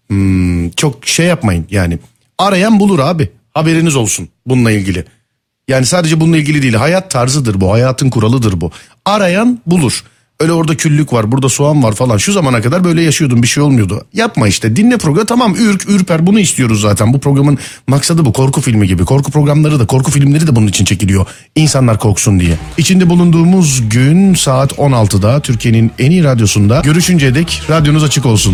Hmm, 0.07 0.69
çok 0.69 1.07
şey 1.07 1.25
yapmayın 1.25 1.65
yani. 1.71 1.99
Arayan 2.37 2.79
bulur 2.79 2.99
abi. 2.99 3.29
Haberiniz 3.53 3.95
olsun 3.95 4.29
bununla 4.45 4.71
ilgili. 4.71 5.05
Yani 5.67 5.85
sadece 5.85 6.19
bununla 6.19 6.37
ilgili 6.37 6.61
değil. 6.61 6.73
Hayat 6.73 7.11
tarzıdır 7.11 7.61
bu. 7.61 7.71
Hayatın 7.71 8.09
kuralıdır 8.09 8.61
bu. 8.61 8.71
Arayan 9.05 9.59
bulur. 9.65 10.03
Öyle 10.39 10.51
orada 10.51 10.77
küllük 10.77 11.13
var, 11.13 11.31
burada 11.31 11.49
soğan 11.49 11.83
var 11.83 11.95
falan. 11.95 12.17
Şu 12.17 12.31
zamana 12.33 12.61
kadar 12.61 12.83
böyle 12.83 13.01
yaşıyordum, 13.01 13.43
bir 13.43 13.47
şey 13.47 13.63
olmuyordu. 13.63 14.05
Yapma 14.13 14.47
işte. 14.47 14.75
Dinle 14.75 14.97
programı. 14.97 15.27
Tamam 15.27 15.55
ürk, 15.55 15.89
ürper 15.89 16.27
bunu 16.27 16.39
istiyoruz 16.39 16.81
zaten. 16.81 17.13
Bu 17.13 17.19
programın 17.19 17.57
maksadı 17.87 18.25
bu. 18.25 18.33
Korku 18.33 18.61
filmi 18.61 18.87
gibi. 18.87 19.05
Korku 19.05 19.31
programları 19.31 19.79
da, 19.79 19.87
korku 19.87 20.11
filmleri 20.11 20.47
de 20.47 20.55
bunun 20.55 20.67
için 20.67 20.85
çekiliyor. 20.85 21.25
İnsanlar 21.55 21.99
korksun 21.99 22.39
diye. 22.39 22.57
İçinde 22.77 23.09
bulunduğumuz 23.09 23.89
gün 23.89 24.33
saat 24.33 24.71
16'da 24.71 25.39
Türkiye'nin 25.39 25.91
en 25.99 26.11
iyi 26.11 26.23
radyosunda 26.23 26.81
görüşünceye 26.83 27.35
dek 27.35 27.61
radyonuz 27.69 28.03
açık 28.03 28.25
olsun. 28.25 28.37